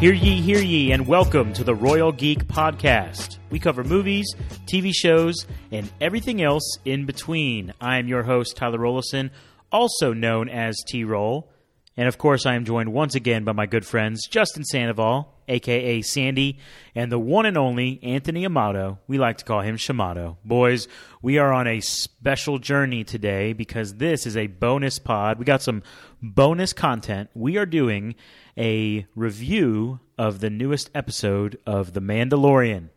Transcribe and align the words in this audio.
Hear 0.00 0.14
ye, 0.14 0.40
hear 0.40 0.62
ye, 0.62 0.92
and 0.92 1.06
welcome 1.06 1.52
to 1.52 1.62
the 1.62 1.74
Royal 1.74 2.10
Geek 2.10 2.46
Podcast. 2.46 3.36
We 3.50 3.58
cover 3.58 3.84
movies, 3.84 4.34
TV 4.64 4.94
shows, 4.94 5.46
and 5.70 5.92
everything 6.00 6.40
else 6.40 6.78
in 6.86 7.04
between. 7.04 7.74
I 7.82 7.98
am 7.98 8.08
your 8.08 8.22
host, 8.22 8.56
Tyler 8.56 8.78
Rollison, 8.78 9.28
also 9.70 10.14
known 10.14 10.48
as 10.48 10.74
T 10.88 11.04
Roll. 11.04 11.52
And 11.96 12.08
of 12.08 12.18
course, 12.18 12.46
I 12.46 12.54
am 12.54 12.64
joined 12.64 12.92
once 12.92 13.14
again 13.14 13.44
by 13.44 13.52
my 13.52 13.66
good 13.66 13.84
friends, 13.84 14.26
Justin 14.28 14.64
Sandoval, 14.64 15.34
aka 15.48 16.00
Sandy, 16.02 16.58
and 16.94 17.10
the 17.10 17.18
one 17.18 17.44
and 17.46 17.58
only 17.58 17.98
Anthony 18.02 18.44
Amato. 18.46 18.98
We 19.06 19.18
like 19.18 19.38
to 19.38 19.44
call 19.44 19.60
him 19.60 19.76
Shamato. 19.76 20.36
Boys, 20.44 20.86
we 21.20 21.38
are 21.38 21.52
on 21.52 21.66
a 21.66 21.80
special 21.80 22.58
journey 22.58 23.04
today 23.04 23.52
because 23.52 23.94
this 23.96 24.24
is 24.24 24.36
a 24.36 24.46
bonus 24.46 24.98
pod. 24.98 25.38
We 25.38 25.44
got 25.44 25.62
some 25.62 25.82
bonus 26.22 26.72
content. 26.72 27.28
We 27.34 27.56
are 27.58 27.66
doing 27.66 28.14
a 28.56 29.06
review 29.14 30.00
of 30.16 30.40
the 30.40 30.50
newest 30.50 30.90
episode 30.94 31.58
of 31.66 31.92
The 31.92 32.00
Mandalorian, 32.00 32.88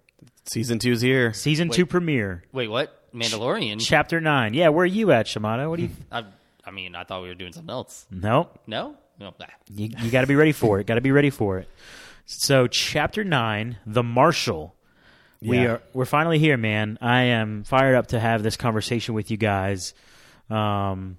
Season 0.45 0.77
two's 0.77 1.01
here. 1.01 1.33
season 1.33 1.69
two 1.69 1.85
premiere, 1.85 2.43
Wait, 2.51 2.67
what? 2.69 3.11
Mandalorian? 3.13 3.79
chapter 3.79 4.19
nine. 4.21 4.53
Yeah, 4.53 4.69
where 4.69 4.83
are 4.83 4.85
you 4.85 5.11
at, 5.11 5.25
Shamato? 5.25 5.69
What 5.69 5.77
do 5.77 5.83
you? 5.83 5.89
I, 6.11 6.23
I 6.65 6.71
mean, 6.71 6.95
I 6.95 7.03
thought 7.03 7.21
we 7.21 7.27
were 7.27 7.35
doing 7.35 7.53
something 7.53 7.69
else. 7.73 8.05
nope. 8.11 8.59
No? 8.67 8.95
No. 9.19 9.33
nah. 9.39 9.45
You, 9.73 9.89
you 10.01 10.11
got 10.11 10.21
to 10.21 10.27
be 10.27 10.35
ready 10.35 10.51
for 10.53 10.79
it. 10.79 10.87
Got 10.87 10.95
to 10.95 11.01
be 11.01 11.11
ready 11.11 11.29
for 11.29 11.59
it. 11.59 11.67
So, 12.25 12.67
chapter 12.67 13.23
nine, 13.23 13.77
the 13.85 14.01
Marshal. 14.03 14.75
We 15.41 15.57
Yeah. 15.59 15.65
are 15.73 15.81
we're 15.93 16.05
finally 16.05 16.39
here, 16.39 16.55
man. 16.57 16.97
I 17.01 17.23
am 17.23 17.63
fired 17.65 17.95
up 17.95 18.07
to 18.07 18.19
have 18.19 18.43
this 18.43 18.55
conversation 18.55 19.13
with 19.13 19.29
you 19.29 19.35
guys. 19.37 19.93
Um, 20.49 21.17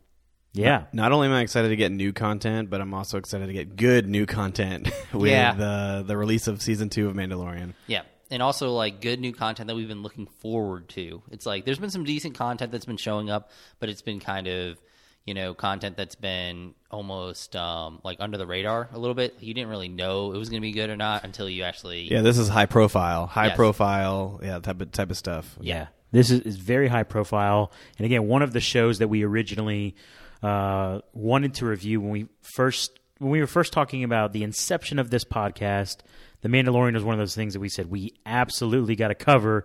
yeah, 0.54 0.84
Not 0.92 1.10
only 1.12 1.26
am 1.26 1.34
I 1.34 1.40
excited 1.40 1.68
to 1.70 1.76
get 1.76 1.90
new 1.90 2.12
content, 2.12 2.70
but 2.70 2.80
I'm 2.80 2.94
also 2.94 3.18
excited 3.18 3.48
to 3.48 3.52
get 3.52 3.74
good 3.76 4.08
new 4.08 4.24
content 4.24 4.88
with 5.12 5.30
Yeah. 5.32 5.52
the 5.54 6.04
the 6.06 6.16
release 6.16 6.46
of 6.46 6.62
season 6.62 6.88
two 6.88 7.08
of 7.08 7.14
Mandalorian. 7.16 7.74
Yeah. 7.88 8.02
And 8.30 8.40
also, 8.42 8.70
like, 8.72 9.00
good 9.02 9.20
new 9.20 9.32
content 9.32 9.66
that 9.68 9.74
we've 9.76 9.88
been 9.88 10.02
looking 10.02 10.26
forward 10.26 10.88
to. 10.90 11.22
It's 11.30 11.44
like, 11.44 11.64
there's 11.66 11.78
been 11.78 11.90
some 11.90 12.04
decent 12.04 12.34
content 12.36 12.72
that's 12.72 12.86
been 12.86 12.96
showing 12.96 13.30
up, 13.30 13.50
but 13.80 13.88
it's 13.90 14.00
been 14.02 14.18
kind 14.20 14.46
of, 14.46 14.78
you 15.24 15.34
know, 15.34 15.54
content 15.54 15.96
that's 15.96 16.14
been 16.14 16.74
almost, 16.90 17.56
um, 17.56 18.00
like, 18.04 18.18
under 18.20 18.36
the 18.36 18.46
radar 18.46 18.88
a 18.92 18.98
little 18.98 19.14
bit. 19.14 19.34
You 19.40 19.54
didn't 19.54 19.70
really 19.70 19.88
know 19.88 20.32
it 20.32 20.38
was 20.38 20.48
going 20.50 20.60
to 20.60 20.66
be 20.66 20.72
good 20.72 20.90
or 20.90 20.96
not 20.96 21.24
until 21.24 21.48
you 21.48 21.62
actually. 21.62 22.10
Yeah, 22.12 22.20
this 22.22 22.36
is 22.38 22.48
high 22.48 22.66
profile, 22.66 23.26
high 23.26 23.46
Yes. 23.46 23.56
profile, 23.56 24.40
yeah, 24.42 24.58
type 24.58 24.80
of 24.80 24.92
type 24.92 25.10
of 25.10 25.16
stuff. 25.16 25.56
yeah. 25.60 25.86
This 26.12 26.30
is, 26.30 26.40
is 26.42 26.56
very 26.56 26.86
high 26.86 27.02
profile, 27.02 27.72
and 27.98 28.06
again, 28.06 28.28
one 28.28 28.42
of 28.42 28.52
the 28.52 28.60
shows 28.60 28.98
that 29.00 29.08
we 29.08 29.24
originally 29.24 29.96
uh, 30.44 31.00
wanted 31.12 31.54
to 31.54 31.66
review 31.66 32.00
when 32.00 32.10
we 32.10 32.26
first 32.54 33.00
when 33.18 33.30
we 33.32 33.40
were 33.40 33.46
first 33.48 33.72
talking 33.72 34.04
about 34.04 34.32
the 34.32 34.42
inception 34.44 34.98
of 35.00 35.10
this 35.10 35.24
podcast. 35.24 35.98
The 36.42 36.48
Mandalorian 36.48 36.92
was 36.94 37.02
one 37.02 37.14
of 37.14 37.18
those 37.18 37.34
things 37.34 37.54
that 37.54 37.60
we 37.60 37.68
said 37.68 37.90
we 37.90 38.12
absolutely 38.26 38.94
got 38.94 39.08
to 39.08 39.14
cover 39.16 39.64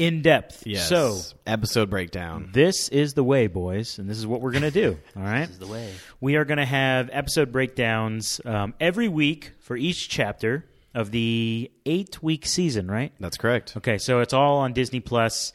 in 0.00 0.22
depth. 0.22 0.66
Yes. 0.66 0.88
So 0.88 1.20
episode 1.46 1.90
breakdown. 1.90 2.48
This 2.54 2.88
is 2.88 3.12
the 3.12 3.22
way, 3.22 3.48
boys, 3.48 3.98
and 3.98 4.08
this 4.08 4.16
is 4.16 4.26
what 4.26 4.40
we're 4.40 4.52
going 4.52 4.62
to 4.62 4.70
do. 4.70 4.98
All 5.16 5.22
right. 5.22 5.40
This 5.40 5.50
is 5.50 5.58
the 5.58 5.66
way. 5.66 5.92
We 6.22 6.36
are 6.36 6.46
going 6.46 6.56
to 6.56 6.64
have 6.64 7.10
episode 7.12 7.52
breakdowns 7.52 8.40
um, 8.46 8.72
every 8.80 9.08
week 9.08 9.52
for 9.60 9.76
each 9.76 10.08
chapter 10.08 10.64
of 10.94 11.10
the 11.10 11.70
eight 11.84 12.22
week 12.22 12.46
season, 12.46 12.90
right? 12.90 13.12
That's 13.20 13.36
correct. 13.36 13.76
Okay, 13.76 13.98
so 13.98 14.20
it's 14.20 14.32
all 14.32 14.58
on 14.58 14.72
Disney 14.72 15.00
Plus. 15.00 15.52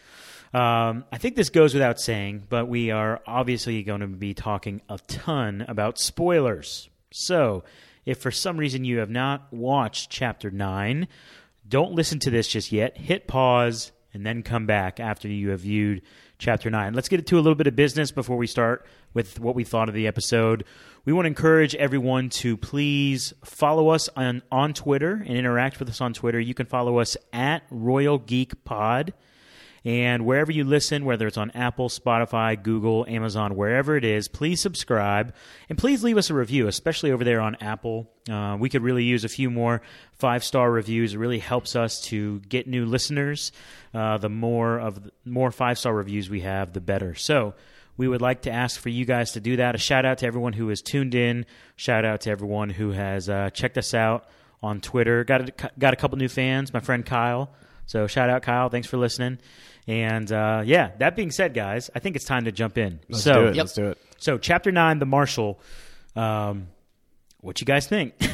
Um, 0.54 1.06
I 1.12 1.18
think 1.18 1.36
this 1.36 1.50
goes 1.50 1.74
without 1.74 2.00
saying, 2.00 2.44
but 2.48 2.68
we 2.68 2.92
are 2.92 3.22
obviously 3.26 3.82
going 3.82 4.02
to 4.02 4.08
be 4.08 4.36
talking 4.36 4.80
a 4.88 5.00
ton 5.08 5.66
about 5.68 5.98
spoilers. 5.98 6.88
So, 7.12 7.64
if 8.06 8.20
for 8.20 8.32
some 8.32 8.58
reason 8.58 8.86
you 8.86 9.00
have 9.00 9.10
not 9.10 9.52
watched 9.52 10.12
Chapter 10.12 10.52
9, 10.52 11.08
don't 11.68 11.94
listen 11.94 12.20
to 12.20 12.30
this 12.30 12.48
just 12.48 12.72
yet. 12.72 12.96
Hit 12.96 13.28
pause 13.28 13.92
and 14.16 14.26
then 14.26 14.42
come 14.44 14.66
back 14.66 15.02
after 15.02 15.28
you 15.28 15.50
have 15.50 15.60
viewed 15.60 16.02
Chapter 16.38 16.70
9. 16.70 16.94
Let's 16.94 17.10
get 17.10 17.20
into 17.20 17.36
a 17.36 17.42
little 17.42 17.56
bit 17.56 17.68
of 17.68 17.76
business 17.76 18.12
before 18.12 18.38
we 18.38 18.48
start 18.48 18.86
with 19.14 19.42
what 19.42 19.56
we 19.56 19.66
thought 19.66 19.90
of 19.90 19.94
the 19.94 20.08
episode. 20.08 20.64
We 21.04 21.12
want 21.12 21.26
to 21.26 21.28
encourage 21.28 21.76
everyone 21.76 22.30
to 22.30 22.56
please 22.56 23.34
follow 23.44 23.90
us 23.90 24.10
on, 24.16 24.42
on 24.54 24.74
Twitter 24.74 25.22
and 25.28 25.38
interact 25.38 25.80
with 25.80 25.90
us 25.90 26.00
on 26.00 26.14
Twitter. 26.14 26.40
You 26.40 26.54
can 26.54 26.66
follow 26.66 27.00
us 27.00 27.18
at 27.34 27.64
Royal 27.70 28.18
Geek 28.18 28.64
Pod. 28.64 29.14
And 29.86 30.26
wherever 30.26 30.52
you 30.52 30.64
listen, 30.64 31.06
whether 31.06 31.28
it's 31.28 31.38
on 31.38 31.52
Apple, 31.52 31.90
Spotify, 31.90 32.62
Google, 32.62 33.06
Amazon, 33.08 33.56
wherever 33.56 33.96
it 33.96 34.04
is, 34.04 34.28
please 34.28 34.60
subscribe 34.60 35.32
and 35.70 35.78
please 35.78 36.04
leave 36.04 36.18
us 36.18 36.32
a 36.32 36.34
review, 36.34 36.68
especially 36.68 37.12
over 37.12 37.24
there 37.24 37.40
on 37.40 37.56
Apple. 37.62 38.10
Uh, 38.28 38.58
we 38.60 38.68
could 38.68 38.82
really 38.82 39.04
use 39.04 39.24
a 39.24 39.30
few 39.30 39.52
more 39.52 39.84
five 40.14 40.44
star 40.44 40.72
reviews. 40.72 41.14
It 41.14 41.20
really 41.20 41.38
helps 41.38 41.76
us 41.76 42.02
to 42.06 42.40
get 42.40 42.68
new 42.68 42.88
listeners. 42.88 43.52
Uh, 43.94 44.18
the 44.18 44.28
more 44.28 44.80
of 44.80 45.04
the 45.04 45.12
more 45.24 45.52
five 45.52 45.78
star 45.78 45.94
reviews 45.94 46.32
we 46.32 46.42
have, 46.42 46.74
the 46.74 46.82
better. 46.82 47.14
So 47.14 47.54
we 47.96 48.08
would 48.08 48.22
like 48.22 48.42
to 48.42 48.52
ask 48.52 48.80
for 48.80 48.90
you 48.90 49.06
guys 49.06 49.34
to 49.34 49.40
do 49.40 49.58
that. 49.58 49.76
A 49.76 49.78
shout 49.78 50.04
out 50.04 50.18
to 50.20 50.26
everyone 50.26 50.54
who 50.54 50.70
has 50.70 50.82
tuned 50.82 51.14
in. 51.14 51.46
Shout 51.76 52.06
out 52.06 52.22
to 52.22 52.32
everyone 52.32 52.72
who 52.72 52.92
has 52.92 53.30
uh, 53.30 53.52
checked 53.52 53.78
us 53.78 53.94
out 53.94 54.28
on 54.64 54.82
Twitter. 54.82 55.24
Got 55.24 55.50
a, 55.50 55.72
got 55.78 55.94
a 55.94 55.96
couple 55.96 56.18
new 56.18 56.28
fans. 56.28 56.74
My 56.74 56.80
friend 56.80 57.06
Kyle. 57.06 57.52
So 57.86 58.08
shout 58.08 58.32
out 58.32 58.42
Kyle. 58.42 58.70
Thanks 58.70 58.88
for 58.88 58.98
listening. 58.98 59.38
And 59.88 60.32
uh, 60.32 60.64
yeah, 60.66 60.92
that 61.00 61.16
being 61.16 61.32
said, 61.32 61.54
guys, 61.54 61.90
I 61.94 62.00
think 62.00 62.16
it's 62.16 62.26
time 62.26 62.46
to 62.46 62.52
jump 62.52 62.78
in. 62.78 63.00
Let's 63.08 63.24
so, 63.24 63.34
do 63.34 63.40
it. 63.48 63.56
Yep. 63.56 63.64
Let's 63.64 63.74
do 63.74 63.86
it. 63.88 63.98
so 64.18 64.38
chapter 64.38 64.72
nine, 64.72 65.00
the 65.00 65.06
Marshal. 65.06 65.60
Um, 66.16 66.68
what 67.42 67.62
you 67.62 67.66
guys 67.66 67.88
think? 67.88 68.14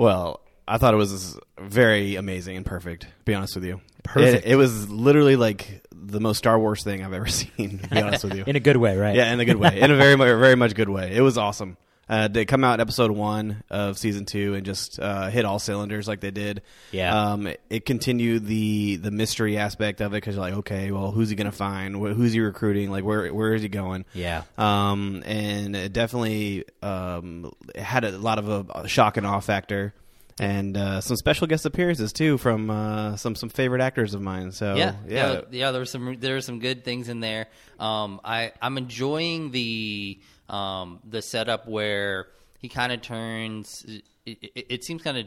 Well, 0.00 0.40
I 0.66 0.78
thought 0.78 0.94
it 0.94 0.96
was 0.96 1.38
very 1.58 2.16
amazing 2.16 2.56
and 2.56 2.64
perfect. 2.64 3.02
To 3.02 3.08
be 3.26 3.34
honest 3.34 3.54
with 3.54 3.66
you, 3.66 3.82
Perfect. 4.02 4.46
It, 4.46 4.52
it 4.52 4.56
was 4.56 4.88
literally 4.88 5.36
like 5.36 5.84
the 5.92 6.20
most 6.20 6.38
Star 6.38 6.58
Wars 6.58 6.82
thing 6.82 7.04
I've 7.04 7.12
ever 7.12 7.26
seen. 7.28 7.80
To 7.80 7.88
be 7.88 8.00
honest 8.00 8.24
with 8.24 8.34
you, 8.34 8.44
In 8.46 8.56
a 8.56 8.60
good 8.60 8.78
way, 8.78 8.96
right? 8.96 9.14
Yeah, 9.14 9.30
in 9.30 9.40
a 9.40 9.44
good 9.44 9.56
way. 9.56 9.78
In 9.78 9.90
a 9.90 9.96
very, 9.96 10.16
very 10.16 10.54
much 10.54 10.74
good 10.74 10.88
way. 10.88 11.14
It 11.14 11.20
was 11.20 11.36
awesome. 11.36 11.76
Uh, 12.10 12.26
they 12.26 12.44
come 12.44 12.64
out 12.64 12.74
in 12.74 12.80
episode 12.80 13.12
one 13.12 13.62
of 13.70 13.96
season 13.96 14.24
two 14.26 14.54
and 14.54 14.66
just 14.66 14.98
uh, 14.98 15.30
hit 15.30 15.44
all 15.44 15.60
cylinders 15.60 16.08
like 16.08 16.18
they 16.18 16.32
did. 16.32 16.60
Yeah. 16.90 17.16
Um, 17.34 17.46
it, 17.46 17.60
it 17.70 17.86
continued 17.86 18.46
the 18.46 18.96
the 18.96 19.12
mystery 19.12 19.56
aspect 19.56 20.00
of 20.00 20.12
it 20.12 20.16
because 20.16 20.34
you're 20.34 20.42
like, 20.44 20.54
okay, 20.54 20.90
well, 20.90 21.12
who's 21.12 21.30
he 21.30 21.36
gonna 21.36 21.52
find? 21.52 21.94
Wh- 21.94 22.16
Who's 22.16 22.32
he 22.32 22.40
recruiting? 22.40 22.90
Like, 22.90 23.04
where 23.04 23.32
where 23.32 23.54
is 23.54 23.62
he 23.62 23.68
going? 23.68 24.06
Yeah. 24.12 24.42
Um, 24.58 25.22
and 25.24 25.76
it 25.76 25.92
definitely 25.92 26.64
um, 26.82 27.52
had 27.76 28.02
a 28.04 28.18
lot 28.18 28.40
of 28.40 28.70
a, 28.70 28.88
shock 28.88 29.16
and 29.16 29.24
awe 29.24 29.38
factor. 29.38 29.94
And 30.40 30.76
uh, 30.76 31.02
some 31.02 31.16
special 31.16 31.46
guest 31.46 31.66
appearances 31.66 32.12
too 32.12 32.38
from 32.38 32.70
uh, 32.70 33.16
some 33.16 33.36
some 33.36 33.50
favorite 33.50 33.82
actors 33.82 34.14
of 34.14 34.22
mine. 34.22 34.50
So 34.52 34.74
yeah, 34.74 34.94
yeah, 35.06 35.42
yeah. 35.50 35.70
There 35.70 35.80
were 35.82 35.84
some 35.86 36.16
there 36.18 36.34
were 36.34 36.40
some 36.40 36.58
good 36.58 36.82
things 36.82 37.08
in 37.08 37.20
there. 37.20 37.46
Um, 37.78 38.20
I 38.24 38.52
I'm 38.60 38.78
enjoying 38.78 39.50
the 39.50 40.18
um, 40.50 41.00
the 41.08 41.22
setup 41.22 41.66
where 41.66 42.26
he 42.58 42.68
kind 42.68 42.92
of 42.92 43.00
turns. 43.00 43.86
It, 43.88 44.04
it, 44.26 44.66
it 44.68 44.84
seems 44.84 45.02
kind 45.02 45.16
of 45.16 45.26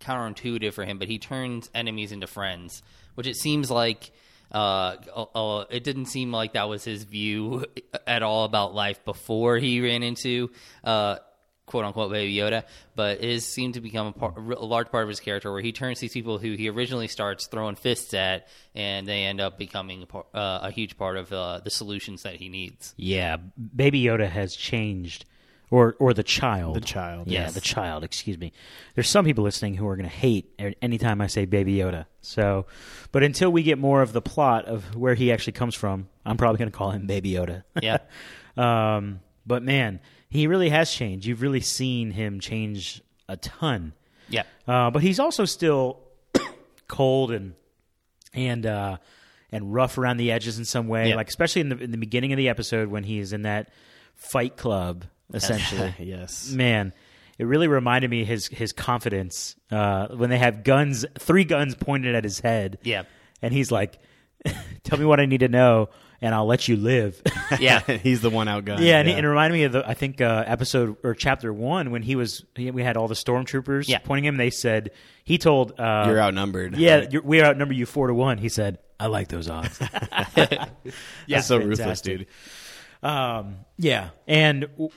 counterintuitive 0.00 0.72
for 0.72 0.84
him, 0.84 0.98
but 0.98 1.08
he 1.08 1.18
turns 1.18 1.70
enemies 1.74 2.12
into 2.12 2.26
friends, 2.26 2.82
which 3.14 3.26
it 3.26 3.36
seems 3.36 3.70
like. 3.70 4.10
Uh, 4.52 4.96
uh, 5.16 5.22
uh, 5.34 5.64
it 5.70 5.82
didn't 5.82 6.06
seem 6.06 6.30
like 6.30 6.52
that 6.52 6.68
was 6.68 6.84
his 6.84 7.02
view 7.02 7.64
at 8.06 8.22
all 8.22 8.44
about 8.44 8.74
life 8.74 9.04
before 9.04 9.56
he 9.56 9.80
ran 9.80 10.04
into 10.04 10.50
uh, 10.84 11.16
quote 11.66 11.84
unquote 11.84 12.10
baby 12.12 12.34
Yoda, 12.34 12.64
but 12.94 13.22
it 13.22 13.32
has 13.32 13.46
seemed 13.46 13.74
to 13.74 13.80
become 13.80 14.08
a, 14.08 14.12
part, 14.12 14.36
a 14.36 14.64
large 14.64 14.90
part 14.90 15.02
of 15.04 15.08
his 15.08 15.20
character 15.20 15.50
where 15.50 15.62
he 15.62 15.72
turns 15.72 15.98
these 16.00 16.12
people 16.12 16.38
who 16.38 16.52
he 16.52 16.68
originally 16.68 17.08
starts 17.08 17.46
throwing 17.46 17.74
fists 17.74 18.12
at, 18.14 18.48
and 18.74 19.06
they 19.06 19.24
end 19.24 19.40
up 19.40 19.58
becoming 19.58 20.02
a, 20.02 20.06
par- 20.06 20.26
uh, 20.34 20.60
a 20.62 20.70
huge 20.70 20.96
part 20.98 21.16
of 21.16 21.32
uh, 21.32 21.60
the 21.64 21.70
solutions 21.70 22.22
that 22.24 22.34
he 22.36 22.48
needs. 22.48 22.94
Yeah, 22.96 23.36
Baby 23.74 24.02
Yoda 24.02 24.28
has 24.28 24.54
changed, 24.54 25.24
or 25.70 25.96
or 25.98 26.12
the 26.12 26.22
child. 26.22 26.76
The 26.76 26.80
child, 26.80 27.28
Yeah, 27.28 27.42
yes. 27.44 27.54
the 27.54 27.60
child. 27.60 28.04
Excuse 28.04 28.36
me. 28.38 28.52
There's 28.94 29.08
some 29.08 29.24
people 29.24 29.44
listening 29.44 29.74
who 29.74 29.88
are 29.88 29.96
going 29.96 30.08
to 30.08 30.14
hate 30.14 30.52
anytime 30.82 31.20
I 31.20 31.26
say 31.28 31.46
Baby 31.46 31.76
Yoda. 31.76 32.04
So, 32.20 32.66
but 33.10 33.22
until 33.22 33.50
we 33.50 33.62
get 33.62 33.78
more 33.78 34.02
of 34.02 34.12
the 34.12 34.22
plot 34.22 34.66
of 34.66 34.94
where 34.94 35.14
he 35.14 35.32
actually 35.32 35.54
comes 35.54 35.74
from, 35.74 36.08
I'm 36.26 36.36
probably 36.36 36.58
going 36.58 36.70
to 36.70 36.76
call 36.76 36.90
him 36.90 37.06
Baby 37.06 37.32
Yoda. 37.32 37.64
Yeah. 37.80 37.98
um, 38.56 39.20
but 39.46 39.62
man, 39.62 40.00
he 40.34 40.48
really 40.48 40.68
has 40.68 40.90
changed. 40.90 41.26
You've 41.26 41.42
really 41.42 41.60
seen 41.60 42.10
him 42.10 42.40
change 42.40 43.00
a 43.28 43.36
ton. 43.36 43.92
Yeah. 44.28 44.42
Uh, 44.66 44.90
but 44.90 45.00
he's 45.00 45.20
also 45.20 45.44
still 45.44 46.00
cold 46.88 47.30
and 47.30 47.54
and 48.34 48.66
uh, 48.66 48.96
and 49.52 49.72
rough 49.72 49.96
around 49.96 50.16
the 50.16 50.32
edges 50.32 50.58
in 50.58 50.64
some 50.64 50.88
way. 50.88 51.10
Yeah. 51.10 51.14
Like 51.14 51.28
especially 51.28 51.60
in 51.60 51.68
the 51.68 51.78
in 51.78 51.92
the 51.92 51.98
beginning 51.98 52.32
of 52.32 52.36
the 52.36 52.48
episode 52.48 52.88
when 52.88 53.04
he's 53.04 53.32
in 53.32 53.42
that 53.42 53.70
fight 54.16 54.56
club, 54.56 55.04
essentially. 55.32 55.94
yes. 56.00 56.50
Man, 56.50 56.92
it 57.38 57.44
really 57.44 57.68
reminded 57.68 58.10
me 58.10 58.24
his 58.24 58.48
his 58.48 58.72
confidence 58.72 59.54
uh, 59.70 60.08
when 60.08 60.30
they 60.30 60.38
have 60.38 60.64
guns, 60.64 61.06
three 61.16 61.44
guns 61.44 61.76
pointed 61.76 62.16
at 62.16 62.24
his 62.24 62.40
head. 62.40 62.78
Yeah. 62.82 63.04
and 63.40 63.54
he's 63.54 63.70
like, 63.70 64.00
"Tell 64.82 64.98
me 64.98 65.04
what 65.04 65.20
I 65.20 65.26
need 65.26 65.40
to 65.40 65.48
know." 65.48 65.90
And 66.24 66.34
I'll 66.34 66.46
let 66.46 66.68
you 66.68 66.76
live. 66.76 67.20
Yeah. 67.60 67.80
he's 68.02 68.22
the 68.22 68.30
one 68.30 68.46
outgunned. 68.46 68.80
Yeah, 68.80 68.98
and, 68.98 69.08
It, 69.08 69.16
and 69.18 69.26
it 69.26 69.28
reminded 69.28 69.54
me 69.54 69.64
of 69.64 69.72
the 69.72 69.86
I 69.86 69.92
think 69.92 70.20
uh, 70.22 70.42
episode 70.46 70.96
or 71.04 71.14
chapter 71.14 71.52
one 71.52 71.90
when 71.90 72.00
he 72.02 72.16
was 72.16 72.44
he, 72.56 72.70
we 72.70 72.82
had 72.82 72.96
all 72.96 73.06
the 73.08 73.14
stormtroopers 73.14 73.86
Yeah. 73.88 73.98
pointing 73.98 74.24
him. 74.24 74.36
They 74.38 74.48
said 74.50 74.92
he 75.24 75.36
told 75.36 75.78
uh, 75.78 76.04
You're 76.08 76.18
outnumbered. 76.20 76.76
Yeah, 76.78 76.96
Right. 77.00 77.12
you're, 77.12 77.22
we 77.22 77.42
outnumber 77.42 77.74
you 77.74 77.84
four 77.84 78.06
to 78.06 78.14
one. 78.14 78.38
He 78.38 78.48
said, 78.48 78.78
"I 78.98 79.06
like 79.08 79.28
those 79.28 79.48
odds." 79.50 79.78
That's 80.34 81.46
so 81.46 81.58
ruthless, 81.58 82.00
dude. 82.00 82.26
Um, 83.02 83.56
yeah, 83.78 84.10
and 84.26 84.62
w- 84.62 84.88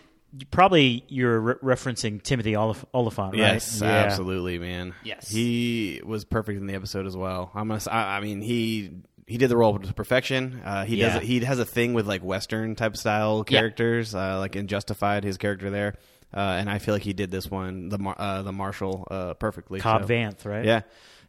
probably 0.51 1.03
you're 1.09 1.39
re- 1.39 1.56
referencing 1.75 2.21
Timothy 2.23 2.53
Olif- 2.53 2.85
Olyphant, 2.94 3.31
right? 3.33 3.38
Yes, 3.39 3.81
Yeah. 3.81 3.88
absolutely, 3.89 4.59
man. 4.59 4.94
Yes. 5.03 5.30
he 5.30 6.01
was 6.06 6.23
perfect 6.25 6.57
in 6.59 6.68
the 6.68 6.73
episode 6.75 7.06
as 7.06 7.18
well. 7.18 7.51
I'm 7.53 7.68
gonna, 7.68 7.75
s- 7.75 7.88
I, 7.88 8.18
I 8.18 8.19
mean, 8.21 8.41
he 8.41 8.91
he 9.27 9.38
did 9.38 9.50
the 9.50 9.57
role 9.57 9.77
to 9.77 9.94
perfection. 9.94 10.62
Uh, 10.65 10.85
he 10.85 10.95
Yeah. 10.97 11.19
does. 11.19 11.24
He 11.27 11.39
has 11.41 11.59
a 11.59 11.65
thing 11.65 11.94
with 11.94 12.07
like 12.07 12.24
Western 12.24 12.75
type 12.75 12.97
style 12.97 13.45
Yeah. 13.47 13.59
characters, 13.59 14.15
uh, 14.15 14.39
like 14.39 14.56
in 14.56 14.68
Justified, 14.68 15.24
his 15.24 15.38
character 15.38 15.69
there, 15.69 15.95
uh, 16.33 16.39
and 16.39 16.69
I 16.69 16.79
feel 16.79 16.95
like 16.95 17.03
he 17.03 17.13
did 17.13 17.29
this 17.29 17.51
one, 17.51 17.89
the 17.89 17.97
Mar- 18.00 18.15
uh, 18.18 18.41
the 18.41 18.53
Marshal, 18.53 19.06
uh, 19.12 19.33
perfectly. 19.35 19.79
Cobb 19.79 20.03
so. 20.03 20.07
Vanth, 20.07 20.45
right? 20.45 20.65
Yeah, 20.65 20.81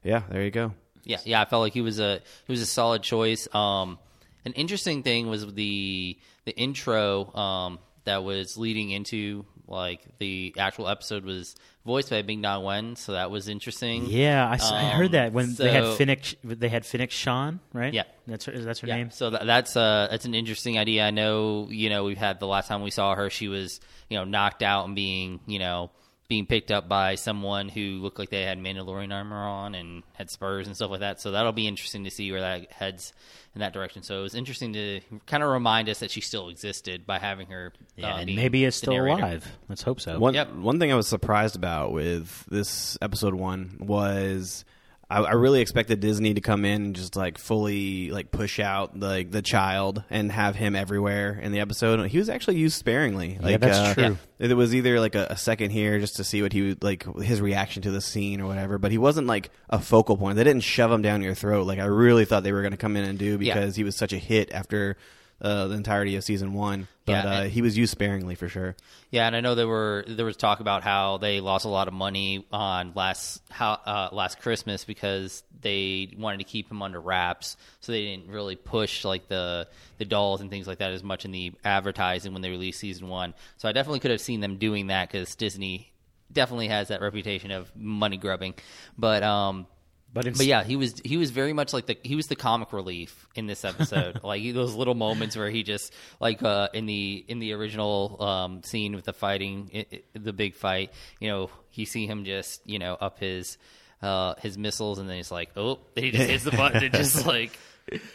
yeah. 0.02 0.22
There 0.30 0.42
you 0.44 0.50
go. 0.50 0.72
Yeah, 1.04 1.18
yeah, 1.24 1.40
I 1.40 1.44
felt 1.44 1.60
like 1.62 1.72
he 1.74 1.80
was 1.80 1.98
a 2.00 2.20
he 2.46 2.52
was 2.52 2.60
a 2.62 2.66
solid 2.66 3.02
choice. 3.02 3.48
Um, 3.54 3.98
an 4.44 4.52
interesting 4.52 5.02
thing 5.02 5.28
was 5.28 5.52
the 5.54 6.16
the 6.44 6.56
intro 6.56 7.34
um, 7.34 7.78
that 8.04 8.22
was 8.24 8.56
leading 8.56 8.90
into 8.90 9.44
like 9.68 10.00
the 10.18 10.54
actual 10.58 10.88
episode 10.88 11.24
was 11.24 11.54
voiced 11.86 12.10
by 12.10 12.22
Ming 12.22 12.40
Na 12.40 12.58
Wen, 12.60 12.96
so 12.96 13.12
that 13.12 13.30
was 13.30 13.48
interesting. 13.48 14.06
Yeah, 14.06 14.48
I 14.50 14.90
heard 14.92 15.06
Um, 15.06 15.12
that 15.12 15.32
when 15.32 15.54
they 15.54 15.70
had 15.70 15.84
so- 15.84 15.94
Fennec, 15.94 16.34
they 16.44 16.68
had 16.68 16.84
Fennec 16.86 17.10
Shand, 17.10 17.60
right? 17.72 17.92
Yeah. 17.92 18.04
that's 18.26 18.44
her, 18.46 18.52
that's 18.58 18.80
her 18.80 18.88
Yeah, 18.88 18.96
name. 18.96 19.10
so 19.10 19.30
that, 19.30 19.46
that's 19.46 19.76
uh 19.76 20.08
that's 20.10 20.24
an 20.24 20.34
interesting 20.34 20.78
idea. 20.78 21.06
I 21.06 21.10
know 21.10 21.68
you 21.70 21.88
know 21.90 22.04
we've 22.04 22.18
had 22.18 22.40
the 22.40 22.46
last 22.46 22.68
time 22.68 22.82
we 22.82 22.90
saw 22.90 23.14
her, 23.14 23.30
she 23.30 23.48
was 23.48 23.80
you 24.08 24.16
know 24.18 24.24
knocked 24.24 24.62
out 24.62 24.86
and 24.86 24.94
being 24.94 25.40
you 25.46 25.58
know 25.58 25.90
being 26.28 26.44
picked 26.44 26.70
up 26.70 26.88
by 26.90 27.14
someone 27.14 27.70
who 27.70 28.00
looked 28.02 28.18
like 28.18 28.28
they 28.28 28.42
had 28.42 28.58
Mandalorian 28.58 29.12
armor 29.14 29.36
on 29.46 29.74
and 29.74 30.02
had 30.12 30.30
spurs 30.30 30.66
and 30.66 30.76
stuff 30.76 30.90
like 30.90 31.00
that. 31.00 31.20
So 31.22 31.30
that'll 31.30 31.52
be 31.52 31.66
interesting 31.66 32.04
to 32.04 32.10
see 32.10 32.30
where 32.30 32.42
that 32.42 32.70
heads 32.70 33.14
in 33.54 33.60
that 33.60 33.72
direction. 33.72 34.02
So 34.02 34.20
it 34.20 34.22
was 34.24 34.34
interesting 34.34 34.74
to 34.74 35.00
kind 35.26 35.42
of 35.42 35.48
remind 35.48 35.88
us 35.88 36.00
that 36.00 36.10
she 36.10 36.20
still 36.20 36.50
existed 36.50 37.06
by 37.06 37.18
having 37.18 37.46
her. 37.46 37.72
Yeah, 37.96 38.14
uh, 38.14 38.18
and 38.18 38.36
maybe 38.36 38.64
is 38.66 38.74
the 38.74 38.78
still 38.78 38.92
narrator. 38.92 39.18
alive. 39.22 39.56
Let's 39.70 39.82
hope 39.82 40.00
so. 40.02 40.18
One 40.18 40.34
Yep. 40.34 40.52
one 40.56 40.78
thing 40.78 40.92
I 40.92 40.96
was 40.96 41.08
surprised 41.08 41.56
about 41.56 41.92
with 41.92 42.44
this 42.50 42.98
episode 43.00 43.32
one 43.34 43.76
was 43.80 44.66
I, 45.10 45.20
I 45.20 45.32
really 45.32 45.60
expected 45.60 46.00
Disney 46.00 46.34
to 46.34 46.40
come 46.40 46.64
in 46.64 46.82
and 46.86 46.96
just 46.96 47.16
like 47.16 47.38
fully 47.38 48.10
like 48.10 48.30
push 48.30 48.60
out 48.60 48.98
like 48.98 49.30
the 49.30 49.40
child 49.40 50.02
and 50.10 50.30
have 50.30 50.54
him 50.54 50.76
everywhere 50.76 51.38
in 51.40 51.52
the 51.52 51.60
episode. 51.60 52.06
He 52.10 52.18
was 52.18 52.28
actually 52.28 52.56
used 52.58 52.76
sparingly. 52.78 53.38
Like, 53.40 53.60
that's 53.60 53.78
uh, 53.78 53.94
true. 53.94 54.18
It 54.38 54.54
was 54.54 54.74
either 54.74 55.00
like 55.00 55.14
a, 55.14 55.28
a 55.30 55.36
second 55.36 55.70
here 55.70 55.98
just 55.98 56.16
to 56.16 56.24
see 56.24 56.42
what 56.42 56.52
he 56.52 56.62
would 56.68 56.82
like 56.84 57.04
his 57.16 57.40
reaction 57.40 57.82
to 57.82 57.90
the 57.90 58.00
scene 58.02 58.40
or 58.40 58.46
whatever, 58.46 58.76
but 58.78 58.90
he 58.90 58.98
wasn't 58.98 59.26
like 59.26 59.50
a 59.70 59.78
focal 59.78 60.16
point. 60.16 60.36
They 60.36 60.44
didn't 60.44 60.62
shove 60.62 60.92
him 60.92 61.02
down 61.02 61.22
your 61.22 61.34
throat 61.34 61.66
like 61.66 61.78
I 61.78 61.86
really 61.86 62.24
thought 62.26 62.42
they 62.42 62.52
were 62.52 62.62
going 62.62 62.72
to 62.72 62.76
come 62.76 62.96
in 62.96 63.04
and 63.04 63.18
do 63.18 63.38
Yeah. 63.40 63.54
because 63.54 63.76
he 63.76 63.84
was 63.84 63.96
such 63.96 64.12
a 64.12 64.18
hit 64.18 64.52
after 64.52 64.96
uh, 65.40 65.68
the 65.68 65.74
entirety 65.74 66.16
of 66.16 66.24
season 66.24 66.52
one. 66.52 66.88
But 67.04 67.12
Yeah, 67.12 67.22
uh, 67.24 67.42
and- 67.42 67.52
he 67.52 67.62
was 67.62 67.78
used 67.78 67.92
sparingly 67.92 68.34
for 68.34 68.48
sure. 68.48 68.76
Yeah, 69.10 69.26
and 69.26 69.34
I 69.36 69.40
know 69.40 69.54
there 69.54 69.68
were 69.68 70.04
there 70.06 70.26
was 70.26 70.36
talk 70.36 70.60
about 70.60 70.82
how 70.82 71.18
they 71.18 71.40
lost 71.40 71.64
a 71.64 71.68
lot 71.68 71.88
of 71.88 71.94
money 71.94 72.44
on 72.52 72.92
last 72.94 73.40
how 73.50 73.72
uh, 73.72 74.08
last 74.12 74.40
Christmas 74.40 74.84
because 74.84 75.42
they 75.60 76.12
wanted 76.18 76.38
to 76.38 76.44
keep 76.44 76.70
him 76.70 76.82
under 76.82 77.00
wraps, 77.00 77.56
so 77.80 77.92
they 77.92 78.04
didn't 78.04 78.28
really 78.28 78.56
push 78.56 79.04
like 79.04 79.28
the 79.28 79.68
the 79.98 80.04
dolls 80.04 80.40
and 80.40 80.50
things 80.50 80.66
like 80.66 80.78
that 80.78 80.92
as 80.92 81.02
much 81.02 81.24
in 81.24 81.30
the 81.30 81.52
advertising 81.64 82.32
when 82.32 82.42
they 82.42 82.50
released 82.50 82.80
season 82.80 83.08
one. 83.08 83.32
So 83.56 83.68
I 83.68 83.72
definitely 83.72 84.00
could 84.00 84.10
have 84.10 84.20
seen 84.20 84.40
them 84.40 84.56
doing 84.56 84.88
that 84.88 85.08
because 85.10 85.34
Disney 85.36 85.92
definitely 86.32 86.68
has 86.68 86.88
that 86.88 87.00
reputation 87.00 87.50
of 87.50 87.74
money 87.76 88.16
grubbing, 88.16 88.54
but 88.98 89.22
um. 89.22 89.66
But 90.12 90.26
in, 90.26 90.32
But 90.34 90.46
yeah, 90.46 90.64
he 90.64 90.76
was 90.76 91.00
he 91.04 91.16
was 91.16 91.30
very 91.30 91.52
much 91.52 91.72
like 91.72 91.86
the 91.86 91.96
he 92.02 92.14
was 92.16 92.26
the 92.26 92.36
comic 92.36 92.72
relief 92.72 93.26
in 93.34 93.46
this 93.46 93.64
episode. 93.64 94.20
like 94.24 94.42
those 94.54 94.74
little 94.74 94.94
moments 94.94 95.36
where 95.36 95.50
he 95.50 95.62
just 95.62 95.92
like 96.20 96.42
uh, 96.42 96.68
in 96.72 96.86
the 96.86 97.24
in 97.28 97.38
the 97.38 97.52
original 97.52 98.16
um, 98.22 98.62
scene 98.62 98.94
with 98.94 99.04
the 99.04 99.12
fighting, 99.12 99.70
i 99.74 99.86
i 99.92 100.00
the 100.14 100.32
big 100.32 100.54
fight. 100.54 100.92
You 101.20 101.28
know, 101.28 101.50
you 101.74 101.84
see 101.86 102.06
him 102.06 102.24
just 102.24 102.60
you 102.66 102.78
know 102.78 102.94
up 103.00 103.18
his 103.18 103.58
uh, 104.02 104.34
his 104.38 104.56
missiles, 104.56 104.98
and 104.98 105.08
then 105.08 105.16
he's 105.16 105.30
like, 105.30 105.50
oh, 105.56 105.78
then 105.94 106.04
he 106.04 106.10
just 106.10 106.28
hits 106.30 106.44
the 106.44 106.52
button 106.52 106.84
and 106.84 106.94
just 106.94 107.26
like 107.26 107.58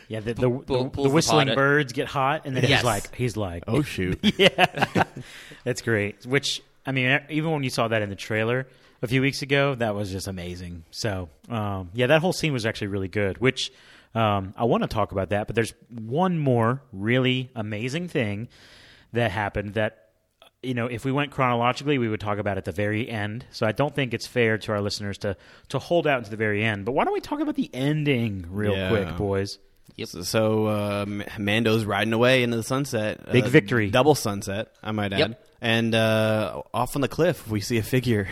yeah, 0.07 0.19
the, 0.19 0.33
the, 0.35 0.49
pull- 0.49 0.85
the, 0.85 0.89
the 0.89 1.03
the 1.03 1.09
whistling 1.09 1.47
pod- 1.47 1.55
birds 1.55 1.93
get 1.93 2.07
hot, 2.07 2.45
and 2.45 2.55
then 2.55 2.63
Yes. 2.63 2.79
he's 2.81 2.85
like, 2.85 3.15
he's 3.15 3.37
like, 3.37 3.63
Oh 3.67 3.81
shoot. 3.81 4.19
yeah, 4.37 5.05
that's 5.63 5.81
great. 5.81 6.25
Which 6.25 6.61
I 6.85 6.91
mean, 6.91 7.21
even 7.30 7.51
when 7.51 7.63
you 7.63 7.69
saw 7.69 7.88
that 7.88 8.01
in 8.01 8.09
the 8.09 8.15
trailer 8.15 8.68
a 9.01 9.07
few 9.07 9.21
weeks 9.21 9.41
ago, 9.41 9.75
that 9.75 9.95
was 9.95 10.12
just 10.12 10.27
amazing. 10.27 10.83
So 10.91 11.30
um, 11.50 11.89
yeah, 11.94 12.07
that 12.07 12.21
whole 12.21 12.33
scene 12.33 12.53
was 12.53 12.65
actually 12.65 12.88
really 12.88 13.07
good. 13.07 13.38
Which 13.39 13.71
um, 14.15 14.53
I 14.57 14.65
want 14.65 14.83
to 14.83 14.88
talk 14.88 15.12
about 15.12 15.30
that, 15.30 15.47
but 15.47 15.56
there's 15.56 15.74
one 15.89 16.38
more 16.38 16.81
really 16.91 17.50
amazing 17.56 18.07
thing 18.09 18.47
that 19.13 19.31
happened 19.31 19.74
that. 19.75 20.00
You 20.65 20.74
know, 20.74 20.85
if 20.88 21.03
we 21.03 21.12
went 21.12 21.31
chronologically, 21.31 21.97
we 21.97 22.07
would 22.07 22.21
talk 22.21 22.38
about 22.38 22.57
at 22.57 22.63
the 22.63 22.71
very 22.71 23.09
end. 23.09 23.44
So 23.51 23.68
I 23.68 23.74
don't 23.74 23.94
think 23.94 24.13
it's 24.13 24.25
fair 24.25 24.57
to 24.59 24.71
our 24.71 24.79
listeners 24.79 25.18
to 25.18 25.36
to 25.69 25.77
hold 25.79 26.07
out 26.07 26.24
to 26.24 26.31
the 26.31 26.38
very 26.38 26.63
end. 26.63 26.86
But 26.86 26.94
why 26.94 27.03
don't 27.03 27.13
we 27.13 27.19
talk 27.19 27.41
about 27.41 27.56
the 27.56 27.69
ending 27.74 28.45
real 28.50 28.74
Yeah. 28.74 28.88
quick, 28.88 29.18
boys? 29.18 29.59
Yep. 29.97 30.07
So, 30.07 30.68
uh, 30.68 31.06
Mando's 31.38 31.83
riding 31.83 32.13
away 32.13 32.44
into 32.44 32.56
the 32.56 32.63
sunset. 32.63 33.29
Big 33.29 33.44
Uh, 33.44 33.50
victory. 33.50 33.89
Double 33.89 34.15
sunset, 34.15 34.69
I 34.81 34.94
might 34.94 35.12
add. 35.12 35.19
Yep. 35.19 35.45
And 35.63 35.95
uh, 35.95 36.62
off 36.74 36.95
on 36.98 37.01
the 37.01 37.07
cliff, 37.07 37.48
we 37.48 37.62
see 37.62 37.77
a 37.77 37.83
figure, 37.83 38.27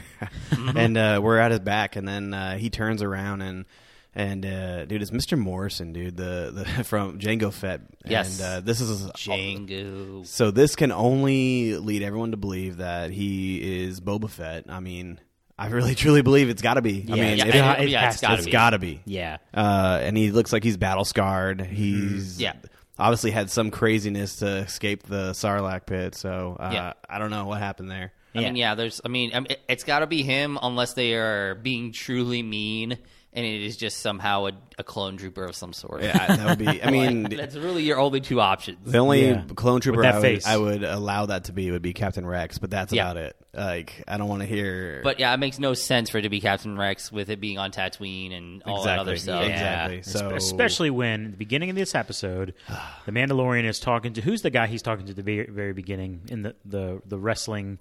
Mm-hmm. 0.51 0.77
and 0.77 0.97
uh, 0.97 1.19
we're 1.23 1.37
at 1.37 1.51
his 1.51 1.61
back, 1.61 1.95
and 1.95 2.05
then 2.07 2.33
uh, 2.33 2.57
he 2.57 2.69
turns 2.69 3.01
around 3.01 3.41
and. 3.41 3.65
And 4.13 4.45
uh, 4.45 4.83
dude, 4.87 5.01
it's 5.01 5.11
Mr. 5.11 5.37
Morrison, 5.39 5.93
dude, 5.93 6.17
the, 6.17 6.51
the 6.53 6.65
from 6.83 7.17
Jango 7.17 7.49
Fett. 7.53 7.79
Yes. 8.05 8.41
And 8.41 8.45
uh, 8.45 8.59
this 8.59 8.81
is 8.81 9.05
a 9.05 9.09
Jango. 9.13 10.25
So 10.27 10.51
this 10.51 10.75
can 10.75 10.91
only 10.91 11.77
lead 11.77 12.03
everyone 12.03 12.31
to 12.31 12.37
believe 12.37 12.77
that 12.77 13.11
he 13.11 13.83
is 13.85 14.01
Boba 14.01 14.29
Fett. 14.29 14.65
I 14.67 14.81
mean, 14.81 15.17
I 15.57 15.67
really 15.67 15.95
truly 16.03 16.23
believe 16.23 16.49
it's 16.49 16.61
got 16.61 16.73
to 16.73 16.81
be. 16.81 17.05
I 17.09 17.15
Yeah, 17.15 17.23
mean, 17.23 17.37
yeah, 17.37 17.45
if- 17.47 17.55
yeah, 17.55 17.73
it 17.81 17.87
yeah, 17.89 18.01
has 18.01 18.15
it's 18.21 18.47
got 18.47 18.71
to 18.71 18.79
be. 18.79 18.95
be. 18.95 19.01
Yeah, 19.05 19.37
Uh, 19.53 19.99
and 20.03 20.17
he 20.17 20.31
looks 20.31 20.51
like 20.51 20.65
he's 20.65 20.75
battle 20.75 21.05
scarred. 21.05 21.61
He's 21.61 22.37
Yeah. 22.41 22.53
Obviously 23.01 23.31
had 23.31 23.49
some 23.49 23.71
craziness 23.71 24.37
to 24.37 24.47
escape 24.57 25.03
the 25.03 25.31
Sarlacc 25.31 25.85
pit. 25.85 26.15
So 26.15 26.55
uh, 26.59 26.69
Yeah. 26.73 26.93
I 27.09 27.17
don't 27.19 27.31
know 27.31 27.45
what 27.45 27.59
happened 27.59 27.89
there. 27.91 28.13
I 28.33 28.39
mean, 28.39 28.55
yeah, 28.55 28.75
there's. 28.75 29.01
I 29.03 29.09
mean, 29.09 29.31
I 29.33 29.39
mean, 29.41 29.47
it- 29.51 29.61
it's 29.67 29.83
got 29.83 29.99
to 29.99 30.07
be 30.07 30.23
him 30.23 30.57
unless 30.61 30.93
they 30.93 31.15
are 31.15 31.55
being 31.55 31.91
truly 31.91 32.41
mean, 32.41 32.97
and 33.33 33.45
it 33.45 33.61
is 33.63 33.77
just 33.77 33.99
somehow 33.99 34.47
a, 34.47 34.51
a 34.77 34.83
clone 34.83 35.15
trooper 35.17 35.43
of 35.45 35.55
some 35.55 35.71
sort. 35.73 36.03
Yeah, 36.03 36.35
that 36.35 36.45
would 36.49 36.57
be. 36.59 36.83
I 36.83 36.91
mean, 36.91 37.23
that's 37.23 37.55
really 37.55 37.83
your 37.83 37.97
only 37.99 38.19
two 38.21 38.41
options. 38.41 38.91
the 38.91 38.97
only 38.97 39.29
Yeah. 39.29 39.43
clone 39.55 39.79
trooper 39.81 40.01
that 40.01 40.15
I 40.15 40.19
would. 40.19 40.45
I 40.45 40.57
would 40.57 40.83
allow 40.83 41.27
that 41.27 41.45
to 41.45 41.53
be 41.53 41.71
would 41.71 41.81
be 41.81 41.93
Captain 41.93 42.25
Rex, 42.25 42.57
but 42.57 42.69
that's 42.69 42.91
Yeah. 42.91 43.03
about 43.09 43.17
it. 43.17 43.35
Like 43.53 44.03
I 44.07 44.17
don't 44.17 44.27
want 44.29 44.41
to 44.41 44.47
hear. 44.47 45.01
But 45.03 45.19
yeah, 45.19 45.33
it 45.33 45.37
makes 45.37 45.59
no 45.59 45.73
sense 45.73 46.09
for 46.09 46.17
it 46.19 46.21
to 46.23 46.29
be 46.29 46.39
Captain 46.41 46.77
Rex 46.77 47.11
with 47.11 47.29
it 47.29 47.39
being 47.41 47.57
on 47.57 47.71
Tatooine 47.71 48.35
and 48.37 48.63
all 48.63 48.83
that 48.83 48.99
other 48.99 49.17
stuff. 49.17 49.45
yeah. 49.45 49.87
Exactly. 49.87 49.97
Espe- 49.99 50.29
So- 50.29 50.35
especially 50.35 50.89
when 50.89 51.25
at 51.25 51.31
the 51.31 51.37
beginning 51.37 51.69
of 51.69 51.75
this 51.75 51.93
episode, 51.95 52.53
the 53.05 53.11
Mandalorian 53.11 53.65
is 53.65 53.79
talking 53.79 54.13
to 54.13 54.21
who's 54.21 54.41
the 54.41 54.49
guy 54.49 54.67
he's 54.67 54.81
talking 54.81 55.05
to 55.05 55.11
at 55.11 55.15
the 55.17 55.23
very, 55.23 55.47
very 55.49 55.73
beginning 55.73 56.21
in 56.29 56.41
the, 56.43 56.55
the 56.65 57.01
the 57.05 57.17
wrestling 57.17 57.79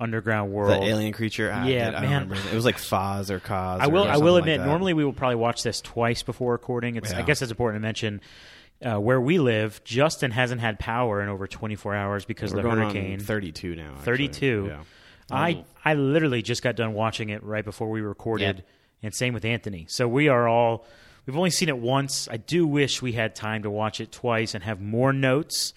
underground 0.00 0.50
world. 0.52 0.70
the 0.82 0.86
alien 0.86 1.12
creature. 1.12 1.52
I, 1.52 1.68
Yeah, 1.68 1.92
I 1.96 2.00
man. 2.00 2.32
It 2.32 2.54
was 2.54 2.64
like 2.64 2.76
Foz 2.78 3.30
or 3.30 3.38
Cause. 3.40 3.80
I 3.82 3.86
will. 3.88 4.04
or 4.04 4.08
I 4.08 4.16
will 4.16 4.36
admit. 4.36 4.58
that. 4.60 4.66
normally, 4.66 4.94
we 4.94 5.04
will 5.04 5.12
probably 5.12 5.36
watch 5.36 5.62
this 5.62 5.80
twice 5.80 6.22
before 6.22 6.52
recording. 6.52 6.96
It's. 6.96 7.12
I 7.12 7.22
guess 7.22 7.42
it's 7.42 7.50
important 7.50 7.82
to 7.82 7.86
mention 7.86 8.20
uh, 8.84 8.98
where 8.98 9.20
we 9.20 9.38
live. 9.38 9.82
Justin 9.84 10.30
hasn't 10.30 10.60
had 10.60 10.78
power 10.78 11.22
in 11.22 11.28
over 11.28 11.46
24 11.46 11.94
hours 11.94 12.24
because 12.24 12.52
we're 12.52 12.60
of 12.60 12.64
the 12.64 12.70
hurricane. 12.70 13.14
on 13.14 13.20
thirty-two 13.20 13.76
now. 13.76 13.90
actually. 13.90 14.04
32. 14.04 14.64
Yeah. 14.68 14.82
I 15.30 15.64
I 15.84 15.94
literally 15.94 16.42
just 16.42 16.62
got 16.62 16.74
done 16.76 16.92
watching 16.94 17.28
it 17.28 17.42
right 17.44 17.64
before 17.64 17.88
we 17.90 18.00
recorded, 18.00 18.56
Yep. 18.56 18.66
and 19.04 19.14
same 19.14 19.32
with 19.34 19.44
Anthony. 19.44 19.86
So 19.88 20.08
we 20.08 20.26
are 20.28 20.48
all 20.48 20.84
we've 21.26 21.36
only 21.36 21.50
seen 21.50 21.68
it 21.68 21.78
once. 21.78 22.26
I 22.28 22.36
do 22.38 22.66
wish 22.66 23.00
we 23.00 23.12
had 23.12 23.36
time 23.36 23.62
to 23.62 23.70
watch 23.70 24.00
it 24.00 24.10
twice 24.10 24.54
and 24.56 24.64
have 24.64 24.80
more 24.80 25.12
notes. 25.12 25.72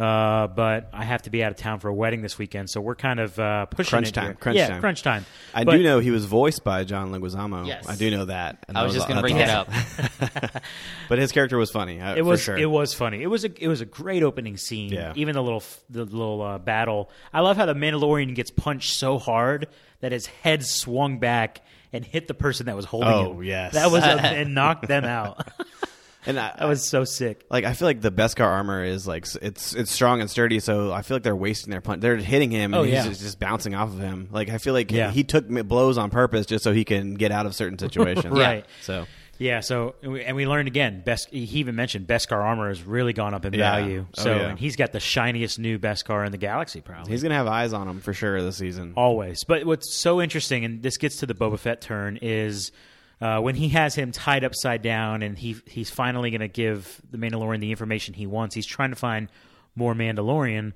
Uh, 0.00 0.46
but 0.46 0.88
I 0.94 1.04
have 1.04 1.22
to 1.22 1.30
be 1.30 1.44
out 1.44 1.50
of 1.50 1.58
town 1.58 1.78
for 1.78 1.88
a 1.88 1.94
wedding 1.94 2.22
this 2.22 2.38
weekend, 2.38 2.70
so 2.70 2.80
we're 2.80 2.94
kind 2.94 3.20
of 3.20 3.38
uh, 3.38 3.66
pushing 3.66 3.90
Crunch 3.90 4.08
it 4.08 4.12
time, 4.12 4.24
here. 4.26 4.34
crunch 4.34 4.56
yeah, 4.56 4.68
time. 4.68 4.80
crunch 4.80 5.02
time. 5.02 5.26
I 5.52 5.64
But- 5.64 5.76
do 5.76 5.82
know 5.82 5.98
he 5.98 6.10
was 6.10 6.24
voiced 6.24 6.64
by 6.64 6.84
John 6.84 7.10
Leguizamo. 7.12 7.66
Yes. 7.66 7.86
I 7.88 7.96
do 7.96 8.10
know 8.10 8.24
that. 8.24 8.64
And 8.66 8.78
I 8.78 8.84
was 8.84 8.94
that 8.94 8.98
just 9.00 9.08
going 9.08 9.22
to 9.22 9.22
that's 9.22 9.32
bring 9.32 9.46
that 9.46 10.38
awesome. 10.38 10.52
up. 10.54 10.62
But 11.10 11.18
his 11.18 11.32
character 11.32 11.58
was 11.58 11.70
funny. 11.70 12.00
Uh, 12.00 12.14
It 12.14 12.22
was 12.22 12.40
for 12.40 12.44
sure. 12.44 12.56
it 12.58 12.70
was 12.70 12.94
funny. 12.94 13.22
It 13.22 13.26
was 13.26 13.44
a 13.44 13.50
it 13.62 13.66
was 13.68 13.80
a 13.80 13.84
great 13.84 14.22
opening 14.22 14.56
scene. 14.56 14.92
Yeah. 14.92 15.12
Even 15.16 15.34
the 15.34 15.42
little 15.42 15.62
the 15.90 16.04
little 16.04 16.40
uh, 16.40 16.58
battle. 16.58 17.10
I 17.32 17.40
love 17.40 17.56
how 17.56 17.66
the 17.66 17.74
Mandalorian 17.74 18.34
gets 18.34 18.50
punched 18.52 18.94
so 18.94 19.18
hard 19.18 19.66
that 20.00 20.12
his 20.12 20.26
head 20.26 20.64
swung 20.64 21.18
back 21.18 21.60
and 21.92 22.04
hit 22.04 22.28
the 22.28 22.34
person 22.34 22.66
that 22.66 22.76
was 22.76 22.84
holding 22.84 23.08
him. 23.10 23.36
Oh, 23.38 23.40
yes. 23.40 23.72
that 23.74 23.90
was 23.90 24.04
a, 24.04 24.06
and 24.22 24.54
knocked 24.54 24.86
them 24.86 25.04
out. 25.04 25.48
And 26.26 26.38
I, 26.38 26.54
That 26.58 26.68
was 26.68 26.86
so 26.86 27.04
sick. 27.04 27.44
like 27.50 27.64
I 27.64 27.72
feel 27.72 27.88
like 27.88 28.00
the 28.02 28.12
Beskar 28.12 28.44
armor 28.46 28.84
is 28.84 29.06
like 29.06 29.26
it's 29.40 29.74
it's 29.74 29.90
strong 29.90 30.20
and 30.20 30.30
sturdy, 30.30 30.60
so 30.60 30.92
I 30.92 31.02
feel 31.02 31.16
like 31.16 31.22
they're 31.22 31.34
wasting 31.34 31.70
their 31.70 31.80
punch. 31.80 32.00
They're 32.02 32.16
hitting 32.16 32.50
him, 32.50 32.74
and 32.74 32.80
Oh, 32.80 32.82
he's 32.82 32.92
yeah. 32.92 33.04
just, 33.08 33.20
just 33.22 33.38
bouncing 33.40 33.74
off 33.74 33.88
of 33.88 33.98
him. 34.00 34.28
Like 34.30 34.50
I 34.50 34.58
feel 34.58 34.74
like 34.74 34.90
Yeah. 34.92 35.10
he 35.10 35.24
took 35.24 35.48
blows 35.48 35.96
on 35.98 36.10
purpose 36.10 36.46
just 36.46 36.62
so 36.64 36.72
he 36.72 36.84
can 36.84 37.14
get 37.14 37.32
out 37.32 37.46
of 37.46 37.54
certain 37.54 37.78
situations. 37.86 38.26
Right. 38.36 38.66
So 38.82 39.06
Yeah, 39.38 39.60
so 39.60 39.94
and 40.02 40.12
we, 40.12 40.22
and 40.22 40.36
we 40.36 40.46
learned 40.46 40.68
again. 40.68 41.00
Best 41.02 41.30
he 41.30 41.38
even 41.60 41.74
mentioned 41.74 42.06
Beskar 42.06 42.36
armor 42.44 42.68
has 42.68 42.82
really 42.82 43.14
gone 43.14 43.32
up 43.32 43.46
in 43.46 43.54
Yeah. 43.54 43.70
value. 43.76 44.04
Oh, 44.18 44.22
So 44.22 44.36
yeah. 44.36 44.48
and 44.50 44.58
he's 44.58 44.76
got 44.76 44.92
the 44.92 45.00
shiniest 45.00 45.58
new 45.58 45.78
Beskar 45.78 46.26
in 46.26 46.32
the 46.32 46.38
galaxy, 46.38 46.82
probably 46.82 47.10
he's 47.10 47.22
gonna 47.22 47.34
have 47.34 47.46
eyes 47.46 47.72
on 47.72 47.88
him 47.88 48.00
for 48.00 48.12
sure 48.12 48.42
this 48.42 48.56
season. 48.58 48.92
always. 48.94 49.44
But 49.44 49.64
what's 49.64 49.94
so 49.94 50.20
interesting, 50.20 50.66
and 50.66 50.82
this 50.82 50.98
gets 50.98 51.16
to 51.20 51.26
the 51.26 51.34
Boba 51.34 51.58
Fett 51.58 51.80
turn, 51.80 52.18
is 52.20 52.72
uh, 53.20 53.40
when 53.40 53.54
he 53.54 53.68
has 53.70 53.94
him 53.94 54.12
tied 54.12 54.44
upside 54.44 54.82
down, 54.82 55.22
and 55.22 55.38
he 55.38 55.56
he's 55.66 55.90
finally 55.90 56.30
going 56.30 56.40
to 56.40 56.48
give 56.48 57.00
the 57.10 57.18
Mandalorian 57.18 57.60
the 57.60 57.70
information 57.70 58.14
he 58.14 58.26
wants. 58.26 58.54
He's 58.54 58.66
trying 58.66 58.90
to 58.90 58.96
find 58.96 59.28
more 59.74 59.94
Mandalorian. 59.94 60.72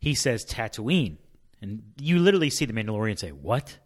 He 0.00 0.14
says 0.14 0.44
Tatooine, 0.44 1.16
and 1.60 1.82
you 2.00 2.18
literally 2.18 2.50
see 2.50 2.64
the 2.64 2.72
Mandalorian 2.72 3.18
say, 3.18 3.30
"What?" 3.30 3.78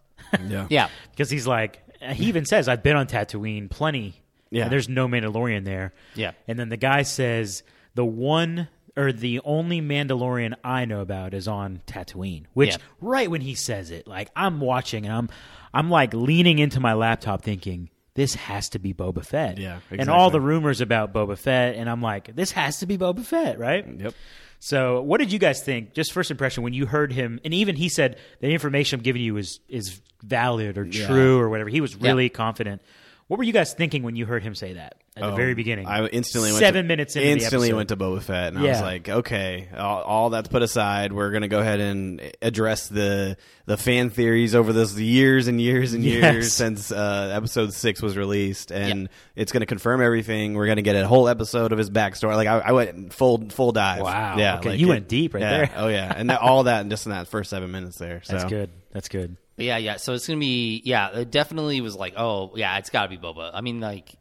Yeah. 0.47 0.66
Yeah. 0.70 0.88
because 1.12 1.30
he's 1.30 1.47
like 1.47 1.82
he 2.12 2.26
even 2.26 2.44
says 2.47 2.68
i've 2.68 2.82
been 2.82 2.97
on 2.97 3.06
tatooine 3.06 3.68
plenty 3.68 4.23
Yeah. 4.50 4.64
and 4.64 4.73
there's 4.73 4.88
no 4.88 5.06
mandalorian 5.09 5.64
there 5.64 5.92
Yeah. 6.14 6.32
and 6.47 6.59
then 6.59 6.68
the 6.68 6.76
guy 6.76 7.02
says 7.02 7.62
the 7.94 8.04
one 8.04 8.68
or 8.97 9.12
the 9.12 9.40
only 9.44 9.80
mandalorian 9.82 10.54
i 10.62 10.85
know 10.85 11.00
about 11.00 11.32
is 11.35 11.49
on 11.49 11.80
tatooine 11.87 12.44
which 12.54 12.70
Yeah. 12.70 12.76
right 13.00 13.30
when 13.30 13.40
he 13.40 13.54
says 13.54 13.90
it 13.90 14.06
like 14.06 14.30
i'm 14.37 14.61
watching 14.61 15.04
and 15.06 15.14
i'm 15.14 15.28
i'm 15.74 15.90
like 15.90 16.14
leaning 16.14 16.58
into 16.58 16.80
my 16.80 16.94
laptop 16.94 17.42
thinking 17.42 17.90
this 18.14 18.34
has 18.34 18.68
to 18.70 18.78
be 18.78 18.92
Boba 18.92 19.24
Fett. 19.24 19.58
Yeah, 19.58 19.78
And 19.90 20.10
all 20.10 20.30
the 20.30 20.40
rumors 20.40 20.80
about 20.80 21.12
Boba 21.12 21.38
Fett, 21.38 21.76
and 21.76 21.88
I'm 21.88 22.02
like, 22.02 22.34
this 22.34 22.50
has 22.52 22.80
to 22.80 22.86
be 22.86 22.98
Boba 22.98 23.24
Fett, 23.24 23.58
right? 23.58 23.86
Yep. 23.86 24.14
So, 24.58 25.00
what 25.00 25.20
did 25.20 25.32
you 25.32 25.38
guys 25.38 25.62
think? 25.62 25.94
Just 25.94 26.12
first 26.12 26.30
impression 26.30 26.62
when 26.62 26.74
you 26.74 26.84
heard 26.84 27.12
him, 27.12 27.40
and 27.44 27.54
even 27.54 27.76
he 27.76 27.88
said 27.88 28.18
the 28.40 28.48
information 28.48 28.98
I'm 28.98 29.02
giving 29.02 29.22
you 29.22 29.38
is 29.38 29.60
is 29.68 30.00
valid 30.22 30.76
or 30.76 30.84
true 30.84 31.38
or 31.38 31.48
whatever. 31.48 31.70
He 31.70 31.80
was 31.80 31.96
really 31.96 32.28
confident. 32.28 32.82
What 33.30 33.38
were 33.38 33.44
you 33.44 33.52
guys 33.52 33.72
thinking 33.75 34.02
when 34.02 34.16
you 34.16 34.26
heard 34.26 34.42
him 34.42 34.56
say 34.56 34.72
that 34.72 34.96
at 35.14 35.22
the 35.22 35.30
Oh, 35.30 35.37
very 35.37 35.54
beginning? 35.54 35.87
I 35.87 36.04
instantly 36.08 36.50
went 36.50 36.58
seven 36.58 36.82
to, 36.82 36.88
minutes 36.88 37.14
into 37.14 37.28
instantly 37.28 37.68
the 37.70 37.76
went 37.76 37.90
to 37.90 37.96
Boba 37.96 38.20
Fett, 38.20 38.49
and 38.49 38.58
I 38.58 38.62
was 38.62 38.80
like, 38.80 39.08
okay, 39.08 39.68
all, 39.78 40.02
all 40.02 40.30
that's 40.30 40.49
put 40.49 40.62
aside. 40.62 41.12
We're 41.12 41.30
gonna 41.30 41.46
go 41.46 41.60
ahead 41.60 41.78
and 41.78 42.20
address 42.42 42.88
the 42.88 43.37
the 43.66 43.76
fan 43.76 44.10
theories 44.10 44.56
over 44.56 44.72
this 44.72 44.96
years 44.99 45.46
and 45.46 45.60
years 45.60 45.92
and 45.92 46.02
Yes. 46.04 46.32
years 46.32 46.52
since 46.52 46.90
uh, 46.90 47.30
episode 47.32 47.72
six 47.72 48.02
was 48.02 48.16
released, 48.16 48.72
and 48.72 49.08
it's 49.37 49.52
gonna 49.52 49.64
confirm 49.64 50.02
everything. 50.02 50.54
We're 50.54 50.66
gonna 50.66 50.82
get 50.82 50.96
a 50.96 51.06
whole 51.06 51.28
episode 51.28 51.70
of 51.70 51.78
his 51.78 51.88
backstory. 51.88 52.34
Like 52.34 52.49
I, 52.49 52.58
I 52.58 52.72
went 52.72 53.12
full 53.12 53.49
full 53.50 53.70
dive. 53.70 54.02
Wow. 54.02 54.38
yeah, 54.38 54.58
Okay, 54.58 54.70
like 54.70 54.80
you 54.80 54.87
it- 54.88 54.90
went 54.90 55.08
deep 55.08 55.34
right 55.34 55.40
yeah. 55.40 55.56
there. 55.56 55.70
Oh 55.76 55.87
yeah, 55.87 56.12
and 56.16 56.30
that, 56.30 56.40
all 56.40 56.64
that 56.64 56.80
and 56.80 56.90
just 56.90 57.06
in 57.06 57.12
that 57.12 57.28
first 57.28 57.50
seven 57.50 57.70
minutes 57.70 57.96
there. 57.96 58.22
So 58.25 58.32
That's 58.32 58.50
good. 58.50 58.70
That's 58.90 59.08
good. 59.08 59.37
But 59.60 59.66
yeah, 59.66 59.76
yeah. 59.76 59.96
So 59.98 60.14
it's 60.14 60.26
gonna 60.26 60.40
be 60.40 60.80
yeah. 60.86 61.18
It 61.18 61.30
definitely 61.30 61.82
was 61.82 61.94
like, 61.94 62.14
oh 62.16 62.52
yeah, 62.56 62.78
it's 62.78 62.88
got 62.88 63.02
to 63.02 63.08
be 63.10 63.18
Boba. 63.18 63.50
I 63.52 63.60
mean, 63.60 63.78
like, 63.78 64.14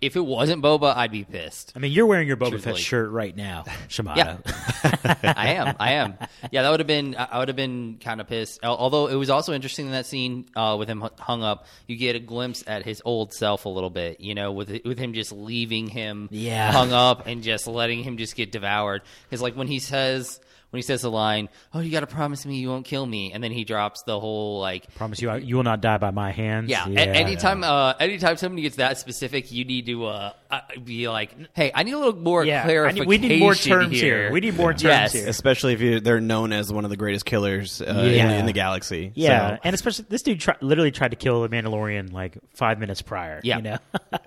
if 0.00 0.16
it 0.16 0.20
wasn't 0.20 0.60
Boba, 0.60 0.96
I'd 0.96 1.12
be 1.12 1.22
pissed. 1.22 1.72
I 1.76 1.78
mean, 1.78 1.92
you're 1.92 2.06
wearing 2.06 2.26
your 2.26 2.36
Boba 2.36 2.60
Fett 2.60 2.76
shirt 2.76 3.12
right 3.12 3.36
now, 3.36 3.62
Shimada. 3.88 4.40
Yeah, 4.44 5.14
I 5.36 5.48
am. 5.52 5.76
I 5.78 5.92
am. 5.92 6.14
Yeah, 6.50 6.62
that 6.62 6.70
would 6.70 6.80
have 6.80 6.88
been. 6.88 7.14
I 7.14 7.28
I 7.30 7.38
would 7.38 7.46
have 7.46 7.56
been 7.56 7.98
kind 8.00 8.20
of 8.20 8.26
pissed. 8.26 8.58
Although 8.64 9.06
it 9.06 9.14
was 9.14 9.30
also 9.30 9.52
interesting 9.52 9.86
in 9.86 9.92
that 9.92 10.06
scene 10.06 10.46
uh, 10.56 10.74
with 10.76 10.88
him 10.88 11.08
hung 11.20 11.44
up. 11.44 11.66
You 11.86 11.94
get 11.94 12.16
a 12.16 12.18
glimpse 12.18 12.64
at 12.66 12.82
his 12.84 13.00
old 13.04 13.32
self 13.34 13.66
a 13.66 13.68
little 13.68 13.90
bit. 13.90 14.20
You 14.20 14.34
know, 14.34 14.50
with 14.50 14.80
with 14.84 14.98
him 14.98 15.12
just 15.12 15.30
leaving 15.30 15.86
him 15.86 16.28
Yeah. 16.32 16.72
hung 16.72 16.92
up 16.92 17.28
and 17.28 17.44
just 17.44 17.68
letting 17.68 18.02
him 18.02 18.16
just 18.16 18.34
get 18.34 18.50
devoured. 18.50 19.02
Because 19.30 19.40
like 19.40 19.54
when 19.54 19.68
he 19.68 19.78
says 19.78 20.40
when 20.70 20.78
he 20.78 20.82
says 20.82 21.02
the 21.02 21.10
line, 21.10 21.48
"Oh, 21.72 21.80
you 21.80 21.90
got 21.90 22.00
to 22.00 22.06
promise 22.06 22.44
me 22.44 22.56
you 22.56 22.68
won't 22.68 22.84
kill 22.84 23.06
me," 23.06 23.32
and 23.32 23.42
then 23.42 23.52
he 23.52 23.64
drops 23.64 24.02
the 24.02 24.18
whole 24.18 24.60
like. 24.60 24.92
Promise 24.94 25.22
you, 25.22 25.30
I- 25.30 25.36
you 25.38 25.56
will 25.56 25.62
not 25.62 25.80
die 25.80 25.98
by 25.98 26.10
my 26.10 26.32
hands. 26.32 26.68
Yeah, 26.68 26.86
a- 26.88 26.92
anytime, 26.98 27.62
uh, 27.64 27.94
anytime 28.00 28.36
somebody 28.36 28.62
gets 28.62 28.76
that 28.76 28.98
specific, 28.98 29.52
you 29.52 29.64
need 29.64 29.86
to 29.86 30.06
uh, 30.06 30.32
uh, 30.50 30.60
be 30.84 31.08
like, 31.08 31.30
"Hey, 31.54 31.70
I 31.74 31.82
need 31.84 31.92
a 31.92 31.98
little 31.98 32.16
more 32.16 32.44
Yeah, 32.44 32.64
clarification." 32.64 33.08
need- 33.08 33.22
we 33.22 33.28
need 33.28 33.40
more 33.40 33.54
terms 33.54 33.92
here. 33.92 34.22
here. 34.22 34.32
We 34.32 34.40
need 34.40 34.56
more 34.56 34.72
terms 34.72 34.82
Yes. 34.82 35.12
here. 35.12 35.28
especially 35.28 35.72
if 35.74 35.80
you, 35.80 36.00
they're 36.00 36.20
known 36.20 36.52
as 36.52 36.72
one 36.72 36.84
of 36.84 36.90
the 36.90 36.96
greatest 36.96 37.24
killers 37.24 37.80
uh, 37.80 37.84
in, 37.84 38.14
Yeah. 38.14 38.30
in 38.38 38.46
the 38.46 38.52
galaxy. 38.52 39.12
Yeah, 39.14 39.56
So- 39.56 39.58
and 39.64 39.74
especially 39.74 40.06
this 40.08 40.22
dude 40.22 40.40
try, 40.40 40.56
literally 40.60 40.90
tried 40.90 41.12
to 41.12 41.16
kill 41.16 41.42
the 41.42 41.48
Mandalorian 41.48 42.12
like 42.12 42.36
five 42.54 42.78
minutes 42.78 43.02
prior. 43.02 43.40
Yeah. 43.42 43.56
you 43.56 43.62
know. 43.62 43.78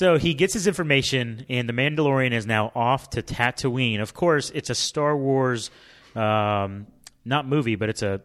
so 0.00 0.16
he 0.16 0.32
gets 0.32 0.54
his 0.54 0.66
information, 0.66 1.44
and 1.50 1.68
the 1.68 1.74
Mandalorian 1.74 2.32
is 2.32 2.46
now 2.46 2.72
off 2.74 3.10
to 3.10 3.22
Tatooine. 3.22 4.00
Of 4.00 4.14
course, 4.14 4.48
it's 4.54 4.70
a 4.70 4.74
Star 4.74 5.14
Wars, 5.14 5.70
um, 6.16 6.86
not 7.26 7.46
movie, 7.46 7.74
but 7.76 7.90
it's 7.90 8.00
a 8.02 8.22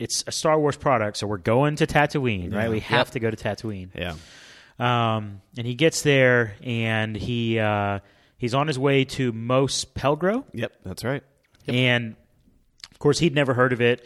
it's 0.00 0.24
a 0.26 0.32
Star 0.32 0.58
Wars 0.58 0.76
product. 0.76 1.16
So 1.18 1.28
we're 1.28 1.36
going 1.36 1.76
to 1.76 1.86
Tatooine, 1.86 2.52
right? 2.52 2.68
We 2.68 2.80
have 2.80 3.06
Yep. 3.06 3.10
to 3.12 3.20
go 3.20 3.30
to 3.30 3.36
Tatooine. 3.36 3.90
yeah. 3.94 4.14
Um, 4.80 5.42
and 5.56 5.64
he 5.64 5.74
gets 5.76 6.02
there, 6.02 6.56
and 6.64 7.14
he 7.16 7.60
uh, 7.60 8.00
he's 8.36 8.52
on 8.52 8.66
his 8.66 8.80
way 8.80 9.04
to 9.04 9.32
Mos 9.32 9.84
Pelgo. 9.84 10.42
Yep, 10.52 10.72
that's 10.84 11.04
right. 11.04 11.22
And 11.68 12.16
of 12.90 12.98
course, 12.98 13.20
he'd 13.20 13.34
never 13.36 13.54
heard 13.54 13.72
of 13.72 13.80
it. 13.80 14.04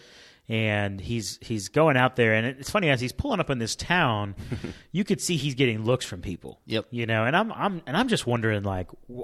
And 0.49 1.01
he's 1.01 1.39
he's 1.43 1.69
going 1.71 1.97
out 1.97 2.15
there, 2.15 2.35
and 2.35 2.47
it's 2.47 2.71
funny 2.71 2.89
as 2.89 3.01
he's 3.01 3.11
pulling 3.13 3.41
up 3.41 3.51
in 3.51 3.59
this 3.59 3.75
town, 3.75 4.37
you 4.93 5.03
could 5.03 5.21
see 5.21 5.37
he's 5.37 5.55
getting 5.57 5.85
looks 5.85 6.07
from 6.07 6.23
people. 6.23 6.61
Yep. 6.67 6.87
You 6.91 7.05
know, 7.07 7.25
and 7.25 7.37
I'm 7.37 7.51
I'm 7.53 7.83
and 7.87 7.97
I'm 7.97 8.07
just 8.07 8.29
wondering, 8.29 8.63
like, 8.63 8.89
wh- 9.13 9.23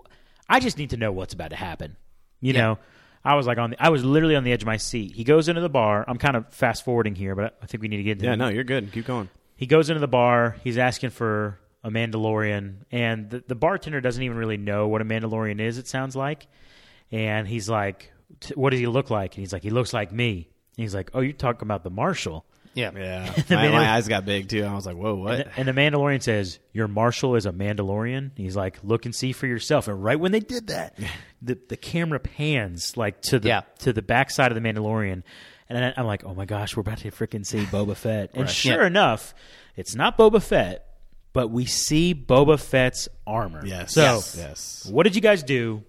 I 0.48 0.58
just 0.58 0.78
need 0.78 0.90
to 0.90 0.96
know 0.96 1.12
what's 1.12 1.32
about 1.32 1.50
to 1.50 1.56
happen. 1.56 1.96
You 2.40 2.52
Yeah. 2.54 2.60
know, 2.60 2.78
I 3.24 3.36
was 3.36 3.46
like 3.46 3.58
on 3.58 3.70
the, 3.70 3.76
I 3.80 3.90
was 3.90 4.04
literally 4.04 4.34
on 4.34 4.42
the 4.42 4.50
edge 4.50 4.62
of 4.62 4.66
my 4.66 4.78
seat. 4.78 5.14
He 5.14 5.22
goes 5.22 5.48
into 5.48 5.60
the 5.60 5.68
bar. 5.68 6.04
I'm 6.08 6.18
kind 6.18 6.34
of 6.36 6.52
fast 6.52 6.84
forwarding 6.84 7.14
here, 7.14 7.36
but 7.36 7.56
I 7.62 7.66
think 7.66 7.82
we 7.82 7.88
need 7.88 7.98
to 7.98 8.02
get 8.02 8.12
into 8.12 8.24
Yeah, 8.24 8.34
no, 8.34 8.48
you're 8.48 8.64
good. 8.64 8.90
Keep 8.90 9.06
going. 9.06 9.28
he 9.54 9.66
goes 9.66 9.90
into 9.90 10.00
the 10.00 10.08
bar. 10.08 10.56
He's 10.64 10.76
asking 10.76 11.10
for 11.10 11.60
a 11.84 11.90
Mandalorian, 11.90 12.78
and 12.90 13.30
the, 13.30 13.44
the 13.46 13.54
bartender 13.54 14.00
doesn't 14.00 14.22
even 14.24 14.36
really 14.36 14.56
know 14.56 14.88
what 14.88 15.00
a 15.02 15.04
Mandalorian 15.04 15.60
is. 15.60 15.78
It 15.78 15.86
sounds 15.86 16.16
like, 16.16 16.48
and 17.12 17.46
he's 17.46 17.68
like, 17.68 18.12
"T- 18.40 18.54
"What 18.56 18.70
does 18.70 18.80
he 18.80 18.86
look 18.88 19.08
like?" 19.10 19.34
And 19.36 19.40
he's 19.42 19.52
like, 19.52 19.62
"He 19.62 19.70
looks 19.70 19.92
like 19.92 20.10
me." 20.10 20.48
And 20.76 20.82
he's 20.84 20.94
like, 20.94 21.10
"Oh, 21.14 21.20
you're 21.20 21.32
talking 21.32 21.62
about 21.66 21.84
the 21.84 21.90
Marshal." 21.90 22.44
Yeah, 22.74 22.90
Yeah, 22.96 23.26
my, 23.36 23.42
Mandal- 23.42 23.72
my 23.72 23.90
eyes 23.90 24.08
got 24.08 24.24
big 24.24 24.48
too. 24.48 24.64
I 24.64 24.74
was 24.74 24.86
like, 24.86 24.96
"Whoa, 24.96 25.14
what?" 25.16 25.40
And 25.40 25.44
the, 25.44 25.58
and 25.58 25.68
the 25.68 25.72
Mandalorian 25.72 26.22
says, 26.22 26.58
"Your 26.72 26.88
Marshal 26.88 27.36
is 27.36 27.44
a 27.44 27.52
Mandalorian." 27.52 28.30
He's 28.36 28.56
like, 28.56 28.78
"Look 28.82 29.04
and 29.04 29.14
see 29.14 29.32
for 29.32 29.46
yourself." 29.46 29.88
And 29.88 30.02
right 30.02 30.18
when 30.18 30.32
they 30.32 30.40
did 30.40 30.68
that, 30.68 30.98
the 31.42 31.58
the 31.68 31.76
camera 31.76 32.18
pans 32.20 32.96
like 32.96 33.20
to 33.22 33.38
the 33.38 33.48
Yeah. 33.48 33.60
to 33.80 33.92
the 33.92 34.00
backside 34.02 34.50
of 34.50 34.62
the 34.62 34.66
Mandalorian, 34.66 35.22
and 35.68 35.84
I- 35.84 35.92
I'm 35.98 36.06
like, 36.06 36.24
"Oh 36.24 36.34
my 36.34 36.46
gosh, 36.46 36.74
we're 36.74 36.80
about 36.80 36.98
to 36.98 37.10
freaking 37.10 37.44
see 37.44 37.64
Boba 37.64 37.94
Fett!" 37.94 38.30
And 38.32 38.48
sure 38.48 38.80
Yeah. 38.80 38.86
enough, 38.86 39.34
it's 39.76 39.94
not 39.94 40.16
Boba 40.16 40.42
Fett, 40.42 40.86
but 41.34 41.48
we 41.48 41.66
see 41.66 42.14
Boba 42.14 42.58
Fett's 42.58 43.06
armor. 43.26 43.66
Yes. 43.66 43.92
So, 43.92 44.02
Yes. 44.02 44.36
Yes. 44.38 44.88
what 44.90 45.02
did 45.02 45.14
you 45.14 45.20
guys 45.20 45.42
do? 45.42 45.82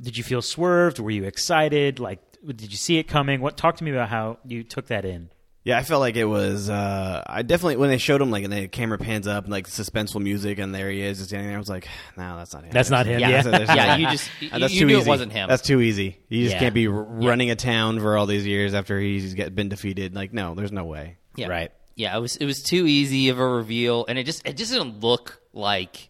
Did 0.00 0.16
you 0.16 0.24
feel 0.24 0.42
swerved? 0.42 0.98
Were 0.98 1.10
you 1.10 1.24
excited? 1.24 2.00
Like, 2.00 2.20
did 2.46 2.70
you 2.70 2.76
see 2.76 2.98
it 2.98 3.04
coming? 3.08 3.40
What? 3.40 3.56
Talk 3.56 3.76
to 3.76 3.84
me 3.84 3.90
about 3.90 4.08
how 4.08 4.38
you 4.46 4.62
took 4.64 4.86
that 4.88 5.04
in. 5.04 5.30
Yeah, 5.62 5.76
I 5.78 5.82
felt 5.82 6.00
like 6.00 6.16
it 6.16 6.24
was. 6.24 6.70
Uh, 6.70 7.22
I 7.26 7.42
definitely 7.42 7.76
when 7.76 7.90
they 7.90 7.98
showed 7.98 8.22
him 8.22 8.30
like 8.30 8.44
and 8.44 8.52
the 8.52 8.66
camera 8.68 8.96
pans 8.96 9.26
up 9.26 9.44
and 9.44 9.52
like 9.52 9.66
suspenseful 9.68 10.22
music 10.22 10.58
and 10.58 10.74
there 10.74 10.88
he 10.90 11.02
is 11.02 11.18
just 11.18 11.28
standing 11.28 11.48
there. 11.48 11.56
I 11.56 11.60
was 11.60 11.68
like, 11.68 11.86
no, 12.16 12.36
that's 12.36 12.54
not 12.54 12.64
him. 12.64 12.70
That's 12.72 12.88
not 12.90 13.04
him, 13.06 13.20
Yeah. 13.20 13.28
yeah. 13.28 13.42
There's 13.44 13.68
no- 13.68 13.74
Yeah, 13.74 13.96
you 13.96 14.06
just- 14.08 14.30
you- 14.40 14.48
that's 14.50 14.72
you 14.72 14.80
too 14.80 14.86
knew 14.86 14.96
it 14.96 15.00
easy. 15.00 15.08
wasn't 15.10 15.32
him. 15.32 15.48
That's 15.48 15.62
too 15.62 15.80
easy. 15.82 16.18
You 16.30 16.44
just 16.44 16.54
Yeah. 16.54 16.60
can't 16.60 16.74
be 16.74 16.86
r- 16.88 16.94
running 17.02 17.50
a 17.50 17.56
town 17.56 18.00
for 18.00 18.16
all 18.16 18.24
these 18.26 18.46
years 18.46 18.72
after 18.74 18.98
he's 18.98 19.34
get, 19.34 19.54
been 19.54 19.68
defeated. 19.68 20.14
Like, 20.14 20.32
no, 20.32 20.54
there's 20.54 20.72
no 20.72 20.84
way. 20.84 21.18
Yeah. 21.36 21.48
Right. 21.48 21.70
Yeah, 21.94 22.16
it 22.16 22.20
was 22.20 22.36
it 22.36 22.46
was 22.46 22.62
too 22.62 22.86
easy 22.86 23.28
of 23.28 23.38
a 23.38 23.46
reveal, 23.46 24.06
and 24.08 24.18
it 24.18 24.24
just 24.24 24.46
it 24.46 24.56
just 24.56 24.72
didn't 24.72 25.00
look 25.00 25.40
like 25.52 26.08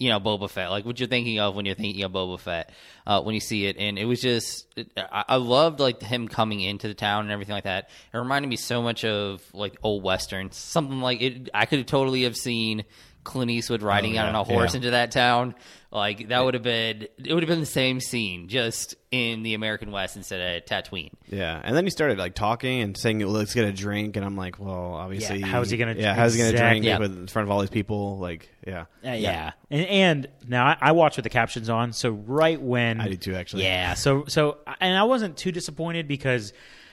you 0.00 0.08
know 0.08 0.18
Boba 0.18 0.50
Fett, 0.50 0.70
like 0.70 0.86
what 0.86 0.98
you're 0.98 1.08
thinking 1.08 1.38
of 1.38 1.54
when 1.54 1.66
you're 1.66 1.74
thinking 1.74 2.02
of 2.02 2.10
Boba 2.10 2.40
Fett 2.40 2.72
uh, 3.06 3.20
when 3.20 3.34
you 3.34 3.40
see 3.40 3.66
it, 3.66 3.76
and 3.76 3.98
it 3.98 4.06
was 4.06 4.20
just 4.20 4.66
it, 4.74 4.90
I, 4.96 5.24
I 5.28 5.36
loved 5.36 5.78
like 5.78 6.02
him 6.02 6.26
coming 6.26 6.60
into 6.60 6.88
the 6.88 6.94
town 6.94 7.24
and 7.24 7.30
everything 7.30 7.52
like 7.52 7.64
that. 7.64 7.90
It 8.12 8.16
reminded 8.16 8.48
me 8.48 8.56
so 8.56 8.82
much 8.82 9.04
of 9.04 9.42
like 9.52 9.76
old 9.82 10.02
westerns, 10.02 10.56
something 10.56 11.00
like 11.00 11.20
it. 11.20 11.50
I 11.52 11.66
could 11.66 11.86
totally 11.86 12.22
have 12.24 12.36
seen 12.36 12.84
Clint 13.22 13.50
Eastwood 13.50 13.82
riding 13.82 14.16
Oh, 14.16 14.20
out 14.20 14.24
yeah, 14.24 14.28
on 14.30 14.34
a 14.34 14.44
horse 14.44 14.72
yeah. 14.72 14.78
into 14.78 14.90
that 14.92 15.10
town. 15.10 15.54
Like 15.92 16.28
that 16.28 16.44
would 16.44 16.54
have 16.54 16.62
been 16.62 17.08
it 17.18 17.34
would 17.34 17.42
have 17.42 17.48
been 17.48 17.58
the 17.60 17.66
same 17.66 17.98
scene, 18.00 18.46
just 18.48 18.94
in 19.10 19.42
the 19.42 19.54
American 19.54 19.90
West 19.90 20.16
instead 20.16 20.56
of 20.62 20.64
Tatooine. 20.64 21.10
Yeah, 21.28 21.60
and 21.62 21.76
then 21.76 21.82
he 21.84 21.90
started 21.90 22.16
like 22.16 22.34
talking 22.36 22.80
and 22.80 22.96
saying, 22.96 23.18
"Let's 23.18 23.54
get 23.54 23.64
a 23.64 23.72
drink," 23.72 24.14
and 24.16 24.24
I'm 24.24 24.36
like, 24.36 24.60
"Well, 24.60 24.94
obviously, 24.94 25.40
Yeah, 25.40 25.46
how's 25.46 25.68
he 25.68 25.76
gonna- 25.76 25.94
Yeah, 25.94 26.14
how's 26.14 26.34
he 26.34 26.38
gonna 26.38 26.56
drink 26.56 26.84
Exactly. 26.84 27.08
Yeah. 27.08 27.20
in 27.22 27.26
front 27.26 27.48
of 27.48 27.50
all 27.50 27.58
these 27.60 27.70
people? 27.70 28.18
Like, 28.18 28.48
yeah, 28.64 28.84
Uh, 29.04 29.10
yeah. 29.12 29.52
And, 29.68 29.86
and 29.86 30.28
now 30.46 30.64
I, 30.66 30.76
I 30.80 30.92
watch 30.92 31.16
with 31.16 31.24
the 31.24 31.30
captions 31.30 31.68
on, 31.68 31.92
so 31.92 32.10
right 32.10 32.60
when 32.62 33.00
I 33.00 33.08
do 33.08 33.16
too, 33.16 33.34
actually. 33.34 33.64
Yeah. 33.64 33.94
So 33.94 34.26
so 34.28 34.58
and 34.80 34.96
I 34.96 35.02
wasn't 35.02 35.36
too 35.36 35.50
disappointed 35.50 36.06
because 36.06 36.52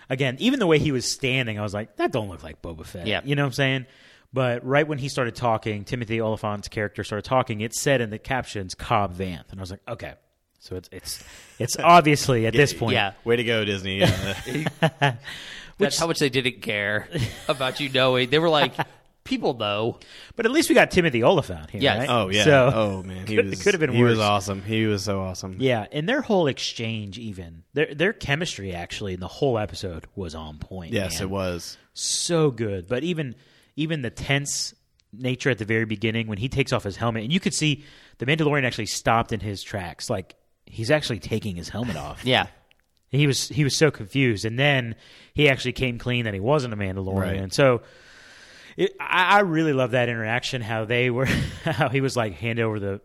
again, 0.10 0.38
even 0.40 0.58
the 0.60 0.68
way 0.68 0.80
he 0.80 0.92
was 0.92 1.06
standing, 1.06 1.60
I 1.60 1.62
was 1.62 1.74
like, 1.76 1.98
that 1.98 2.12
don't 2.12 2.30
look 2.30 2.42
like 2.44 2.64
Boba 2.64 2.84
Fett. 2.86 3.06
Yeah. 3.06 3.22
You 3.24 3.36
know 3.36 3.44
what 3.44 3.48
I'm 3.48 3.54
saying? 3.54 3.86
But 4.34 4.66
right 4.66 4.88
when 4.88 4.98
he 4.98 5.10
started 5.10 5.36
talking, 5.36 5.84
Timothy 5.86 6.20
Olyphant's 6.22 6.68
character 6.68 7.04
started 7.04 7.24
talking. 7.28 7.62
It 7.62 7.74
said 7.74 8.02
in 8.02 8.10
the 8.10 8.20
captions 8.20 8.76
Cobb 8.76 9.16
Vanth, 9.18 9.52
and 9.52 9.60
I 9.60 9.62
was 9.62 9.72
like, 9.72 9.82
okay, 9.88 10.14
so 10.60 10.76
it's 10.76 10.90
it's 10.92 11.24
it's 11.60 11.78
obviously 11.84 12.46
at 12.46 12.54
this 12.54 12.74
point. 12.74 12.94
Yeah. 12.94 13.14
Way 13.24 13.38
to 13.38 13.44
go, 13.44 13.64
Disney. 13.66 14.00
Yeah. 14.10 15.16
That's 15.80 16.00
how 16.00 16.08
much 16.08 16.18
they 16.18 16.30
didn't 16.30 16.62
care 16.64 17.08
about 17.48 17.80
you 17.80 17.88
knowing. 17.90 18.32
They 18.32 18.40
were 18.40 18.50
like, 18.50 18.74
people 19.24 19.54
know. 19.54 20.00
But 20.36 20.48
at 20.48 20.52
least 20.52 20.70
we 20.70 20.76
got 20.76 20.90
Timothy 20.90 21.24
Olyphant 21.24 21.70
here, 21.70 21.82
Yes. 21.82 22.00
right? 22.00 22.10
oh 22.10 22.30
yeah. 22.30 22.44
So, 22.46 22.72
oh 22.74 23.04
man, 23.04 23.28
he 23.28 23.36
could- 23.36 23.46
was. 23.46 23.60
it 23.60 23.64
could 23.64 23.76
have 23.76 23.82
been 23.82 23.92
worse. 23.92 23.98
He 23.98 24.04
was 24.04 24.20
awesome. 24.20 24.64
He 24.64 24.86
was 24.88 25.04
so 25.04 25.22
awesome. 25.22 25.58
Yeah, 25.60 25.86
and 25.92 26.10
their 26.10 26.22
whole 26.22 26.48
exchange, 26.48 27.20
even 27.20 27.62
their 27.74 27.94
their 27.94 28.12
chemistry, 28.12 28.74
actually, 28.74 29.14
in 29.14 29.20
the 29.20 29.28
whole 29.28 29.60
episode 29.60 30.08
was 30.16 30.34
on 30.34 30.58
point. 30.58 30.94
Yes, 30.94 31.20
man. 31.20 31.24
it 31.28 31.30
was. 31.30 31.78
so 31.94 32.50
good. 32.50 32.88
But 32.88 33.04
even 33.04 33.36
even 33.78 34.02
the 34.02 34.10
tense 34.10 34.74
nature 35.14 35.50
at 35.50 35.58
the 35.58 35.66
very 35.66 35.86
beginning 35.86 36.28
when 36.28 36.38
he 36.38 36.50
takes 36.50 36.74
off 36.74 36.84
his 36.84 36.98
helmet, 36.98 37.24
and 37.24 37.32
you 37.32 37.40
could 37.40 37.54
see 37.54 37.86
the 38.18 38.26
Mandalorian 38.26 38.66
actually 38.66 38.88
stopped 38.88 39.32
in 39.32 39.40
his 39.40 39.64
tracks, 39.64 40.10
like 40.10 40.36
he's 40.66 40.92
actually 40.92 41.20
taking 41.20 41.56
his 41.56 41.70
helmet 41.70 41.96
off. 41.96 42.22
Yeah. 42.26 42.48
he 43.10 43.26
was 43.26 43.48
he 43.48 43.64
was 43.64 43.78
so 43.78 43.90
confused, 43.90 44.44
and 44.44 44.60
then 44.60 44.96
he 45.34 45.48
actually 45.48 45.72
came 45.72 45.98
clean 45.98 46.26
that 46.26 46.34
he 46.34 46.42
wasn't 46.42 46.74
a 46.74 46.78
Mandalorian. 46.78 47.16
Right. 47.22 47.38
And 47.38 47.54
so 47.54 47.82
it, 48.76 48.94
I, 49.00 49.38
I 49.38 49.40
really 49.40 49.72
love 49.74 49.92
that 49.92 50.10
interaction. 50.10 50.62
How 50.62 50.84
they 50.84 51.10
were, 51.18 51.26
how 51.64 51.88
he 51.90 52.02
was 52.02 52.18
like 52.18 52.34
hand 52.34 52.60
over 52.60 52.80
the 52.80 53.02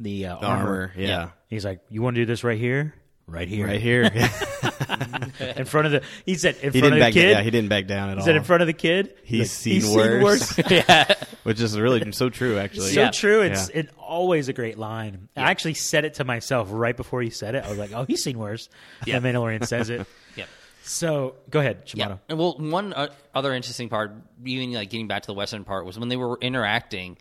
the, 0.00 0.26
uh, 0.26 0.40
The 0.40 0.46
armor. 0.46 0.64
armor. 0.66 0.92
Yeah. 0.96 1.30
He's 1.48 1.64
like, 1.64 1.78
"You 1.88 2.02
want 2.02 2.16
to 2.16 2.22
do 2.22 2.26
this 2.26 2.42
right 2.42 2.58
here, 2.58 2.94
right 3.28 3.46
here, 3.46 3.66
Right 3.68 3.80
here. 3.80 4.10
in 5.56 5.64
front 5.64 5.86
of 5.86 5.92
the." 5.92 6.02
He 6.26 6.34
said, 6.36 6.56
"In 6.56 6.72
he 6.72 6.80
front 6.80 6.92
didn't 6.92 6.92
of 6.92 6.98
the 6.98 7.00
back. 7.00 7.12
kid." 7.12 7.30
Yeah, 7.30 7.42
he 7.42 7.50
didn't 7.50 7.68
back 7.68 7.86
down 7.86 8.10
at 8.10 8.14
He 8.16 8.20
all. 8.20 8.26
said, 8.26 8.36
"In 8.36 8.44
front 8.44 8.62
of 8.62 8.66
the 8.66 8.72
kid." 8.72 9.14
He's 9.24 9.40
Like, 9.40 9.82
seen 9.82 9.94
worse. 10.22 10.58
yeah. 10.70 11.14
Which 11.42 11.60
is 11.60 11.78
really 11.78 12.12
so 12.12 12.30
true, 12.30 12.58
actually. 12.58 12.92
so 12.92 13.00
Yeah. 13.02 13.10
true. 13.10 13.42
It's 13.42 13.68
Yeah. 13.70 13.80
it 13.80 13.90
always 13.98 14.48
a 14.48 14.52
great 14.52 14.78
line. 14.78 15.28
I 15.36 15.50
actually 15.50 15.74
said 15.74 16.04
it 16.04 16.14
to 16.14 16.24
myself 16.24 16.68
right 16.70 16.96
before 16.96 17.22
he 17.22 17.30
said 17.30 17.54
it. 17.54 17.64
I 17.64 17.68
was 17.68 17.78
like, 17.78 17.92
"Oh, 17.92 18.04
he's 18.04 18.22
seen 18.22 18.38
worse." 18.38 18.68
Yeah. 19.06 19.18
The 19.18 19.28
Mandalorian 19.28 19.66
says 19.66 19.90
it. 19.90 20.06
Yep. 20.36 20.48
So 20.82 21.36
go 21.48 21.60
ahead, 21.60 21.82
Yeah. 21.94 22.06
Shimano. 22.08 22.18
And 22.28 22.38
well, 22.38 22.56
one 22.58 22.92
uh, 22.92 23.08
other 23.34 23.54
interesting 23.54 23.88
part, 23.88 24.12
even 24.44 24.72
like 24.72 24.90
getting 24.90 25.06
back 25.08 25.22
to 25.22 25.26
the 25.28 25.34
western 25.34 25.64
part, 25.64 25.86
was 25.86 25.98
when 25.98 26.08
they 26.08 26.16
were 26.16 26.36
interacting. 26.40 27.16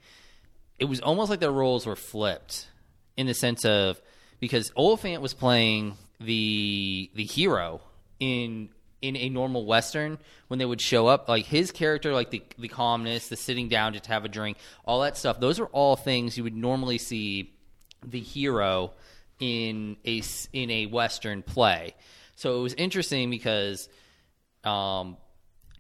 It 0.80 0.86
was 0.86 1.00
almost 1.00 1.30
like 1.30 1.40
their 1.40 1.52
roles 1.52 1.86
were 1.86 1.96
flipped, 1.96 2.68
in 3.16 3.28
the 3.28 3.34
sense 3.34 3.64
of 3.64 4.02
because 4.40 4.72
Olyphant 4.76 5.22
was 5.22 5.34
playing 5.34 5.96
the 6.20 7.10
the 7.16 7.24
hero 7.24 7.82
in 8.24 8.70
in 9.02 9.18
a 9.18 9.28
normal 9.30 9.66
western 9.66 10.18
when 10.48 10.60
they 10.60 10.66
would 10.66 10.80
show 10.80 11.08
up 11.08 11.28
like 11.28 11.46
his 11.46 11.72
character 11.72 12.14
like 12.14 12.30
the 12.30 12.42
the 12.58 12.70
calmness 12.70 13.28
the 13.28 13.36
sitting 13.36 13.68
down 13.68 13.92
just 13.92 14.06
to 14.06 14.12
have 14.12 14.24
a 14.24 14.30
drink 14.30 14.58
all 14.86 15.02
that 15.02 15.18
stuff 15.18 15.40
those 15.42 15.60
are 15.60 15.66
all 15.68 15.98
things 15.98 16.38
you 16.38 16.44
would 16.44 16.56
normally 16.56 16.98
see 16.98 17.54
the 18.06 18.20
hero 18.20 18.94
in 19.40 19.98
a 20.06 20.22
in 20.54 20.72
a 20.72 20.86
western 20.86 21.44
play. 21.44 21.96
So 22.36 22.60
it 22.60 22.64
was 22.64 22.74
interesting 22.74 23.30
because 23.30 23.90
um 24.64 25.18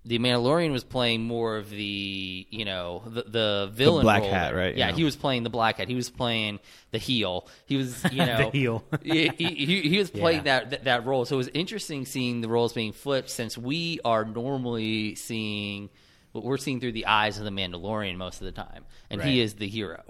the 0.05 0.19
Mandalorian 0.19 0.72
was 0.72 0.83
playing 0.83 1.24
more 1.24 1.55
of 1.57 1.69
the, 1.69 2.45
you 2.50 2.65
know, 2.65 3.03
the, 3.05 3.24
the 3.24 3.72
villain 3.74 4.03
black 4.03 4.22
role 4.22 4.31
hat, 4.31 4.53
right? 4.53 4.75
Yeah, 4.75 4.89
Yeah. 4.89 4.95
he 4.95 5.03
was 5.05 5.15
playing 5.15 5.43
the 5.43 5.50
black 5.50 5.77
hat. 5.77 5.88
He 5.88 5.95
was 5.95 6.10
playing 6.10 6.60
the 6.91 6.98
heel. 6.98 7.48
He 7.65 7.77
was, 7.77 8.03
you 8.12 8.25
know, 8.25 8.50
heel. 8.51 8.83
he, 9.03 9.29
he, 9.38 9.81
he 9.81 9.98
was 9.98 10.10
playing 10.10 10.39
Yeah. 10.45 10.60
that, 10.60 10.69
that 10.72 10.83
that 10.83 11.05
role. 11.05 11.24
So 11.25 11.36
it 11.36 11.38
was 11.38 11.48
interesting 11.53 12.05
seeing 12.05 12.41
the 12.41 12.50
roles 12.50 12.74
being 12.74 12.91
flipped 12.91 13.29
since 13.29 13.57
we 13.57 14.00
are 14.03 14.25
normally 14.25 15.15
seeing 15.15 15.89
what 16.33 16.43
we're 16.43 16.57
seeing 16.57 16.79
through 16.79 16.93
the 16.93 17.05
eyes 17.05 17.38
of 17.38 17.45
the 17.45 17.51
Mandalorian 17.51 18.17
most 18.17 18.41
of 18.41 18.45
the 18.45 18.51
time, 18.51 18.86
and 19.10 19.22
he 19.22 19.39
is 19.39 19.53
the 19.53 19.67
hero. 19.67 20.01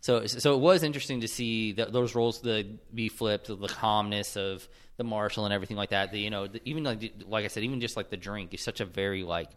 So 0.00 0.26
so 0.26 0.54
it 0.54 0.60
was 0.60 0.82
interesting 0.82 1.20
to 1.20 1.28
see 1.28 1.72
those 1.72 2.14
roles 2.14 2.40
to 2.42 2.64
be 2.94 3.08
flipped, 3.08 3.48
the 3.48 3.68
calmness 3.68 4.36
of 4.36 4.66
the 5.02 5.08
marshal 5.08 5.44
and 5.44 5.52
everything 5.52 5.76
like 5.76 5.90
that. 5.90 6.12
The, 6.12 6.20
you 6.20 6.30
know, 6.30 6.46
the, 6.46 6.60
even 6.64 6.84
like 6.84 7.12
like 7.26 7.44
I 7.44 7.48
said, 7.48 7.64
even 7.64 7.80
just 7.80 7.96
like 7.96 8.10
the 8.10 8.16
drink 8.16 8.54
is 8.54 8.60
such 8.62 8.80
a 8.80 8.84
very 8.84 9.22
like 9.22 9.50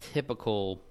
typical 0.00 0.82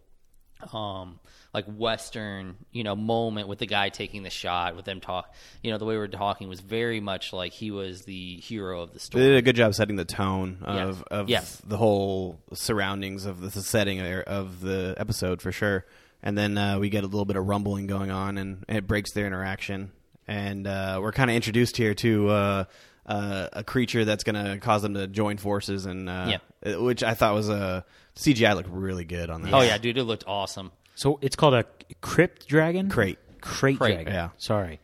um 0.74 1.20
like 1.54 1.64
western 1.78 2.58
you 2.74 2.84
know 2.84 2.94
moment 2.94 3.48
with 3.48 3.60
the 3.60 3.66
guy 3.66 3.88
taking 3.88 4.24
the 4.24 4.30
shot 4.30 4.76
with 4.76 4.84
them 4.84 5.00
talk 5.00 5.34
you 5.64 5.72
know 5.72 5.78
the 5.78 5.86
way 5.86 5.96
we 5.96 6.02
are 6.02 6.08
talking 6.10 6.50
was 6.50 6.60
very 6.60 7.00
much 7.00 7.32
like 7.32 7.54
he 7.54 7.72
was 7.72 8.02
the 8.04 8.36
hero 8.42 8.82
of 8.82 8.92
the 8.92 9.00
story 9.00 9.24
They 9.24 9.30
did 9.30 9.38
a 9.38 9.42
good 9.42 9.56
job 9.56 9.74
setting 9.74 9.96
the 9.96 10.04
tone 10.04 10.58
of, 10.64 11.02
of 11.04 11.30
Yeah. 11.30 11.46
the 11.66 11.78
whole 11.78 12.42
surroundings 12.54 13.26
of 13.26 13.40
the, 13.40 13.52
setting 13.52 14.02
of 14.02 14.60
the 14.60 14.96
episode 14.98 15.42
for 15.42 15.54
sure. 15.54 15.86
And 16.22 16.38
then 16.38 16.58
uh, 16.58 16.78
we 16.78 16.90
get 16.90 17.06
a 17.06 17.08
little 17.08 17.24
bit 17.24 17.38
of 17.38 17.48
rumbling 17.48 17.88
going 17.88 18.12
on, 18.12 18.38
and, 18.38 18.66
it 18.68 18.86
breaks 18.86 19.14
their 19.14 19.26
interaction. 19.26 19.94
And 20.28 20.68
uh, 20.68 21.00
we're 21.02 21.14
kind 21.14 21.30
of 21.30 21.36
introduced 21.38 21.78
here 21.78 21.94
to 21.94 22.28
uh, 22.28 22.64
uh, 23.10 23.50
a 23.52 23.64
creature 23.64 24.06
that's 24.06 24.24
going 24.24 24.36
to 24.46 24.58
cause 24.60 24.82
them 24.84 24.94
to 24.94 25.08
join 25.08 25.36
forces, 25.38 25.86
and 25.86 26.08
uh, 26.08 26.38
it- 26.62 26.82
which 26.82 27.04
I 27.04 27.14
thought 27.16 27.34
was 27.34 27.50
a 27.50 27.84
CGI 28.16 28.56
looked 28.56 28.70
really 28.70 29.04
good 29.06 29.30
on 29.30 29.42
that. 29.42 29.54
oh 29.54 29.62
yeah 29.62 29.78
dude 29.78 29.98
it 29.98 30.04
looked 30.04 30.24
awesome 30.28 30.72
So 30.96 31.20
it's 31.22 31.36
called 31.36 31.54
a 31.56 31.66
crypt 32.02 32.48
dragon. 32.48 32.90
Krayt. 32.90 33.18
Krayt, 33.42 33.78
Krayt, 33.78 33.94
dragon. 33.96 34.14
yeah. 34.14 34.30
Sorry. 34.38 34.80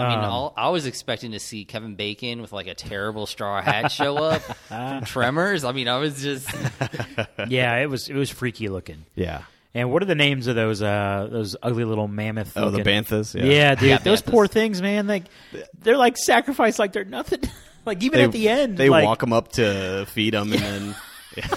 I 0.00 0.08
mean, 0.10 0.18
Um, 0.20 0.24
all, 0.26 0.54
I 0.56 0.68
was 0.68 0.86
expecting 0.86 1.32
to 1.32 1.40
see 1.40 1.64
Kevin 1.64 1.96
Bacon 1.96 2.40
with 2.40 2.52
like 2.52 2.68
a 2.68 2.74
terrible 2.74 3.26
straw 3.26 3.60
hat 3.60 3.90
show 3.90 4.16
up 4.16 4.40
from 4.42 5.04
Tremors. 5.04 5.64
I 5.64 5.72
mean, 5.72 5.88
I 5.88 5.98
was 5.98 6.22
just 6.22 6.48
yeah, 7.48 7.74
it 7.78 7.90
was 7.90 8.08
it 8.08 8.14
was 8.14 8.30
freaky 8.30 8.68
looking. 8.68 9.04
yeah. 9.16 9.42
And 9.74 9.92
what 9.92 10.02
are 10.02 10.06
the 10.06 10.14
names 10.14 10.46
of 10.46 10.56
those 10.56 10.80
uh 10.82 11.28
those 11.30 11.54
ugly 11.62 11.84
little 11.84 12.08
mammoth? 12.08 12.56
Oh, 12.56 12.70
the 12.70 12.78
looking- 12.78 12.84
banthas. 12.84 13.34
Yeah, 13.34 13.44
Yeah, 13.44 13.74
dude, 13.74 13.88
Yeah, 13.90 13.98
those 13.98 14.22
banthas. 14.22 14.30
poor 14.30 14.46
things, 14.46 14.80
man. 14.82 15.06
Like 15.06 15.24
they're 15.80 15.96
like 15.98 16.16
sacrificed, 16.16 16.78
like 16.78 16.92
they're 16.92 17.04
nothing. 17.04 17.40
like 17.84 18.02
even 18.02 18.18
They, 18.18 18.24
at 18.24 18.32
the 18.32 18.48
end, 18.48 18.76
they 18.78 18.88
like, 18.88 19.04
walk 19.04 19.20
them 19.20 19.32
up 19.32 19.52
to 19.52 20.06
feed 20.10 20.34
them, 20.34 20.52
and 20.52 20.62
then 20.62 20.96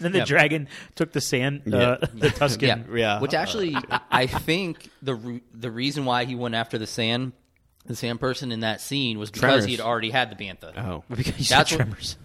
Then 0.00 0.10
the 0.12 0.18
Yeah. 0.18 0.24
dragon 0.24 0.68
took 0.96 1.12
the 1.12 1.20
sand, 1.20 1.62
uh, 1.72 1.98
Yeah. 2.02 2.08
the 2.14 2.28
Tusken. 2.28 2.62
yeah, 2.62 2.78
Yeah. 2.94 3.20
Which 3.20 3.32
actually, 3.32 3.76
I- 3.76 4.00
I 4.10 4.26
think 4.26 4.90
the 5.02 5.14
re- 5.14 5.42
the 5.54 5.70
reason 5.70 6.04
why 6.04 6.24
he 6.24 6.34
went 6.34 6.54
after 6.56 6.78
the 6.78 6.86
sand 6.86 7.32
the 7.86 7.94
sand 7.94 8.18
person 8.18 8.50
in 8.50 8.60
that 8.60 8.80
scene 8.80 9.18
was 9.18 9.30
because 9.30 9.40
Tremors. 9.42 9.64
he 9.66 9.72
had 9.72 9.80
already 9.82 10.08
had 10.10 10.30
the 10.30 10.42
bantha. 10.42 10.76
oh, 10.78 11.04
Because 11.10 11.26
you 11.38 11.44
That's 11.44 11.70
said 11.70 11.78
what- 11.78 11.84
tremors. 11.86 12.16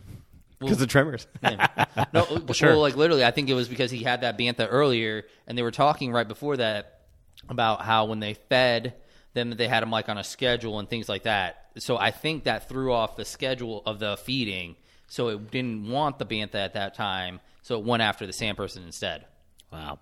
Because 0.59 0.77
the 0.77 0.87
tremors. 0.87 1.27
no, 2.13 2.45
sure. 2.53 2.69
well, 2.69 2.81
like 2.81 2.95
literally, 2.95 3.23
I 3.25 3.31
think 3.31 3.49
it 3.49 3.53
was 3.53 3.67
because 3.67 3.91
he 3.91 4.03
had 4.03 4.21
that 4.21 4.37
bantha 4.37 4.67
earlier, 4.69 5.25
and 5.47 5.57
they 5.57 5.61
were 5.61 5.71
talking 5.71 6.11
right 6.11 6.27
before 6.27 6.57
that 6.57 7.01
about 7.47 7.81
how 7.81 8.05
when 8.05 8.19
they 8.19 8.33
fed 8.33 8.95
them, 9.33 9.51
they 9.51 9.67
had 9.67 9.81
them 9.81 9.91
like 9.91 10.09
on 10.09 10.17
a 10.17 10.23
schedule 10.23 10.79
and 10.79 10.89
things 10.89 11.07
like 11.07 11.23
that. 11.23 11.67
So 11.77 11.97
I 11.97 12.11
think 12.11 12.43
that 12.43 12.67
threw 12.67 12.91
off 12.91 13.15
the 13.15 13.25
schedule 13.25 13.83
of 13.85 13.99
the 13.99 14.17
feeding, 14.17 14.75
so 15.07 15.29
it 15.29 15.51
didn't 15.51 15.87
want 15.89 16.19
the 16.19 16.25
bantha 16.25 16.55
at 16.55 16.73
that 16.73 16.95
time, 16.95 17.39
so 17.61 17.79
it 17.79 17.85
went 17.85 18.01
after 18.03 18.25
the 18.25 18.33
sand 18.33 18.57
person 18.57 18.83
instead. 18.83 19.25
Wow. 19.71 19.99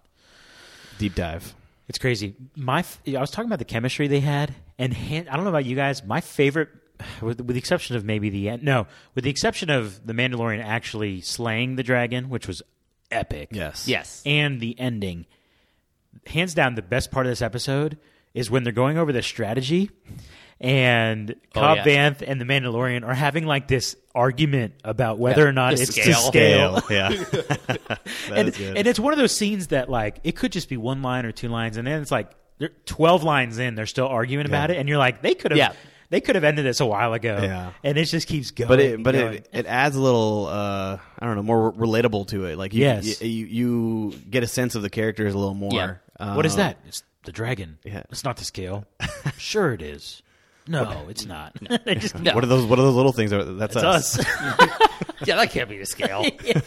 Deep 0.97 1.13
dive. 1.15 1.53
It's 1.87 1.99
crazy. 1.99 2.35
My, 2.55 2.79
f- 2.79 2.99
I 3.07 3.19
was 3.19 3.31
talking 3.31 3.47
about 3.47 3.59
the 3.59 3.65
chemistry 3.65 4.07
they 4.07 4.19
had, 4.19 4.53
and 4.77 4.93
Han- 4.93 5.27
I 5.29 5.35
don't 5.35 5.43
know 5.45 5.49
about 5.51 5.65
you 5.65 5.75
guys. 5.75 6.03
My 6.03 6.19
favorite, 6.21 6.69
with, 7.21 7.39
with 7.41 7.53
the 7.55 7.57
exception 7.59 7.95
of 7.95 8.03
maybe 8.05 8.29
the 8.29 8.49
end, 8.49 8.63
no, 8.63 8.87
with 9.15 9.23
the 9.23 9.29
exception 9.29 9.69
of 9.69 10.05
the 10.05 10.13
Mandalorian 10.13 10.63
actually 10.63 11.21
slaying 11.21 11.75
the 11.75 11.83
dragon, 11.83 12.29
which 12.29 12.47
was 12.47 12.61
epic. 13.11 13.49
Yes. 13.51 13.87
Yes, 13.87 14.21
and 14.25 14.59
the 14.59 14.79
ending. 14.79 15.25
Hands 16.25 16.53
down, 16.53 16.75
the 16.75 16.81
best 16.81 17.11
part 17.11 17.25
of 17.25 17.31
this 17.31 17.41
episode 17.41 17.97
is 18.33 18.49
when 18.51 18.63
they're 18.63 18.73
going 18.73 18.97
over 18.97 19.11
the 19.13 19.21
strategy, 19.21 19.89
and 20.59 21.35
Oh, 21.55 21.59
Cobb 21.59 21.77
yeah. 21.77 21.85
Vanth 22.11 22.23
and 22.25 22.41
the 22.41 22.45
Mandalorian 22.45 23.05
are 23.05 23.13
having 23.13 23.45
like 23.45 23.67
this 23.67 23.95
argument 24.15 24.73
about 24.83 25.19
whether 25.19 25.43
Yeah, 25.43 25.47
or 25.49 25.51
not 25.53 25.73
it's 25.73 25.91
scale. 25.91 26.05
to 26.05 26.27
scale. 26.27 26.81
yeah. 26.89 27.09
And, 28.31 28.49
and 28.59 28.87
it's 28.87 28.99
one 28.99 29.13
of 29.13 29.19
those 29.19 29.35
scenes 29.35 29.67
that 29.67 29.89
like 29.89 30.19
it 30.23 30.35
could 30.35 30.51
just 30.51 30.67
be 30.69 30.77
one 30.77 31.01
line 31.01 31.25
or 31.25 31.31
two 31.31 31.47
lines, 31.49 31.77
and 31.77 31.87
then 31.87 32.01
it's 32.01 32.11
like 32.11 32.31
they're 32.57 32.71
twelve 32.85 33.23
lines 33.23 33.59
in, 33.59 33.75
they're 33.75 33.85
still 33.85 34.07
arguing 34.07 34.45
about 34.45 34.71
it, 34.71 34.77
and 34.77 34.89
you're 34.89 34.97
like, 34.97 35.21
they 35.21 35.35
could 35.35 35.51
have, 35.51 35.57
Yeah. 35.57 35.73
They 36.09 36.21
could 36.21 36.35
have 36.35 36.43
ended 36.43 36.65
this 36.65 36.79
a 36.79 36.85
while 36.85 37.13
ago, 37.13 37.39
Yeah. 37.41 37.71
and 37.83 37.97
it 37.97 38.05
just 38.05 38.27
keeps 38.27 38.51
going. 38.51 38.67
but 38.69 38.79
it 38.79 39.03
but 39.03 39.13
going. 39.15 39.33
it, 39.35 39.49
it 39.51 39.65
adds 39.65 39.95
a 39.95 40.01
little 40.01 40.47
uh, 40.47 40.97
I 41.19 41.25
don't 41.25 41.35
know 41.35 41.43
more 41.43 41.71
relatable 41.73 42.27
to 42.29 42.45
it. 42.45 42.57
Like 42.57 42.73
you, 42.73 42.81
Yes. 42.81 43.21
you, 43.21 43.27
you 43.29 43.45
you 44.11 44.17
get 44.29 44.43
a 44.43 44.47
sense 44.47 44.75
of 44.75 44.81
the 44.81 44.89
characters 44.89 45.33
a 45.33 45.37
little 45.37 45.53
more. 45.53 46.01
Yeah. 46.19 46.35
what 46.35 46.45
is 46.45 46.53
Um, 46.53 46.59
that? 46.59 46.77
It's 46.87 47.03
the 47.25 47.31
dragon. 47.31 47.77
yeah. 47.83 48.03
It's 48.09 48.23
not 48.23 48.37
the 48.37 48.45
scale. 48.45 48.85
sure, 49.37 49.73
it 49.73 49.81
is. 49.81 50.21
No, 50.69 51.05
it's 51.09 51.25
not. 51.25 51.55
they 51.85 51.95
just 51.95 52.19
No. 52.19 52.33
What 52.35 52.43
are 52.43 52.47
those? 52.47 52.65
What 52.65 52.77
are 52.77 52.81
those 52.81 52.95
little 52.95 53.13
things? 53.13 53.31
That's 53.31 53.75
It's 53.75 53.85
us. 53.85 54.19
us. 54.19 54.25
yeah, 55.25 55.37
that 55.37 55.49
can't 55.51 55.69
be 55.69 55.77
the 55.77 55.85
scale. 55.85 56.25
yeah. 56.43 56.59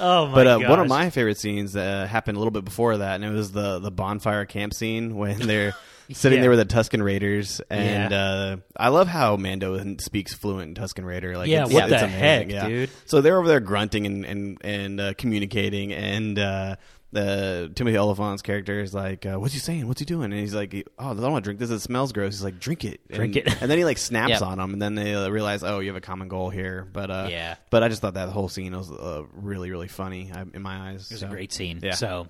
oh 0.00 0.26
my 0.26 0.32
god. 0.32 0.34
But 0.34 0.46
uh, 0.48 0.58
gosh. 0.58 0.68
one 0.68 0.80
of 0.80 0.88
my 0.88 1.10
favorite 1.10 1.38
scenes 1.38 1.76
uh, 1.76 2.06
happened 2.10 2.36
a 2.36 2.40
little 2.40 2.50
bit 2.50 2.64
before 2.64 2.96
that, 2.98 3.14
and 3.14 3.24
it 3.24 3.30
was 3.30 3.52
the 3.52 3.78
the 3.78 3.92
bonfire 3.92 4.44
camp 4.44 4.74
scene 4.74 5.14
when 5.16 5.38
they're 5.38 5.74
sitting 6.12 6.36
Yeah. 6.38 6.42
there 6.42 6.50
with 6.50 6.58
the 6.68 6.74
Tusken 6.74 7.02
Raiders, 7.02 7.60
and 7.70 8.10
Yeah. 8.12 8.22
uh, 8.22 8.56
I 8.76 8.88
love 8.88 9.08
how 9.08 9.36
Mando 9.36 9.96
speaks 9.98 10.34
fluent 10.34 10.78
Tusken 10.78 11.04
Raider. 11.04 11.36
Like, 11.36 11.48
Yeah, 11.48 11.64
it's, 11.64 11.72
what 11.72 11.84
it's 11.84 11.92
the 12.00 12.04
amazing, 12.04 12.18
heck, 12.18 12.50
yeah. 12.50 12.68
dude? 12.68 12.90
So 13.06 13.20
they're 13.20 13.38
over 13.38 13.48
there 13.48 13.60
grunting 13.60 14.06
and 14.06 14.24
and 14.24 14.58
and 14.62 15.00
uh, 15.00 15.14
communicating, 15.14 15.92
and 15.92 16.38
uh, 16.38 16.76
the 17.12 17.70
Timothy 17.74 17.96
Olyphant's 17.96 18.42
character 18.42 18.80
is 18.80 18.92
like, 18.92 19.24
uh, 19.24 19.36
"What's 19.38 19.54
he 19.54 19.60
saying? 19.60 19.86
What's 19.88 20.00
he 20.00 20.04
doing?" 20.04 20.32
And 20.32 20.40
he's 20.40 20.54
like, 20.54 20.74
"Oh, 20.98 21.10
I 21.12 21.14
don't 21.14 21.32
want 21.32 21.44
to 21.44 21.48
drink 21.48 21.60
this. 21.60 21.70
It 21.70 21.80
smells 21.80 22.12
gross." 22.12 22.34
He's 22.34 22.44
like, 22.44 22.58
"Drink 22.58 22.84
it, 22.84 23.00
Drink 23.10 23.36
and, 23.36 23.46
it. 23.46 23.62
And 23.62 23.70
then 23.70 23.78
he 23.78 23.84
like 23.84 23.98
snaps 23.98 24.40
Yeah. 24.40 24.46
on 24.46 24.58
him, 24.58 24.72
and 24.72 24.82
then 24.82 24.96
they 24.96 25.14
uh, 25.14 25.28
realize, 25.30 25.62
"Oh, 25.62 25.78
you 25.78 25.88
have 25.88 25.96
a 25.96 26.00
common 26.00 26.28
goal 26.28 26.50
here." 26.50 26.86
But 26.92 27.10
uh, 27.10 27.28
Yeah. 27.30 27.54
But 27.70 27.82
I 27.82 27.88
just 27.88 28.02
thought 28.02 28.14
that 28.14 28.28
whole 28.28 28.48
scene 28.48 28.76
was 28.76 28.90
uh, 28.90 29.22
really, 29.32 29.70
really 29.70 29.88
funny 29.88 30.30
in 30.52 30.60
my 30.62 30.90
eyes. 30.90 31.10
It 31.10 31.14
was 31.14 31.22
a 31.22 31.26
great 31.28 31.52
scene. 31.52 31.80
Yeah. 31.82 31.92
So, 31.94 32.26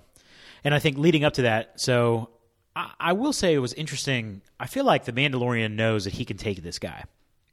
and 0.63 0.73
I 0.73 0.79
think 0.79 0.97
leading 0.97 1.23
up 1.25 1.33
to 1.33 1.41
that, 1.43 1.81
so 1.81 2.29
I, 2.77 2.91
I 2.99 3.13
will 3.13 3.33
say 3.33 3.53
it 3.53 3.59
was 3.59 3.73
interesting. 3.73 4.41
I 4.59 4.67
feel 4.67 4.85
like 4.85 5.05
the 5.05 5.11
Mandalorian 5.13 5.71
knows 5.71 6.03
that 6.03 6.13
he 6.13 6.25
can 6.25 6.37
take 6.37 6.61
this 6.61 6.77
guy, 6.79 7.03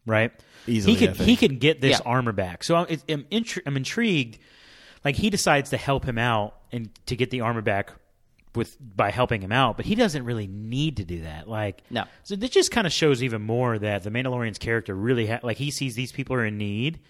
right? 0.07 0.31
Easily, 0.67 0.95
he 0.97 1.09
I 1.09 1.13
can 1.13 1.25
he 1.27 1.37
can 1.37 1.59
get 1.59 1.81
this 1.81 1.99
Yeah. 1.99 2.07
armor 2.07 2.33
back. 2.33 2.63
So 2.65 2.75
I'm, 2.77 2.87
I'm, 3.09 3.25
intri- 3.25 3.63
I'm 3.67 3.77
intrigued. 3.77 4.39
Like 5.05 5.17
he 5.17 5.31
decides 5.31 5.71
to 5.71 5.77
help 5.77 6.05
him 6.05 6.19
out 6.19 6.55
and 6.73 6.91
to 7.07 7.17
get 7.17 7.31
the 7.31 7.41
armor 7.43 7.63
back 7.63 7.93
with 8.55 8.77
by 8.81 9.11
helping 9.11 9.41
him 9.43 9.51
out, 9.53 9.77
but 9.77 9.85
he 9.87 9.95
doesn't 9.95 10.25
really 10.25 10.47
need 10.47 10.99
to 10.99 11.05
do 11.05 11.23
that. 11.23 11.49
Like 11.49 11.83
No. 11.91 12.05
so 12.23 12.37
this 12.37 12.51
just 12.51 12.71
kind 12.71 12.87
of 12.87 12.93
shows 12.93 13.23
even 13.23 13.43
more 13.43 13.79
that 13.79 14.03
the 14.05 14.11
Mandalorian's 14.11 14.59
character 14.59 14.95
really 14.95 15.27
ha- 15.27 15.41
like 15.43 15.57
he 15.57 15.71
sees 15.71 15.95
these 15.97 16.13
people 16.13 16.37
are 16.37 16.45
in 16.45 16.57
need, 16.59 17.01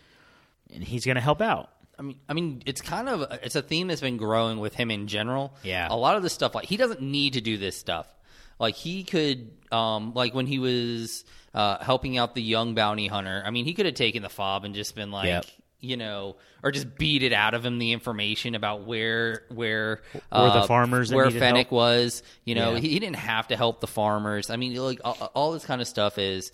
and 0.72 0.82
he's 0.82 1.04
going 1.04 1.16
to 1.16 1.20
help 1.20 1.40
out. 1.42 1.70
I 1.98 2.02
mean, 2.02 2.18
I 2.28 2.32
mean, 2.34 2.62
it's 2.66 2.80
kind 2.80 3.08
of 3.08 3.22
it's 3.42 3.56
a 3.56 3.62
theme 3.62 3.88
that's 3.88 4.00
been 4.00 4.16
growing 4.16 4.58
with 4.60 4.74
him 4.74 4.90
in 4.90 5.06
general. 5.06 5.54
Yeah. 5.62 5.86
a 5.90 5.96
lot 5.96 6.16
of 6.16 6.22
the 6.22 6.30
stuff 6.30 6.54
like 6.54 6.64
he 6.66 6.76
doesn't 6.76 7.00
need 7.02 7.34
to 7.34 7.40
do 7.40 7.56
this 7.58 7.76
stuff. 7.76 8.06
Like 8.58 8.74
he 8.76 9.02
could, 9.04 9.50
um, 9.72 10.12
like 10.14 10.32
when 10.34 10.46
he 10.46 10.58
was 10.60 11.24
uh, 11.54 11.82
helping 11.82 12.16
out 12.18 12.34
the 12.34 12.42
young 12.42 12.74
bounty 12.74 13.06
hunter. 13.08 13.42
I 13.44 13.50
mean, 13.50 13.64
he 13.64 13.74
could 13.74 13.86
have 13.86 13.94
taken 13.96 14.22
the 14.22 14.28
fob 14.28 14.64
and 14.64 14.74
just 14.74 14.94
been 14.94 15.10
like, 15.10 15.26
Yep. 15.26 15.46
you 15.80 15.96
know, 15.96 16.36
or 16.62 16.70
just 16.70 16.96
beat 16.96 17.22
it 17.24 17.32
out 17.32 17.54
of 17.54 17.64
him 17.64 17.78
the 17.78 17.92
information 17.92 18.54
about 18.54 18.86
where 18.86 19.42
where 19.50 20.02
where 20.30 20.50
the 20.50 20.60
uh, 20.60 20.66
farmers 20.66 21.12
where 21.12 21.30
Fennec 21.30 21.66
help. 21.68 21.72
was. 21.72 22.22
You 22.44 22.54
know, 22.54 22.74
Yeah. 22.74 22.78
he, 22.80 22.88
he 22.90 22.98
didn't 23.00 23.16
have 23.16 23.48
to 23.48 23.56
help 23.56 23.80
the 23.80 23.86
farmers. 23.88 24.50
I 24.50 24.56
mean, 24.56 24.74
like 24.76 25.00
all, 25.04 25.30
all 25.34 25.52
this 25.52 25.64
kind 25.64 25.80
of 25.80 25.88
stuff 25.88 26.16
is 26.18 26.50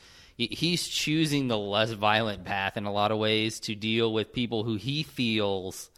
he's 0.46 0.86
choosing 0.88 1.48
the 1.48 1.58
less 1.58 1.90
violent 1.92 2.44
path 2.44 2.76
in 2.76 2.84
a 2.86 2.92
lot 2.92 3.10
of 3.10 3.18
ways 3.18 3.60
to 3.60 3.74
deal 3.74 4.12
with 4.12 4.32
people 4.32 4.64
who 4.64 4.76
he 4.76 5.02
feels 5.02 5.90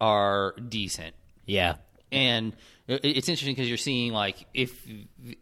are 0.00 0.54
decent 0.68 1.14
Yeah, 1.46 1.76
and 2.12 2.52
it's 2.86 3.28
interesting 3.28 3.54
because 3.54 3.68
you're 3.68 3.76
seeing 3.78 4.12
like 4.12 4.46
if 4.54 4.86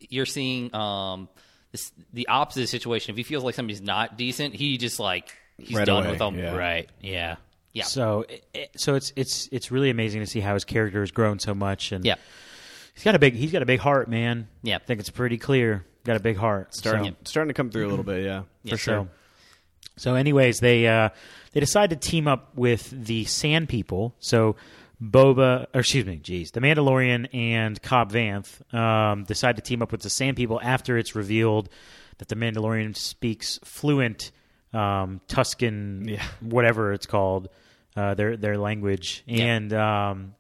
you're 0.01 0.27
seeing 0.27 0.75
um 0.75 1.29
this, 1.73 1.91
the 2.13 2.29
opposite 2.29 2.69
situation 2.69 3.13
if 3.13 3.17
he 3.17 3.23
feels 3.23 3.43
like 3.45 3.55
somebody's 3.55 3.81
not 3.81 4.17
decent 4.17 4.55
he 4.55 4.77
just 4.79 5.01
like 5.01 5.35
he's 5.59 5.77
Right 5.77 5.87
done 5.87 6.03
away, 6.03 6.11
with 6.11 6.19
them 6.19 6.39
yeah. 6.39 6.55
Right. 6.57 6.89
Yeah. 7.01 7.37
Yeah. 7.73 7.85
So, 7.85 8.27
it- 8.55 8.71
so 8.77 8.95
it's 8.97 9.13
it's 9.17 9.49
it's 9.51 9.71
really 9.71 9.89
amazing 9.91 10.21
to 10.21 10.27
see 10.27 10.41
how 10.41 10.55
his 10.55 10.65
character 10.65 11.01
has 11.01 11.11
grown 11.11 11.39
so 11.39 11.55
much, 11.55 11.91
and 11.93 12.05
yeah 12.05 12.17
he's 12.95 13.03
got 13.05 13.15
a 13.15 13.19
big 13.19 13.35
he's 13.35 13.51
got 13.53 13.63
a 13.63 13.67
big 13.67 13.81
heart, 13.81 14.09
man. 14.09 14.47
Yeah. 14.63 14.77
I 14.77 14.79
think 14.81 15.01
it's 15.01 15.09
pretty 15.11 15.39
clear. 15.39 15.85
Got 16.05 16.17
a 16.17 16.21
big 16.21 16.37
heart. 16.37 16.75
starting 16.75 17.13
So, 17.13 17.17
starting 17.25 17.49
to 17.49 17.55
come 17.55 17.71
through 17.71 17.87
a 17.87 17.91
little 17.91 18.05
bit. 18.05 18.25
Yeah, 18.25 18.43
for 18.69 18.77
sure. 18.77 18.95
so, 18.97 19.09
so 19.97 20.15
anyways, 20.15 20.61
they 20.61 20.87
uh, 20.87 21.11
they 21.53 21.61
decide 21.61 21.91
to 21.91 21.97
team 21.97 22.27
up 22.27 22.55
with 22.57 22.91
the 22.91 23.25
Sand 23.25 23.69
People. 23.69 24.15
So 24.19 24.57
Boba, 25.01 25.67
or 25.75 25.81
excuse 25.81 26.05
me, 26.07 26.17
geez, 26.17 26.51
the 26.53 26.61
Mandalorian 26.61 27.29
and 27.35 27.81
Cobb 27.83 28.13
Vanth 28.13 28.73
um, 28.75 29.25
decide 29.25 29.57
to 29.57 29.63
team 29.63 29.83
up 29.83 29.91
with 29.93 30.03
the 30.03 30.11
Sand 30.11 30.37
People 30.37 30.61
after 30.63 30.97
it's 30.99 31.15
revealed 31.15 31.69
that 32.19 32.29
the 32.29 32.37
Mandalorian 32.37 32.97
speaks 32.97 33.59
fluent 33.65 34.31
um, 34.73 35.21
Tusken, 35.29 36.09
Yeah. 36.09 36.25
whatever 36.41 36.93
it's 36.93 37.07
called, 37.07 37.49
uh, 37.97 38.15
their 38.15 38.37
their 38.37 38.57
language, 38.59 39.23
Yeah. 39.27 39.45
and 39.45 39.73
um, 39.73 40.35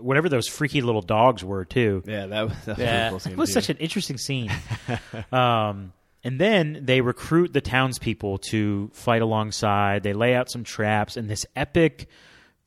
whatever 0.00 0.28
those 0.28 0.48
freaky 0.48 0.80
little 0.80 1.02
dogs 1.02 1.44
were 1.44 1.64
too. 1.64 2.02
Yeah, 2.06 2.26
that, 2.26 2.48
was- 2.48 2.56
that 2.66 2.76
was 2.76 2.78
Yeah. 2.78 2.98
really 2.98 3.10
cool 3.10 3.20
scene 3.20 3.32
It 3.32 3.38
was 3.38 3.52
such 3.52 3.68
an 3.70 3.76
interesting 3.78 4.18
scene. 4.18 4.50
um, 5.32 5.92
and 6.24 6.38
then 6.40 6.80
they 6.82 7.00
recruit 7.00 7.52
the 7.52 7.60
townspeople 7.60 8.38
to 8.38 8.90
fight 8.92 9.22
alongside. 9.22 10.02
They 10.02 10.12
lay 10.12 10.34
out 10.34 10.50
some 10.50 10.62
traps, 10.64 11.16
and 11.16 11.28
this 11.28 11.46
epic 11.56 12.06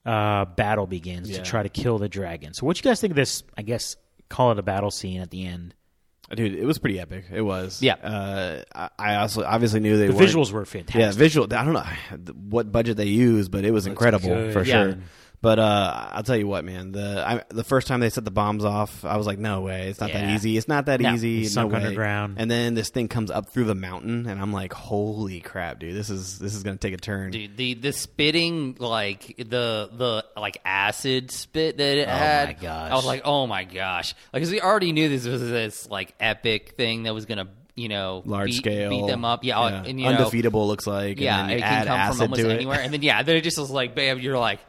uh, 0.06 0.46
battle 0.46 0.86
begins 0.88 1.30
Yeah. 1.30 1.38
to 1.38 1.44
try 1.44 1.64
to 1.64 1.70
kill 1.70 1.98
the 1.98 2.10
dragon. 2.10 2.54
So, 2.54 2.66
what 2.66 2.78
you 2.78 2.84
guys 2.84 3.00
think 3.02 3.12
of 3.12 3.16
this? 3.16 3.44
I 3.58 3.62
guess 3.62 3.96
call 4.30 4.52
it 4.52 4.60
a 4.60 4.64
battle 4.64 4.92
scene 4.92 5.22
at 5.22 5.32
the 5.32 5.46
end. 5.46 5.74
Dude, 6.36 6.56
it 6.56 6.66
was 6.66 6.80
pretty 6.80 7.00
epic. 7.00 7.26
It 7.32 7.42
was. 7.44 7.82
Yeah. 7.84 7.94
Uh, 7.96 8.64
I, 8.74 8.90
I 8.98 9.16
also 9.18 9.44
obviously 9.44 9.80
knew 9.80 9.98
they 9.98 10.08
The 10.08 10.14
visuals 10.14 10.52
were 10.52 10.66
fantastic. 10.66 11.00
Yeah, 11.00 11.12
visual. 11.12 11.46
I 11.54 11.64
don't 11.64 11.74
know 11.74 12.34
what 12.50 12.72
budget 12.72 12.98
they 12.98 13.06
used, 13.06 13.52
but 13.52 13.64
it 13.64 13.72
was 13.72 13.86
incredible 13.88 14.30
good. 14.30 14.54
for 14.54 14.64
Yeah. 14.64 14.84
sure. 14.84 14.98
But 15.46 15.60
uh, 15.60 16.10
I'll 16.12 16.24
tell 16.24 16.36
you 16.38 16.48
what, 16.48 16.66
man. 16.66 16.92
The 16.92 17.24
I, 17.28 17.44
the 17.50 17.64
first 17.64 17.86
time 17.86 18.00
they 18.00 18.10
set 18.10 18.26
the 18.26 18.32
bombs 18.32 18.66
off, 18.66 19.06
I 19.06 19.16
was 19.18 19.28
like, 19.28 19.38
"No 19.38 19.62
way! 19.62 19.90
It's 19.90 20.00
not 20.00 20.12
that 20.12 20.32
easy. 20.32 20.58
It's 20.58 20.68
not 20.68 20.88
that 20.88 21.00
No. 21.00 21.14
easy. 21.14 21.44
It 21.44 21.50
sunk 21.50 21.72
no 21.72 21.78
way." 21.78 21.84
underground. 21.86 22.38
And 22.40 22.50
then 22.50 22.74
this 22.74 22.90
thing 22.90 23.08
comes 23.10 23.30
up 23.30 23.50
through 23.50 23.66
the 23.66 23.76
mountain, 23.76 24.26
and 24.26 24.42
I'm 24.42 24.52
like, 24.52 24.74
"Holy 24.74 25.42
crap, 25.42 25.78
dude! 25.80 25.94
This 25.96 26.10
is 26.10 26.40
this 26.40 26.56
is 26.56 26.64
gonna 26.64 26.78
take 26.78 26.96
a 26.96 26.98
turn." 26.98 27.30
Dude, 27.30 27.58
the 27.58 27.76
the 27.76 27.94
spitting 27.94 28.76
like 28.80 29.36
the 29.38 29.88
the 29.94 30.26
like 30.36 30.58
acid 30.66 31.30
spit 31.30 31.78
that 31.78 31.98
it 32.00 32.08
Oh 32.08 32.12
had. 32.12 32.48
my 32.48 32.54
gosh. 32.54 32.92
I 32.92 32.96
was 32.96 33.06
like, 33.06 33.22
oh 33.26 33.46
my 33.46 33.66
gosh, 33.66 34.16
like 34.34 34.42
because 34.42 34.50
we 34.52 34.62
already 34.62 34.94
knew 34.94 35.10
this 35.10 35.28
was 35.28 35.42
this 35.42 35.88
like 35.88 36.16
epic 36.20 36.72
thing 36.76 37.04
that 37.04 37.14
was 37.14 37.26
gonna 37.28 37.50
you 37.76 37.90
know 37.90 38.24
Large 38.26 38.48
beat, 38.52 38.56
scale, 38.56 38.90
beat 38.90 39.06
them 39.06 39.24
up. 39.26 39.44
Yeah, 39.44 39.60
yeah. 39.70 39.84
and 39.86 40.00
you 40.00 40.06
know, 40.06 40.14
undefeatable 40.14 40.66
looks 40.66 40.88
like. 40.88 41.20
yeah, 41.20 41.42
and 41.42 41.50
then 41.50 41.58
it 41.58 41.60
you 41.60 41.66
can 41.66 41.86
come 41.86 42.00
acid 42.00 42.16
from 42.18 42.24
almost 42.34 42.42
anywhere, 42.50 42.80
and 42.82 42.92
then 42.94 43.04
yeah, 43.04 43.22
then 43.22 43.36
it 43.36 43.42
just 43.44 43.60
was 43.60 43.70
like, 43.70 43.94
bam, 43.94 44.20
you're 44.20 44.40
like, 44.40 44.60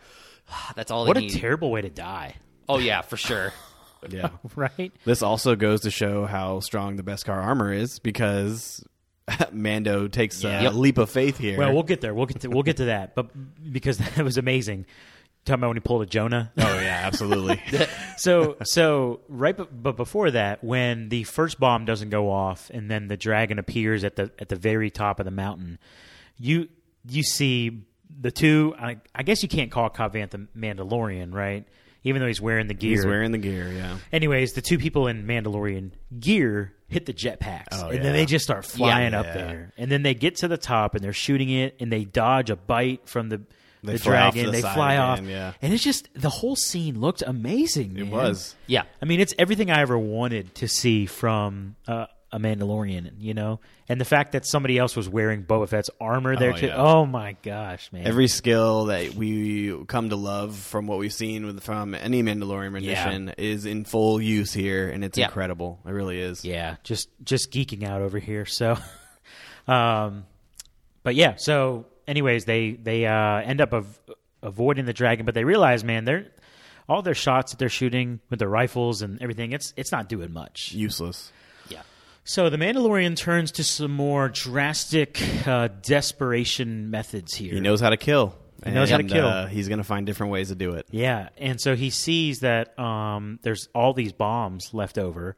that's 0.77 0.91
all. 0.91 1.07
what 1.07 1.15
they 1.17 1.25
a 1.25 1.29
need. 1.29 1.39
terrible 1.41 1.71
way 1.71 1.83
to 1.83 1.91
die, 1.91 2.37
Oh 2.69 2.79
yeah, 2.79 3.03
for 3.03 3.17
sure. 3.17 3.53
Yeah. 4.11 4.29
right? 4.55 4.93
This 5.05 5.23
also 5.23 5.57
goes 5.57 5.81
to 5.81 5.91
show 5.91 6.27
how 6.27 6.61
strong 6.61 6.95
the 6.97 7.03
Beskar 7.03 7.31
armor 7.43 7.73
is 7.73 7.99
because 7.99 8.85
Mando 9.53 10.07
takes 10.07 10.45
a 10.45 10.49
Yep. 10.63 10.75
leap 10.75 10.99
of 10.99 11.11
faith 11.11 11.39
here. 11.39 11.59
Well, 11.59 11.73
we'll 11.73 11.83
get 11.83 12.03
there. 12.03 12.15
We'll 12.15 12.27
get 12.27 12.43
to 12.43 12.49
we'll 12.49 12.63
get 12.63 12.77
to 12.77 12.85
that. 12.85 13.17
But 13.17 13.31
because 13.73 13.99
that 13.99 14.19
was 14.19 14.37
amazing. 14.39 14.87
Talking 15.45 15.61
about 15.61 15.69
when 15.69 15.77
he 15.79 15.81
pulled 15.81 16.03
a 16.03 16.07
Jonah. 16.07 16.53
oh 16.59 16.79
yeah, 16.81 17.01
absolutely. 17.05 17.61
so 18.17 18.57
so 18.63 19.21
right 19.29 19.57
but, 19.57 19.83
but 19.83 19.97
before 19.97 20.31
that 20.33 20.63
when 20.63 21.09
the 21.09 21.25
first 21.25 21.59
bomb 21.59 21.85
doesn't 21.85 22.11
go 22.11 22.31
off 22.31 22.71
and 22.73 22.89
then 22.91 23.09
the 23.09 23.17
dragon 23.17 23.59
appears 23.59 24.05
at 24.05 24.15
the 24.17 24.31
at 24.39 24.51
the 24.51 24.57
very 24.57 24.91
top 24.91 25.19
of 25.21 25.25
the 25.25 25.31
mountain 25.33 25.79
you 26.37 26.69
you 27.09 27.23
see 27.23 27.86
the 28.21 28.31
two 28.31 28.75
i, 28.79 28.97
I 29.15 29.23
guess 29.23 29.43
you 29.43 29.49
can't 29.49 29.71
call 29.71 29.89
Cobb 29.91 30.13
the 30.13 30.47
mandalorian 30.57 31.33
right 31.33 31.65
even 32.03 32.21
though 32.21 32.29
he's 32.29 32.41
wearing 32.41 32.69
the 32.69 32.75
gear 32.75 32.93
He's 32.93 33.05
wearing 33.05 33.33
the 33.33 33.39
gear. 33.39 33.71
Yeah. 33.73 33.99
anyways 34.13 34.53
the 34.53 34.63
two 34.63 34.79
people 34.79 35.07
in 35.09 35.27
mandalorian 35.27 35.91
gear 36.21 36.73
hit 36.89 37.05
the 37.07 37.13
jetpacks 37.13 37.67
Oh, 37.73 37.89
and 37.89 37.97
yeah. 37.99 38.03
then 38.05 38.13
they 38.13 38.27
just 38.27 38.45
start 38.45 38.65
flying 38.65 39.13
up 39.13 39.27
Yeah. 39.27 39.33
there 39.35 39.73
and 39.77 39.91
then 39.91 40.03
they 40.03 40.15
get 40.15 40.37
to 40.37 40.49
the 40.49 40.57
top 40.59 40.95
and 40.95 41.03
they're 41.03 41.13
shooting 41.13 41.51
it 41.51 41.77
and 41.81 41.91
they 41.93 42.05
dodge 42.05 42.49
a 42.51 42.57
bite 42.57 43.09
from 43.09 43.29
the 43.29 43.43
They 43.83 43.95
the 43.95 43.99
dragon 43.99 44.45
to 44.45 44.51
the 44.51 44.53
they 44.53 44.63
fly 44.63 44.95
again, 44.95 45.03
off 45.05 45.21
yeah. 45.23 45.53
and 45.61 45.73
it's 45.73 45.83
just 45.83 46.09
the 46.15 46.31
whole 46.31 46.55
scene 46.57 47.01
looked 47.01 47.23
amazing 47.27 47.97
It 47.99 48.07
was. 48.09 48.55
Yeah, 48.69 48.83
I 49.03 49.05
mean, 49.05 49.19
it's 49.21 49.35
everything 49.39 49.71
I 49.71 49.81
ever 49.81 49.99
wanted 49.99 50.55
to 50.57 50.69
see 50.69 51.07
from 51.07 51.77
uh, 51.89 52.07
a 52.33 52.39
Mandalorian, 52.41 53.13
you 53.21 53.35
know, 53.35 53.61
and 53.89 54.01
the 54.01 54.05
fact 54.05 54.33
that 54.33 54.45
somebody 54.45 54.79
else 54.79 54.97
was 54.97 55.09
wearing 55.09 55.45
Boba 55.45 55.69
Fett's 55.69 55.91
armor 56.01 56.37
there 56.37 56.53
Oh, 56.53 56.57
too. 56.57 56.67
yeah. 56.67 56.77
Oh 56.77 57.07
my 57.07 57.37
gosh, 57.43 57.93
man! 57.93 58.07
Every 58.07 58.27
skill 58.29 58.87
that 58.87 59.15
we 59.15 59.85
come 59.87 60.11
to 60.11 60.17
love 60.17 60.57
from 60.57 60.87
what 60.89 60.99
we've 60.99 61.13
seen 61.13 61.47
with 61.47 61.63
from 61.63 61.95
any 61.95 62.23
Mandalorian 62.25 62.75
rendition 62.75 63.29
is 63.39 63.65
in 63.65 63.85
full 63.85 64.21
use 64.21 64.53
here, 64.53 64.89
and 64.91 65.05
it's 65.05 65.17
Yeah. 65.17 65.27
incredible. 65.27 65.79
It 65.87 65.91
really 65.93 66.21
is. 66.21 66.45
yeah, 66.45 66.77
just 66.83 67.09
just 67.23 67.53
geeking 67.53 67.85
out 67.85 68.03
over 68.03 68.19
here. 68.19 68.45
So, 68.45 68.77
um, 69.69 70.25
but 71.03 71.15
yeah. 71.15 71.35
So, 71.37 71.87
anyways, 72.09 72.45
they 72.45 72.73
they 72.73 73.07
uh, 73.07 73.39
end 73.39 73.61
up 73.61 73.73
av- 73.73 74.01
avoiding 74.43 74.85
the 74.85 74.93
dragon, 74.93 75.27
but 75.27 75.35
they 75.35 75.45
realize, 75.45 75.85
man, 75.85 76.05
they're 76.05 76.27
all 76.89 77.03
their 77.03 77.15
shots 77.15 77.53
that 77.53 77.59
they're 77.59 77.69
shooting 77.69 78.21
with 78.31 78.39
their 78.39 78.49
rifles 78.49 79.03
and 79.03 79.21
everything. 79.23 79.53
It's 79.53 79.73
it's 79.77 79.93
not 79.93 80.09
doing 80.09 80.33
much. 80.33 80.73
Useless. 80.73 81.33
So 82.29 82.51
the 82.51 82.57
Mandalorian 82.57 83.17
turns 83.17 83.53
to 83.53 83.63
some 83.65 83.93
more 83.93 84.29
drastic 84.29 85.23
uh, 85.47 85.69
desperation 85.81 86.91
methods 86.91 87.35
here. 87.35 87.55
He 87.55 87.61
knows 87.61 87.81
how 87.81 87.91
to 87.91 87.97
kill. 87.97 88.35
He 88.65 88.73
knows 88.73 88.91
how 88.91 88.97
to 88.97 89.05
kill. 89.05 89.29
Uh, 89.29 89.47
he's 89.47 89.69
going 89.69 89.79
to 89.79 89.85
find 89.85 90.07
different 90.07 90.33
ways 90.33 90.49
to 90.49 90.57
do 90.57 90.73
it. 90.73 90.89
Yeah, 90.91 91.29
and 91.39 91.61
so 91.61 91.77
he 91.77 91.91
sees 91.91 92.41
that 92.41 92.77
um, 92.81 93.39
there's 93.43 93.69
all 93.77 93.93
these 93.93 94.13
bombs 94.13 94.75
left 94.75 94.99
over, 94.99 95.37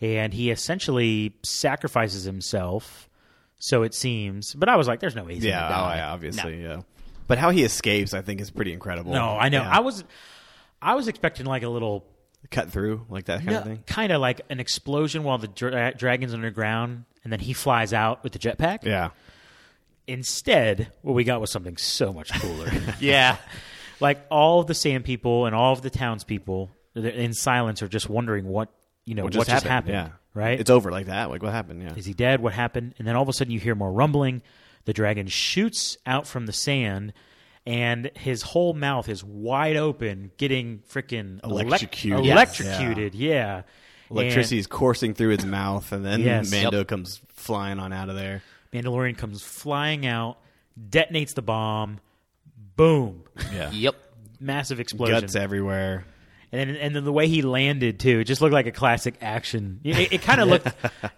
and 0.00 0.34
he 0.34 0.50
essentially 0.50 1.36
sacrifices 1.44 2.24
himself. 2.24 3.08
So 3.60 3.84
it 3.84 3.94
seems, 3.94 4.54
but 4.54 4.68
I 4.68 4.74
was 4.74 4.88
like, 4.88 4.98
"There's 4.98 5.14
no 5.14 5.30
easy 5.30 5.48
Yeah, 5.48 5.68
oh, 5.68 5.94
yeah, 5.94 6.12
obviously, 6.12 6.60
yeah. 6.60 6.82
But 7.28 7.38
how 7.38 7.50
he 7.50 7.62
escapes, 7.62 8.12
I 8.12 8.22
think, 8.22 8.40
is 8.40 8.50
pretty 8.50 8.72
incredible. 8.72 9.12
No, 9.12 9.36
I 9.38 9.50
know. 9.50 9.62
Yeah. 9.62 9.70
I 9.70 9.80
was, 9.80 10.02
I 10.82 10.96
was 10.96 11.06
expecting 11.06 11.46
like 11.46 11.62
a 11.62 11.68
little, 11.68 12.04
cut 12.54 12.70
through 12.70 13.04
like 13.08 13.26
that 13.26 13.44
kind 13.44 13.56
of 13.56 13.64
thing. 13.64 13.82
kind 13.86 14.12
of 14.12 14.20
like 14.20 14.40
an 14.48 14.60
explosion 14.60 15.22
while 15.24 15.38
the 15.38 15.48
dra- 15.48 15.92
dragon's 15.94 16.32
underground, 16.32 17.04
and 17.24 17.32
then 17.32 17.40
he 17.40 17.52
flies 17.52 17.92
out 17.92 18.22
with 18.24 18.32
the 18.32 18.38
jetpack. 18.38 18.84
Yeah, 18.84 19.10
Instead, 20.06 20.92
what 21.02 21.14
we 21.14 21.24
got 21.24 21.40
was 21.40 21.50
something 21.50 21.76
so 21.78 22.12
much 22.12 22.30
cooler. 22.40 22.70
Yeah. 23.00 23.36
like 24.00 24.20
all 24.30 24.60
of 24.60 24.66
the 24.66 24.74
sand 24.74 25.04
people 25.04 25.46
and 25.46 25.54
all 25.54 25.72
of 25.72 25.80
the 25.82 25.88
townspeople 25.90 26.70
in 26.94 27.32
silence 27.32 27.82
are 27.82 27.88
just 27.88 28.08
wondering 28.10 28.44
what 28.46 28.68
you 29.06 29.14
know 29.14 29.24
What 29.24 29.34
what, 29.36 29.46
just 29.48 29.64
happened, 29.66 29.94
happened. 29.94 30.12
yeah. 30.12 30.40
Right? 30.40 30.58
It's 30.60 30.70
over 30.70 30.90
like 30.90 31.06
that. 31.06 31.30
Like 31.30 31.42
what 31.42 31.52
happened? 31.52 31.82
Yeah. 31.82 31.94
Is 31.94 32.04
he 32.06 32.12
dead? 32.12 32.40
What 32.40 32.52
happened? 32.52 32.94
And 32.98 33.06
then 33.08 33.16
all 33.16 33.22
of 33.22 33.28
a 33.28 33.32
sudden 33.32 33.52
you 33.52 33.60
hear 33.60 33.74
more 33.74 33.92
rumbling. 33.92 34.42
The 34.84 34.92
dragon 34.92 35.26
shoots 35.26 35.96
out 36.04 36.26
from 36.26 36.44
the 36.46 36.52
sand, 36.52 37.12
and 37.66 38.10
his 38.14 38.42
whole 38.42 38.74
mouth 38.74 39.08
is 39.08 39.22
wide 39.24 39.76
open, 39.76 40.30
getting 40.36 40.80
freaking 40.90 41.40
elec- 41.40 41.62
Electrocuted. 41.66 42.26
electrocuted, 42.26 43.14
yeah. 43.14 43.62
Electricity 44.10 44.58
is 44.58 44.66
coursing 44.66 45.14
through 45.14 45.30
his 45.30 45.44
mouth, 45.46 45.90
and 45.92 46.04
then 46.04 46.20
Yes. 46.20 46.50
Mando 46.50 46.78
Yep. 46.78 46.88
comes 46.88 47.20
flying 47.28 47.78
on 47.78 47.92
out 47.92 48.08
of 48.10 48.16
there. 48.16 48.42
Mandalorian 48.72 49.16
comes 49.16 49.42
flying 49.42 50.04
out, 50.06 50.38
detonates 50.90 51.34
the 51.34 51.42
bomb, 51.42 52.00
boom, 52.76 53.24
Yeah. 53.52 53.70
Yep. 53.72 53.94
massive 54.40 54.80
explosion. 54.80 55.20
Guts 55.20 55.34
everywhere. 55.34 56.04
and 56.52 56.70
then, 56.70 56.76
and 56.76 56.94
then 56.94 57.04
the 57.04 57.12
way 57.12 57.26
he 57.28 57.42
landed 57.42 57.98
too, 57.98 58.20
it 58.20 58.24
just 58.24 58.40
looked 58.40 58.52
like 58.52 58.66
a 58.66 58.72
classic 58.72 59.14
action. 59.20 59.80
It, 59.84 60.12
it 60.12 60.22
kind 60.22 60.40
of 60.40 60.48
looked, 60.50 60.68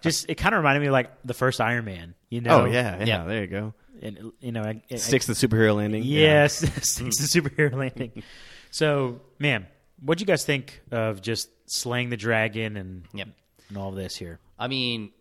just 0.01 0.27
it 0.29 0.35
kind 0.35 0.55
of 0.55 0.59
reminded 0.59 0.79
me 0.81 0.87
of 0.87 0.93
like 0.93 1.11
the 1.25 1.33
first 1.33 1.59
Iron 1.61 1.85
Man. 1.85 2.15
You 2.29 2.39
oh, 2.39 2.43
know? 2.43 2.61
Oh 2.61 2.65
yeah, 2.65 2.97
yeah, 2.99 3.05
Yeah. 3.05 3.23
There 3.25 3.41
you 3.41 3.47
go. 3.47 3.73
And 4.01 4.31
you 4.39 4.51
know, 4.51 4.61
I, 4.63 4.81
I, 4.91 4.95
Sticks 4.95 5.25
the 5.27 5.33
superhero 5.33 5.75
landing. 5.75 6.03
Yes, 6.03 6.63
it's 6.63 6.99
a 6.99 7.03
superhero 7.03 7.73
landing. 7.73 8.23
So, 8.71 9.21
man, 9.39 9.67
what'd 10.01 10.21
you 10.21 10.27
guys 10.27 10.45
think 10.45 10.81
of 10.91 11.21
just 11.21 11.49
slaying 11.65 12.09
the 12.09 12.17
dragon 12.17 12.77
and 12.77 13.03
Yep. 13.13 13.27
and 13.69 13.77
all 13.77 13.91
this 13.91 14.15
here? 14.15 14.39
I 14.59 14.67
mean, 14.67 15.11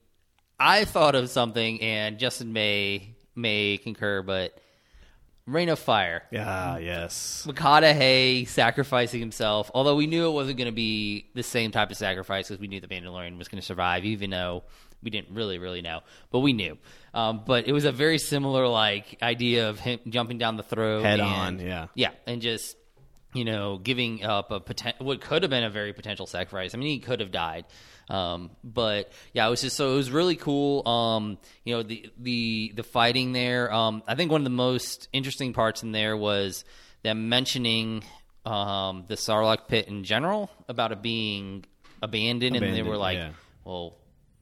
I 0.59 0.85
thought 0.85 1.15
of 1.15 1.29
something, 1.31 1.81
and 1.81 2.19
Justin 2.19 2.53
may 2.53 3.15
may 3.35 3.79
concur, 3.79 4.23
but 4.23 4.59
Reign 5.47 5.69
of 5.69 5.79
Fire. 5.79 6.25
Yeah. 6.33 6.45
Ah, 6.49 6.77
yes. 6.79 7.47
McConaughey 7.49 8.49
sacrificing 8.49 9.21
himself, 9.21 9.71
although 9.75 9.95
we 9.95 10.07
knew 10.07 10.27
it 10.27 10.33
wasn't 10.33 10.59
going 10.59 10.67
to 10.67 10.73
be 10.75 11.29
the 11.35 11.43
same 11.43 11.71
type 11.71 11.91
of 11.91 11.97
sacrifice 11.97 12.49
because 12.49 12.61
we 12.61 12.67
knew 12.67 12.81
the 12.81 12.89
Mandalorian 12.89 13.39
was 13.39 13.47
going 13.49 13.61
to 13.61 13.67
survive, 13.67 14.05
even 14.05 14.31
though 14.31 14.65
we 15.03 15.11
didn't 15.11 15.35
really, 15.35 15.59
really 15.59 15.83
know, 15.83 16.01
but 16.31 16.41
we 16.41 16.53
knew. 16.53 16.79
Um, 17.15 17.43
but 17.47 17.67
it 17.69 17.73
was 17.73 17.85
a 17.85 17.93
very 17.93 18.19
similar 18.19 18.67
like 18.69 19.19
idea 19.23 19.69
of 19.71 19.79
him 19.79 20.01
jumping 20.09 20.39
down 20.39 20.57
the 20.57 20.63
throat, 20.63 21.03
Head 21.03 21.21
and- 21.21 21.29
on, 21.29 21.61
yeah. 21.61 21.87
yeah, 21.95 22.11
and 22.27 22.43
just 22.43 22.77
you 23.35 23.45
know 23.45 23.79
giving 23.79 24.25
up 24.25 24.51
a 24.51 24.61
poten- 24.61 25.01
what 25.01 25.21
could 25.21 25.43
have 25.43 25.51
been 25.51 25.65
a 25.65 25.71
very 25.71 25.93
potential 25.93 26.27
sacrifice. 26.27 26.75
I 26.75 26.79
mean, 26.79 26.89
he 26.89 26.99
could 26.99 27.21
have 27.21 27.31
died. 27.31 27.65
Um, 28.09 28.51
but 28.63 29.11
yeah, 29.33 29.47
it 29.47 29.51
was 29.51 29.63
just 29.63 29.77
so 29.77 29.95
it 29.95 29.97
was 29.97 30.11
really 30.11 30.37
cool. 30.37 30.87
Um, 30.87 31.39
you 31.65 31.75
know, 31.75 31.83
the 31.83 32.11
the 32.19 32.73
the 32.77 32.83
fighting 32.85 33.33
there. 33.33 33.73
Um, 33.73 34.03
I 34.07 34.15
think 34.15 34.31
one 34.31 34.41
of 34.41 34.45
the 34.45 34.51
most 34.51 35.09
interesting 35.13 35.53
parts 35.53 35.83
in 35.83 35.93
there 35.93 36.17
was 36.17 36.65
them 37.03 37.29
mentioning 37.29 38.05
um, 38.45 39.05
the 39.09 39.17
Sarlacc 39.17 39.67
pit 39.69 39.89
in 39.89 40.05
general 40.05 40.51
about 40.69 40.93
it 40.93 41.03
being 41.03 41.65
abandoned, 42.01 42.57
and 42.57 42.77
they 42.77 42.83
were 42.83 42.97
like, 42.97 43.17
yeah. 43.19 43.31
well. 43.65 43.97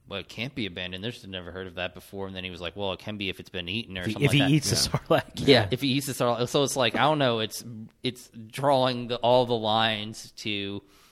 Well, 0.07 0.19
it 0.19 0.29
can't 0.29 0.53
be 0.53 0.65
abandoned. 0.67 1.03
There's 1.03 1.25
never 1.25 1.51
heard 1.51 1.65
of 1.67 1.75
that 1.75 1.93
before. 1.95 2.27
And 2.27 2.35
then 2.35 2.43
he 2.43 2.51
was 2.51 2.61
like, 2.61 2.75
"Well, 2.75 2.93
it 2.93 2.99
can 2.99 3.17
be 3.17 3.29
if 3.29 3.39
it's 3.39 3.49
been 3.49 3.67
eaten 3.67 3.97
or 3.97 4.01
If, 4.01 4.11
something 4.13 4.21
if 4.23 4.27
like 4.29 4.33
he 4.33 4.39
that." 4.39 4.49
eats 4.51 4.69
the 4.69 4.75
sarlacc, 4.75 5.23
Yeah, 5.35 5.67
if 5.71 5.81
he 5.81 5.87
eats 5.89 6.05
the 6.05 6.13
sarlacc. 6.13 6.47
So 6.49 6.63
it's 6.63 6.75
like 6.75 6.95
I 6.95 6.99
don't 6.99 7.17
know. 7.19 7.39
It's 7.39 7.63
it's 8.03 8.29
drawing 8.47 9.07
the, 9.07 9.15
all 9.17 9.45
the 9.45 9.55
lines 9.55 10.31
to 10.37 10.49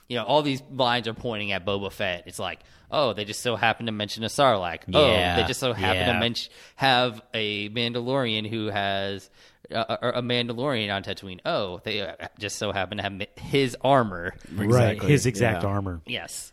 you 0.08 0.16
know 0.16 0.22
all 0.24 0.42
these 0.42 0.62
lines 0.70 1.08
are 1.08 1.14
pointing 1.14 1.50
at 1.52 1.64
Boba 1.66 1.90
Fett. 1.90 2.24
It's 2.26 2.38
like 2.38 2.60
oh 2.90 3.14
they 3.14 3.24
just 3.24 3.40
so 3.40 3.56
happen 3.56 3.86
to 3.86 3.92
mention 3.92 4.22
a 4.22 4.28
sarlacc. 4.28 4.80
Oh 4.94 5.06
they 5.36 5.44
just 5.46 5.58
so 5.60 5.72
happen 5.72 6.06
yeah. 6.06 6.12
to 6.12 6.20
mention 6.20 6.52
have 6.76 7.20
a 7.34 7.68
Mandalorian 7.70 8.48
who 8.48 8.66
has. 8.66 9.28
Uh, 9.74 9.96
a 10.14 10.20
Mandalorian 10.20 10.94
on 10.94 11.02
Tatooine. 11.02 11.40
Oh, 11.46 11.80
they 11.84 12.02
uh, 12.02 12.12
just 12.38 12.58
so 12.58 12.70
happen 12.70 12.98
to 12.98 13.02
have 13.02 13.18
his 13.38 13.74
armor. 13.80 14.34
right? 14.52 14.64
Exactly, 14.66 15.08
His 15.10 15.24
exact 15.24 15.62
yeah. 15.62 15.68
armor 15.70 16.02
Yes. 16.04 16.52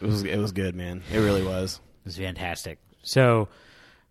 It 0.00 0.04
was. 0.06 0.22
It 0.24 0.36
was 0.38 0.52
good, 0.52 0.74
man. 0.74 1.02
It 1.12 1.18
really 1.18 1.42
was. 1.42 1.80
It 2.04 2.06
was 2.06 2.18
fantastic. 2.18 2.78
So 3.02 3.48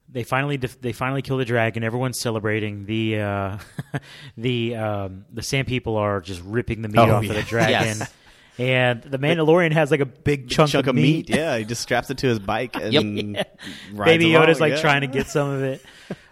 they 0.10 0.24
finally 0.24 0.58
def- 0.58 0.80
they 0.82 0.92
finally 0.94 1.22
kill 1.22 1.38
the 1.38 1.46
dragon. 1.46 1.84
Everyone's 1.84 2.20
celebrating. 2.20 2.86
The 2.86 3.20
uh, 3.22 3.58
the 4.38 4.76
um, 4.76 5.26
the 5.34 5.42
Sand 5.44 5.68
People 5.68 5.98
are 5.98 6.22
just 6.22 6.42
ripping 6.44 6.82
the 6.82 6.88
meat 6.90 6.98
Oh, 7.00 7.12
off 7.16 7.24
yeah. 7.24 7.30
of 7.32 7.36
the 7.38 7.44
dragon. 7.44 7.98
Yes. 8.00 8.14
And 8.58 9.02
the 9.04 9.20
Mandalorian 9.20 9.74
has 9.74 9.92
like 9.92 10.00
a 10.00 10.06
big 10.06 10.50
chunk, 10.50 10.72
Chunk 10.72 10.88
of 10.88 10.96
meat. 10.96 11.30
Yeah, 11.30 11.58
he 11.58 11.66
just 11.66 11.82
straps 11.82 12.10
it 12.10 12.20
to 12.20 12.28
his 12.28 12.40
bike 12.40 12.76
and 12.82 13.36
Yep. 13.36 13.60
rides 13.94 14.08
Baby 14.10 14.34
along, 14.34 14.48
Yoda's 14.48 14.62
like 14.62 14.76
yeah. 14.76 14.82
trying 14.82 15.02
to 15.02 15.08
get 15.08 15.28
some 15.28 15.50
of 15.50 15.62
it. 15.64 15.86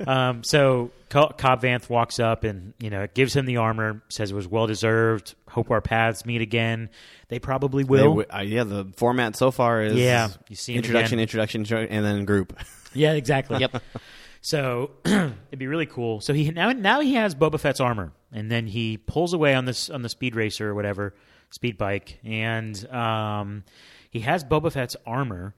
Um, 0.08 0.42
so 0.46 0.86
Co- 0.86 0.92
Cobb 1.14 1.62
Vanth 1.62 1.90
walks 1.90 2.20
up 2.20 2.44
and 2.44 2.74
you 2.80 2.90
know 2.90 3.08
gives 3.14 3.36
him 3.36 3.46
the 3.46 3.58
armor. 3.58 4.02
Says 4.10 4.32
it 4.32 4.36
was 4.36 4.48
well 4.48 4.68
deserved. 4.68 5.36
Hope 5.48 5.72
our 5.72 5.82
paths 5.82 6.26
meet 6.26 6.42
again. 6.42 6.90
They 7.30 7.40
probably 7.40 7.84
They 7.84 7.90
will. 7.90 8.10
w- 8.16 8.28
uh, 8.34 8.42
yeah, 8.42 8.64
the 8.64 8.92
format 8.98 9.36
so 9.36 9.52
far 9.52 9.82
is 9.82 9.94
Yeah, 9.96 10.30
you 10.50 10.56
see 10.56 10.74
him 10.74 10.78
introduction, 10.80 11.20
introduction, 11.20 11.66
and 11.72 12.06
then 12.06 12.26
group. 12.26 12.58
Yeah, 12.96 13.14
exactly. 13.14 13.58
Yep. 13.60 13.82
So 14.42 14.92
it'd 15.06 15.58
be 15.58 15.66
really 15.66 15.88
cool. 15.88 16.22
So 16.22 16.32
he 16.34 16.52
now 16.52 16.72
now 16.74 17.00
he 17.00 17.16
has 17.16 17.34
Boba 17.34 17.60
Fett's 17.60 17.80
armor, 17.80 18.12
and 18.32 18.52
then 18.52 18.68
he 18.68 18.98
pulls 18.98 19.34
away 19.34 19.56
on 19.56 19.66
this 19.66 19.90
on 19.90 20.04
the 20.04 20.10
speed 20.10 20.36
racer 20.36 20.70
or 20.70 20.76
whatever 20.76 21.16
speed 21.50 21.78
bike, 21.78 22.20
and 22.24 22.88
um, 22.92 23.64
he 24.12 24.20
has 24.20 24.44
Boba 24.44 24.72
Fett's 24.72 24.96
armor, 25.08 25.56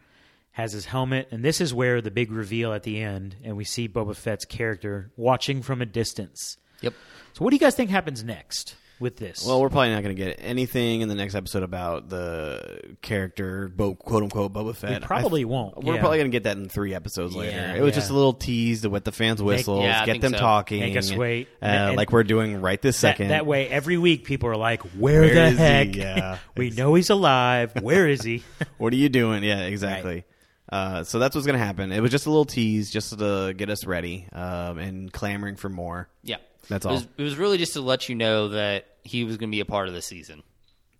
has 0.56 0.72
his 0.72 0.86
helmet, 0.86 1.28
and 1.32 1.44
this 1.44 1.60
is 1.60 1.74
where 1.74 2.00
the 2.02 2.10
big 2.12 2.32
reveal 2.32 2.72
at 2.74 2.84
the 2.84 3.02
end, 3.02 3.36
and 3.44 3.58
we 3.58 3.65
see 3.65 3.89
Boba 3.89 4.15
Fett's 4.15 4.46
character 4.46 5.12
watching 5.18 5.62
from 5.62 5.82
a 5.82 5.86
distance. 5.86 6.56
Yep. 6.80 6.94
So 7.34 7.44
what 7.44 7.50
do 7.50 7.58
you 7.58 7.60
guys 7.60 7.76
think 7.76 7.89
happens 7.89 8.24
next 8.24 8.76
with 9.02 9.18
this? 9.18 9.46
Well, 9.46 9.60
we're 9.60 9.68
probably 9.70 9.89
not 9.89 10.02
going 10.02 10.15
to 10.15 10.24
get 10.24 10.38
anything 10.41 11.02
in 11.02 11.10
the 11.10 11.15
next 11.15 11.36
episode 11.36 11.63
about 11.63 12.08
the 12.08 12.96
character, 13.02 13.70
quote 14.00 14.24
unquote, 14.24 14.54
Boba 14.54 14.74
Fett. 14.74 15.02
We 15.02 15.06
probably 15.06 15.39
th- 15.41 15.48
won't, 15.48 15.84
We're 15.84 15.96
yeah. 15.96 16.00
probably 16.00 16.20
going 16.20 16.32
to 16.32 16.36
get 16.36 16.44
that 16.44 16.56
in 16.56 16.70
three 16.70 16.94
episodes 16.94 17.36
later. 17.36 17.52
Yeah, 17.58 17.74
it 17.76 17.82
was 17.82 17.89
yeah. 17.91 17.96
just 18.00 18.10
a 18.10 18.13
little 18.13 18.32
tease 18.34 18.84
to 18.84 18.89
wet 18.89 19.04
the 19.04 19.12
fans' 19.12 19.44
whistles, 19.44 19.84
yeah, 19.84 20.06
get 20.06 20.22
them 20.22 20.32
so. 20.32 20.38
talking, 20.39 20.80
Make 20.80 20.96
us 20.96 21.12
wait. 21.13 21.50
uh, 21.62 21.65
And- 21.65 21.98
like 21.98 22.13
we're 22.13 22.24
doing 22.24 22.62
right 22.62 22.82
this 22.82 22.96
second. 22.98 23.28
that 23.28 23.46
way, 23.46 23.68
every 23.68 23.98
week 23.98 24.24
people 24.24 24.48
are 24.48 24.56
like, 24.56 24.82
"Where, 24.96 25.20
Where 25.20 25.34
the 25.34 25.44
is 25.48 25.58
he? 25.58 25.58
heck? 25.58 25.96
Yeah. 25.98 26.38
we 26.56 26.70
know 26.70 26.94
he's 26.94 27.10
alive. 27.10 27.74
Where 27.82 28.08
is 28.08 28.22
he?" 28.22 28.44
What 28.78 28.94
are 28.94 28.98
you 28.98 29.10
doing? 29.10 29.44
Yeah, 29.44 29.63
exactly. 29.63 30.24
Uh, 30.69 31.04
so 31.04 31.19
that's 31.19 31.36
what's 31.36 31.45
going 31.45 31.58
to 31.60 31.63
happen. 31.63 31.91
It 31.91 31.99
was 32.01 32.12
just 32.12 32.25
a 32.25 32.30
little 32.30 32.45
tease, 32.45 32.89
just 32.89 33.17
to 33.17 33.54
get 33.56 33.69
us 33.69 33.86
ready 33.86 34.28
um, 34.34 34.78
and 34.80 35.13
clamoring 35.13 35.56
for 35.58 35.69
more. 35.69 36.10
Yeah. 36.23 36.38
That's 36.69 36.86
It 36.86 36.89
was, 36.89 37.01
all. 37.04 37.08
it 37.17 37.23
was 37.23 37.38
really 37.38 37.58
just 37.60 37.73
to 37.73 37.82
let 37.82 38.10
you 38.10 38.15
know 38.15 38.49
that 38.49 38.88
he 39.04 39.23
was 39.23 39.38
going 39.38 39.49
to 39.49 39.56
be 39.56 39.60
a 39.60 39.65
part 39.65 39.88
of 39.88 39.93
the 39.93 40.01
season. 40.01 40.41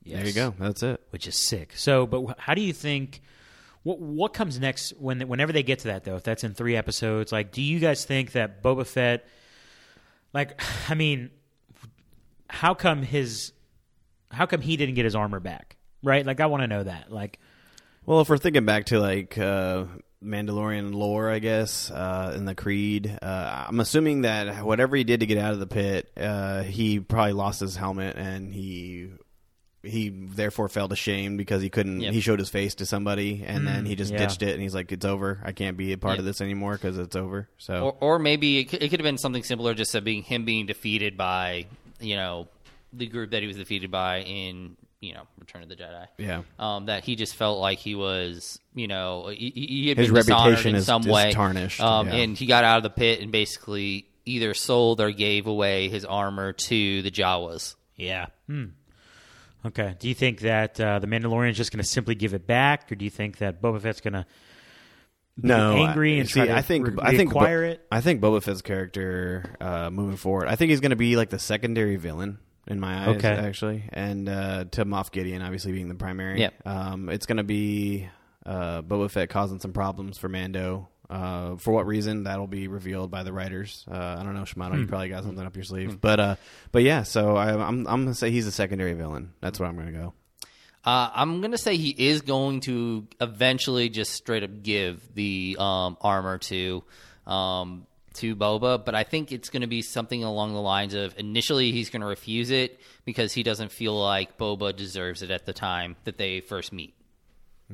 There 0.06 0.23
you 0.23 0.34
go. 0.34 0.54
That's 0.60 0.84
it. 0.84 1.01
which 1.10 1.25
is 1.28 1.36
sick. 1.36 1.73
So, 1.75 2.06
but 2.06 2.38
how 2.39 2.54
do 2.54 2.62
you 2.62 2.73
think? 2.73 3.21
What 3.82 3.99
what 3.99 4.34
comes 4.34 4.60
next 4.60 4.91
when 4.99 5.28
whenever 5.28 5.51
they 5.51 5.63
get 5.63 5.80
to 5.80 5.88
that 5.88 6.04
though? 6.04 6.15
If 6.15 6.23
that's 6.23 6.43
in 6.43 6.54
three 6.54 6.75
episodes, 6.75 7.32
like, 7.32 7.51
do 7.51 7.62
you 7.63 7.80
guys 7.80 8.06
think 8.06 8.34
that 8.34 8.62
Boba 8.62 8.86
Fett? 8.86 9.25
Like, 10.32 10.60
I 10.89 10.93
mean, 10.93 11.32
how 12.49 12.75
come 12.75 13.01
his? 13.01 13.51
How 14.32 14.45
come 14.45 14.62
he 14.62 14.78
didn't 14.78 14.93
get 14.95 15.06
his 15.06 15.15
armor 15.15 15.39
back? 15.39 15.78
Right? 16.04 16.23
Like, 16.25 16.39
I 16.39 16.45
want 16.47 16.62
to 16.62 16.67
know 16.67 16.84
that. 16.84 17.12
Like, 17.12 17.39
Well, 18.06 18.22
if 18.22 18.30
we're 18.30 18.38
thinking 18.38 18.65
back 18.65 18.86
to 18.88 19.00
like 19.00 19.38
uh, 19.38 19.86
Mandalorian 20.24 20.94
lore, 20.94 21.30
I 21.30 21.39
guess, 21.39 21.89
uh, 21.89 22.34
in 22.36 22.46
the 22.46 22.56
Creed, 22.56 23.18
uh, 23.22 23.65
I'm 23.68 23.80
assuming 23.80 24.22
that 24.22 24.63
whatever 24.63 24.96
he 24.96 25.04
did 25.04 25.22
to 25.22 25.26
get 25.26 25.38
out 25.38 25.54
of 25.54 25.60
the 25.60 25.68
pit, 25.68 26.12
uh, 26.18 26.63
he 26.63 27.00
probably 27.00 27.34
lost 27.34 27.60
his 27.60 27.76
helmet 27.76 28.15
and 28.18 28.54
he 28.54 29.10
he 29.82 30.10
therefore 30.10 30.68
felt 30.68 30.91
ashamed 30.91 31.38
because 31.38 31.62
he 31.62 31.70
couldn't. 31.70 32.02
Yep. 32.02 32.13
He 32.13 32.20
showed 32.20 32.39
his 32.39 32.50
face 32.50 32.76
to 32.76 32.86
somebody 32.88 33.44
and 33.46 33.68
then 33.68 33.86
he 33.86 33.96
just 33.96 34.12
yeah. 34.12 34.18
ditched 34.18 34.41
it 34.41 34.54
and 34.54 34.62
he's 34.62 34.74
like, 34.74 34.91
"It's 34.91 35.06
over. 35.06 35.39
I 35.44 35.52
can't 35.52 35.78
be 35.78 35.94
a 35.94 35.98
part 35.98 36.15
Yeah. 36.15 36.20
of 36.20 36.26
this 36.26 36.41
anymore 36.41 36.74
because 36.74 36.98
it's 36.98 37.15
over." 37.15 37.48
So 37.58 37.86
Or, 37.86 37.98
or 38.15 38.20
maybe 38.20 38.60
it 38.60 38.65
could, 38.65 38.82
it 38.82 38.89
could 38.89 39.00
have 39.00 39.06
been 39.06 39.20
something 39.20 39.44
similar, 39.44 39.74
just 39.76 40.04
being 40.04 40.24
him 40.24 40.44
being 40.44 40.65
defeated 40.65 41.18
by, 41.18 41.68
you 42.00 42.15
know, 42.15 42.48
the 42.94 43.06
group 43.08 43.32
that 43.32 43.41
he 43.41 43.48
was 43.48 43.58
defeated 43.58 43.91
by 43.91 44.22
in, 44.22 44.76
you 45.06 45.13
know, 45.13 45.24
Return 45.39 45.63
of 45.63 45.70
the 45.70 45.76
Jedi. 45.76 46.08
yeah. 46.18 46.41
Um, 46.60 46.88
that 46.88 47.04
he 47.04 47.15
just 47.15 47.36
felt 47.36 47.60
like 47.60 47.78
he 47.80 47.96
was, 47.96 48.60
you 48.74 48.88
know, 48.88 49.28
he, 49.28 49.52
he 49.56 49.68
he 49.68 49.89
had 49.89 49.98
His 49.98 50.08
been 50.08 50.15
reputation 50.15 50.70
in 50.72 50.76
is- 50.78 50.86
some 50.86 51.02
is 51.02 51.08
way, 51.08 51.32
tarnished, 51.32 51.80
Um, 51.82 52.08
yeah. 52.08 52.15
and 52.15 52.38
he 52.38 52.46
got 52.46 52.63
out 52.63 52.78
of 52.78 52.84
the 52.84 52.89
pit 52.89 53.22
and 53.22 53.32
basically 53.32 54.08
either 54.26 54.54
sold 54.54 55.00
or 55.02 55.12
gave 55.12 55.46
away 55.48 55.88
his 55.89 56.04
armor 56.04 56.52
to 56.54 57.02
the 57.04 57.12
Jawas. 57.12 57.76
yeah. 57.96 58.28
Hmm. 58.48 58.65
Okay. 59.65 59.96
Do 59.98 60.08
you 60.08 60.13
think 60.13 60.41
that 60.41 60.80
uh, 60.80 61.00
the 61.00 61.08
Mandalorian 61.08 61.50
is 61.52 61.58
just 61.58 61.72
going 61.72 61.82
to 61.84 61.89
simply 61.89 62.13
give 62.13 62.34
it 62.36 62.46
back, 62.46 62.91
or 62.91 62.96
do 62.96 63.04
you 63.04 63.10
think 63.10 63.38
that 63.39 63.62
Boba 63.63 63.82
Fett's 63.82 64.00
going 64.02 64.13
to 64.13 64.26
no, 65.38 65.76
angry 65.76 66.15
I- 66.15 66.20
and 66.20 66.30
see, 66.30 66.34
try 66.39 66.46
to 66.48 66.56
I 66.56 66.62
think 66.62 66.88
re- 66.88 66.94
I 67.02 67.18
think 67.18 67.34
Bo- 67.34 67.44
it? 67.46 67.86
I 67.91 68.00
think 68.02 68.22
Boba 68.22 68.41
Fett's 68.44 68.62
character 68.62 69.56
uh, 69.60 69.89
moving 69.89 70.18
forward, 70.18 70.48
I 70.48 70.56
think 70.56 70.70
he's 70.70 70.80
going 70.82 70.91
to 70.91 70.96
be 70.96 71.15
like 71.18 71.30
the 71.30 71.39
secondary 71.39 71.96
villain 71.98 72.38
in 72.67 72.80
my 72.80 73.01
eyes, 73.08 73.17
Okay. 73.17 73.28
actually, 73.30 73.84
and 73.93 74.28
uh, 74.30 74.65
to 74.71 74.86
Moff 74.86 75.12
Gideon 75.12 75.41
obviously 75.41 75.71
being 75.71 75.88
the 75.88 75.95
primary. 75.95 76.41
Yeah. 76.41 76.49
um, 76.65 77.10
it's 77.10 77.25
going 77.25 77.38
to 77.38 77.43
be 77.43 78.08
uh, 78.45 78.82
Boba 78.82 79.10
Fett 79.12 79.30
causing 79.30 79.60
some 79.60 79.73
problems 79.73 80.17
for 80.17 80.30
Mando. 80.30 80.89
Uh, 81.08 81.56
for 81.58 81.71
what 81.71 81.86
reason 81.86 82.23
that'll 82.23 82.47
be 82.47 82.67
revealed 82.67 83.12
by 83.12 83.21
the 83.21 83.32
writers. 83.32 83.86
Uh, 83.88 84.17
I 84.19 84.23
don't 84.23 84.34
know, 84.34 84.41
Shimano. 84.41 84.71
Hmm. 84.73 84.80
You 84.82 84.88
probably 84.88 85.10
got 85.10 85.23
something 85.23 85.45
up 85.45 85.56
your 85.56 85.63
sleeve, 85.63 86.01
but 86.01 86.19
uh, 86.19 86.36
but 86.71 86.82
yeah. 86.82 87.04
So 87.04 87.36
I, 87.38 87.49
I'm 87.51 87.86
I'm 87.86 88.04
gonna 88.06 88.15
say 88.15 88.32
he's 88.32 88.47
a 88.47 88.51
secondary 88.51 88.93
villain. 88.93 89.32
That's 89.39 89.60
where 89.60 89.69
I'm 89.69 89.75
gonna 89.78 89.91
go. 89.91 90.13
Uh, 90.84 91.12
I'm 91.13 91.41
gonna 91.41 91.60
say 91.60 91.78
he 91.78 91.89
is 91.91 92.23
going 92.23 92.62
to 92.62 93.08
eventually 93.21 93.89
just 93.89 94.13
straight 94.13 94.41
up 94.41 94.63
give 94.63 94.99
the 95.13 95.58
um, 95.60 95.95
armor 96.01 96.39
to 96.39 96.84
um, 97.28 97.86
to 98.15 98.36
Boba, 98.36 98.84
but 98.84 98.95
I 98.95 99.04
think 99.04 99.32
it's 99.32 99.49
going 99.49 99.62
to 99.62 99.67
be 99.67 99.82
something 99.82 100.23
along 100.23 100.54
the 100.54 100.62
lines 100.62 100.93
of 100.93 101.17
initially 101.17 101.71
he's 101.71 101.89
going 101.89 102.01
to 102.01 102.08
refuse 102.08 102.49
it 102.49 102.80
because 103.06 103.34
he 103.34 103.43
doesn't 103.43 103.71
feel 103.71 103.99
like 103.99 104.38
Boba 104.38 104.75
deserves 104.75 105.21
it 105.21 105.32
at 105.32 105.45
the 105.45 105.54
time 105.54 105.95
that 106.04 106.17
they 106.17 106.39
first 106.39 106.73
meet. 106.73 106.93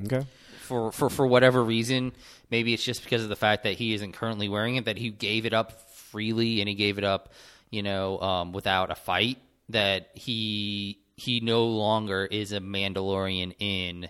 Okay. 0.04 0.26
For 0.62 0.92
for 0.92 1.10
for 1.10 1.26
whatever 1.26 1.62
reason, 1.62 2.12
maybe 2.50 2.72
it's 2.72 2.84
just 2.84 3.02
because 3.02 3.22
of 3.22 3.28
the 3.28 3.36
fact 3.36 3.64
that 3.64 3.74
he 3.74 3.94
isn't 3.94 4.12
currently 4.12 4.48
wearing 4.48 4.76
it 4.76 4.86
that 4.86 4.96
he 4.96 5.10
gave 5.10 5.44
it 5.44 5.52
up 5.52 5.90
freely 5.90 6.60
and 6.60 6.68
he 6.68 6.74
gave 6.74 6.98
it 6.98 7.04
up, 7.04 7.32
you 7.70 7.82
know, 7.82 8.18
um, 8.20 8.52
without 8.52 8.90
a 8.90 8.94
fight. 8.94 9.38
That 9.68 10.10
he 10.14 10.98
he 11.16 11.40
no 11.40 11.66
longer 11.66 12.24
is 12.24 12.52
a 12.52 12.60
Mandalorian 12.60 13.54
in 13.58 14.08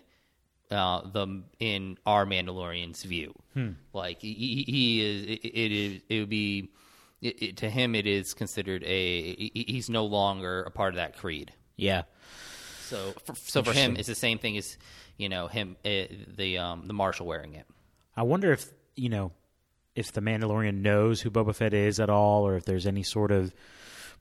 uh, 0.72 1.02
the 1.02 1.42
in 1.58 1.98
our 2.06 2.24
Mandalorian's 2.24 3.02
view. 3.02 3.34
Like 3.92 4.20
he, 4.20 4.64
he 4.66 5.04
is, 5.04 5.22
it, 5.24 5.44
it 5.44 5.72
is, 5.72 6.02
it 6.08 6.20
would 6.20 6.28
be 6.30 6.70
it, 7.20 7.42
it, 7.42 7.56
to 7.58 7.70
him. 7.70 7.94
It 7.94 8.06
is 8.06 8.34
considered 8.34 8.82
a 8.84 9.50
he's 9.54 9.90
no 9.90 10.06
longer 10.06 10.62
a 10.62 10.70
part 10.70 10.90
of 10.90 10.96
that 10.96 11.16
creed. 11.18 11.52
Yeah. 11.76 12.02
So 12.82 13.12
for, 13.24 13.34
so 13.34 13.62
for 13.62 13.72
him, 13.72 13.96
it's 13.96 14.08
the 14.08 14.14
same 14.14 14.38
thing 14.38 14.56
as 14.56 14.76
you 15.16 15.28
know 15.28 15.46
him 15.46 15.76
uh, 15.84 16.04
the 16.36 16.58
um 16.58 16.86
the 16.86 16.94
marshal 16.94 17.26
wearing 17.26 17.54
it. 17.54 17.66
I 18.16 18.22
wonder 18.22 18.52
if 18.52 18.70
you 18.96 19.08
know 19.08 19.32
if 19.94 20.12
the 20.12 20.20
Mandalorian 20.20 20.80
knows 20.80 21.20
who 21.20 21.30
Boba 21.30 21.54
Fett 21.54 21.74
is 21.74 22.00
at 22.00 22.10
all, 22.10 22.46
or 22.46 22.56
if 22.56 22.64
there's 22.64 22.86
any 22.86 23.02
sort 23.02 23.30
of 23.30 23.54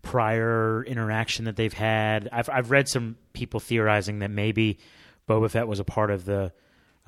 prior 0.02 0.84
interaction 0.84 1.46
that 1.46 1.56
they've 1.56 1.74
had. 1.74 2.30
I've 2.32 2.50
I've 2.50 2.72
read 2.72 2.88
some 2.88 3.18
people 3.34 3.60
theorizing 3.60 4.20
that 4.20 4.32
maybe 4.32 4.80
Boba 5.28 5.50
Fett 5.50 5.68
was 5.68 5.80
a 5.80 5.84
part 5.84 6.12
of 6.12 6.26
the 6.26 6.52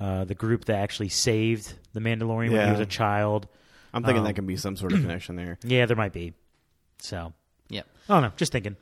uh, 0.00 0.24
the 0.24 0.34
group 0.34 0.64
that 0.66 0.76
actually 0.76 1.08
saved 1.08 1.72
the 1.92 2.00
Mandalorian 2.00 2.50
when 2.50 2.50
he 2.50 2.56
Yeah. 2.56 2.70
was 2.72 2.80
a 2.80 2.86
child. 2.86 3.46
I'm 3.92 4.02
thinking 4.02 4.18
Um, 4.20 4.24
that 4.24 4.34
can 4.34 4.44
be 4.46 4.56
some 4.56 4.76
sort 4.76 4.92
of 4.92 5.00
connection 5.00 5.36
there. 5.36 5.56
Yeah, 5.64 5.86
there 5.86 5.96
might 5.96 6.12
be. 6.12 6.32
So 6.98 7.32
Yeah. 7.68 7.82
I 8.08 8.14
don't 8.14 8.22
know. 8.22 8.32
Just 8.36 8.50
thinking. 8.52 8.76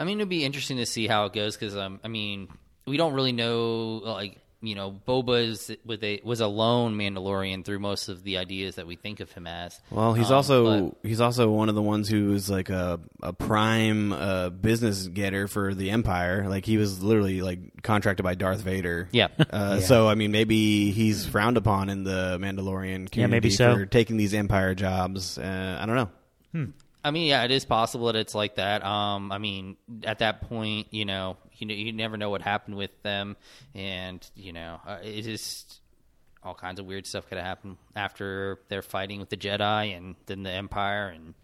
I 0.00 0.04
mean, 0.04 0.18
it'd 0.18 0.28
be 0.28 0.44
interesting 0.44 0.76
to 0.78 0.86
see 0.86 1.06
how 1.06 1.26
it 1.26 1.32
goes 1.32 1.56
because, 1.56 1.76
um, 1.76 2.00
I 2.04 2.08
mean, 2.08 2.48
we 2.86 2.96
don't 2.96 3.14
really 3.14 3.32
know. 3.32 4.00
Like, 4.04 4.38
you 4.60 4.74
know, 4.74 4.90
Boba's 5.06 5.70
with 5.84 6.02
a 6.02 6.20
was 6.24 6.40
a 6.40 6.48
lone 6.48 6.96
Mandalorian 6.96 7.64
through 7.64 7.78
most 7.78 8.08
of 8.08 8.24
the 8.24 8.38
ideas 8.38 8.74
that 8.74 8.86
we 8.88 8.96
think 8.96 9.20
of 9.20 9.30
him 9.30 9.46
as. 9.46 9.78
Well, 9.90 10.14
he's 10.14 10.30
Um, 10.30 10.34
also 10.36 10.88
but- 10.90 10.96
he's 11.08 11.20
also 11.20 11.48
one 11.50 11.68
of 11.68 11.74
the 11.76 11.82
ones 11.82 12.08
who's 12.08 12.50
like 12.50 12.68
a 12.68 12.98
a 13.22 13.32
prime 13.32 14.12
uh, 14.12 14.50
business 14.50 15.06
getter 15.06 15.46
for 15.46 15.74
the 15.74 15.90
Empire. 15.90 16.48
Like 16.48 16.64
he 16.66 16.76
was 16.76 17.02
literally 17.02 17.40
like 17.40 17.82
contracted 17.82 18.24
by 18.24 18.34
Darth 18.34 18.60
Vader. 18.62 19.08
Yeah. 19.12 19.28
Uh, 19.50 19.78
So 19.80 20.08
I 20.08 20.14
mean, 20.16 20.32
maybe 20.32 20.90
he's 20.90 21.24
frowned 21.24 21.56
upon 21.56 21.88
in 21.88 22.02
the 22.02 22.38
Mandalorian 22.40 23.10
community 23.10 23.20
Yeah, 23.20 23.26
maybe 23.28 23.50
so. 23.50 23.74
for 23.76 23.86
taking 23.86 24.16
these 24.16 24.34
Empire 24.34 24.74
jobs. 24.74 25.38
Uh, 25.38 25.78
I 25.80 25.86
don't 25.86 25.94
know. 26.54 26.68
I 27.04 27.10
mean, 27.10 27.28
yeah, 27.28 27.44
it 27.44 27.50
is 27.50 27.64
possible 27.64 28.06
that 28.06 28.16
it's 28.16 28.34
like 28.34 28.56
that. 28.56 28.84
Um, 28.84 29.30
I 29.30 29.38
mean, 29.38 29.76
at 30.04 30.18
that 30.18 30.48
point, 30.48 30.88
you 30.90 31.04
know, 31.04 31.36
you 31.56 31.66
know, 31.66 31.74
you 31.74 31.92
never 31.92 32.16
know 32.16 32.30
what 32.30 32.42
happened 32.42 32.76
with 32.76 32.90
them, 33.02 33.36
and 33.74 34.28
you 34.34 34.52
know, 34.52 34.80
uh, 34.86 34.98
it 35.02 35.22
just 35.22 35.80
all 36.42 36.54
kinds 36.54 36.78
of 36.80 36.86
weird 36.86 37.06
stuff 37.06 37.28
could 37.28 37.38
have 37.38 37.46
happened 37.46 37.76
after 37.96 38.60
they're 38.68 38.82
fighting 38.82 39.20
with 39.20 39.28
the 39.28 39.36
Jedi 39.36 39.96
and 39.96 40.16
then 40.26 40.42
the 40.42 40.50
Empire, 40.50 41.08
and 41.08 41.34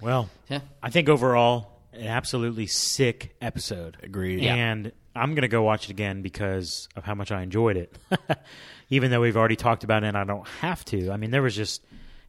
Well, 0.00 0.28
yeah, 0.48 0.60
I 0.82 0.90
think 0.90 1.08
overall 1.08 1.72
an 1.92 2.06
absolutely 2.06 2.66
sick 2.66 3.34
episode. 3.40 3.96
Agreed. 4.02 4.40
Yeah. 4.40 4.54
And 4.54 4.92
I'm 5.14 5.30
going 5.34 5.42
to 5.42 5.48
go 5.48 5.62
watch 5.62 5.84
it 5.84 5.90
again 5.90 6.22
because 6.22 6.88
of 6.96 7.04
how 7.04 7.14
much 7.14 7.30
I 7.30 7.42
enjoyed 7.42 7.76
it. 7.76 7.96
Even 8.90 9.10
though 9.10 9.20
we've 9.20 9.36
already 9.36 9.56
talked 9.56 9.84
about 9.84 10.04
it 10.04 10.08
and 10.08 10.16
I 10.16 10.24
don't 10.24 10.46
have 10.60 10.84
to. 10.86 11.10
I 11.10 11.16
mean, 11.16 11.30
there 11.30 11.42
was 11.42 11.54
just, 11.54 11.82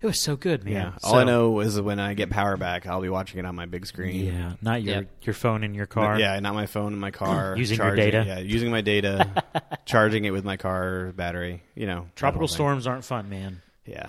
it 0.03 0.07
was 0.07 0.21
so 0.21 0.35
good, 0.35 0.63
man. 0.65 0.73
Yeah. 0.73 0.91
So- 0.97 1.07
All 1.07 1.15
I 1.15 1.23
know 1.23 1.59
is 1.61 1.79
when 1.79 1.99
I 1.99 2.13
get 2.13 2.29
power 2.29 2.57
back, 2.57 2.85
I'll 2.85 3.01
be 3.01 3.09
watching 3.09 3.39
it 3.39 3.45
on 3.45 3.55
my 3.55 3.65
big 3.65 3.85
screen. 3.85 4.25
Yeah, 4.25 4.53
not 4.61 4.83
your, 4.83 4.95
Yeah. 4.95 5.01
your 5.21 5.33
phone 5.33 5.63
in 5.63 5.73
your 5.73 5.85
But 5.87 5.93
car. 5.93 6.19
yeah, 6.19 6.39
not 6.41 6.53
my 6.53 6.65
phone 6.65 6.93
in 6.93 6.99
my 6.99 7.11
car. 7.11 7.55
Using 7.57 7.77
your 7.79 7.95
data. 7.95 8.23
Yeah, 8.27 8.39
using 8.39 8.69
my 8.69 8.81
data, 8.81 9.43
charging 9.85 10.25
it 10.25 10.31
with 10.31 10.43
my 10.43 10.57
car 10.57 11.13
battery. 11.15 11.63
You 11.73 11.87
know, 11.87 12.07
Tropical 12.15 12.47
storms 12.47 12.85
aren't 12.85 13.05
fun, 13.05 13.29
man. 13.29 13.61
Yeah, 13.85 14.07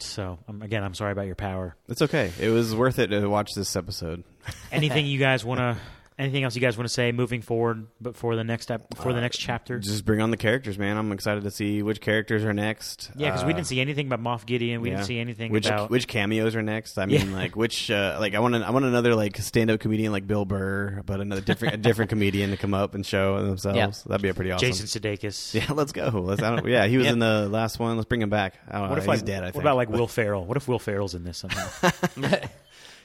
So, 0.00 0.38
um, 0.48 0.62
again, 0.62 0.82
I'm 0.84 0.94
sorry 0.94 1.12
about 1.12 1.26
your 1.26 1.34
power. 1.34 1.74
it's 1.88 2.02
okay. 2.02 2.30
It 2.40 2.48
was 2.50 2.74
worth 2.74 2.98
it 2.98 3.08
to 3.08 3.26
watch 3.28 3.50
this 3.56 3.74
episode. 3.76 4.24
Anything 4.70 5.06
you 5.06 5.18
guys 5.18 5.44
want 5.44 5.60
to, 5.60 5.76
anything 6.18 6.44
else 6.44 6.54
you 6.54 6.60
guys 6.60 6.76
want 6.76 6.86
to 6.88 6.92
say 6.92 7.10
moving 7.12 7.42
forward 7.42 7.86
but 8.00 8.16
for 8.16 8.36
the 8.36 8.44
next, 8.44 8.70
ep- 8.70 8.96
for 8.96 9.12
the 9.12 9.18
Uh, 9.18 9.22
next 9.22 9.38
chapter? 9.38 9.78
Just 9.78 10.04
bring 10.04 10.20
on 10.20 10.30
the 10.30 10.36
characters, 10.36 10.78
man. 10.78 10.96
I'm 10.96 11.10
excited 11.12 11.44
to 11.44 11.50
see 11.50 11.82
which 11.82 12.00
characters 12.00 12.44
are 12.44 12.52
next. 12.52 13.10
yeah, 13.16 13.30
because 13.30 13.44
we 13.44 13.52
Uh, 13.52 13.56
didn't 13.56 13.68
see 13.68 13.80
anything 13.80 14.06
about 14.10 14.20
Moff 14.22 14.46
Gideon. 14.46 14.80
We 14.80 14.90
yeah. 14.90 14.96
didn't 14.96 15.06
see 15.06 15.18
anything 15.18 15.52
which 15.52 15.66
about. 15.66 15.90
which 15.90 16.06
cameos 16.08 16.54
are 16.56 16.62
next. 16.62 16.98
I 16.98 17.06
mean, 17.06 17.30
Yeah. 17.30 17.36
like 17.36 17.56
which 17.56 17.90
uh, 17.90 18.16
like 18.20 18.34
I 18.34 18.38
want 18.40 18.54
an, 18.54 18.62
I 18.62 18.70
want 18.70 18.84
another 18.84 19.14
like 19.14 19.36
stand 19.38 19.70
up 19.70 19.80
comedian 19.80 20.12
like 20.12 20.26
Bill 20.26 20.44
Burr, 20.44 21.02
but 21.06 21.20
another 21.20 21.40
different 21.40 21.74
a 21.74 21.76
different 21.78 22.08
comedian 22.10 22.50
to 22.50 22.56
come 22.56 22.74
up 22.74 22.94
and 22.94 23.04
show 23.04 23.42
themselves. 23.44 23.76
Yeah. 23.76 23.90
That'd 24.06 24.22
be 24.22 24.28
a 24.28 24.34
pretty 24.34 24.50
awesome. 24.52 24.68
Jason 24.68 24.86
Sudeikis. 24.86 25.54
Yeah, 25.54 25.72
let's 25.74 25.92
go. 25.92 26.08
Let's, 26.08 26.42
I 26.42 26.54
don't, 26.54 26.66
yeah, 26.68 26.86
he 26.86 26.96
was 26.98 27.06
Yeah. 27.06 27.12
in 27.12 27.18
the 27.18 27.48
last 27.50 27.78
one. 27.78 27.96
Let's 27.96 28.08
bring 28.08 28.22
him 28.22 28.30
back. 28.30 28.54
I 28.68 28.72
don't 28.72 28.82
know. 28.82 28.88
What 28.90 28.94
know. 28.96 28.98
if 28.98 29.02
He's 29.04 29.08
like 29.08 29.24
dead. 29.24 29.42
I 29.42 29.46
what 29.46 29.52
think. 29.54 29.62
about 29.64 29.76
like 29.76 29.88
Will 29.88 30.06
Ferrell? 30.08 30.44
What 30.44 30.56
if 30.56 30.68
Will 30.68 30.78
Ferrell's 30.78 31.14
in 31.14 31.24
this 31.24 31.38
somehow? 31.38 31.68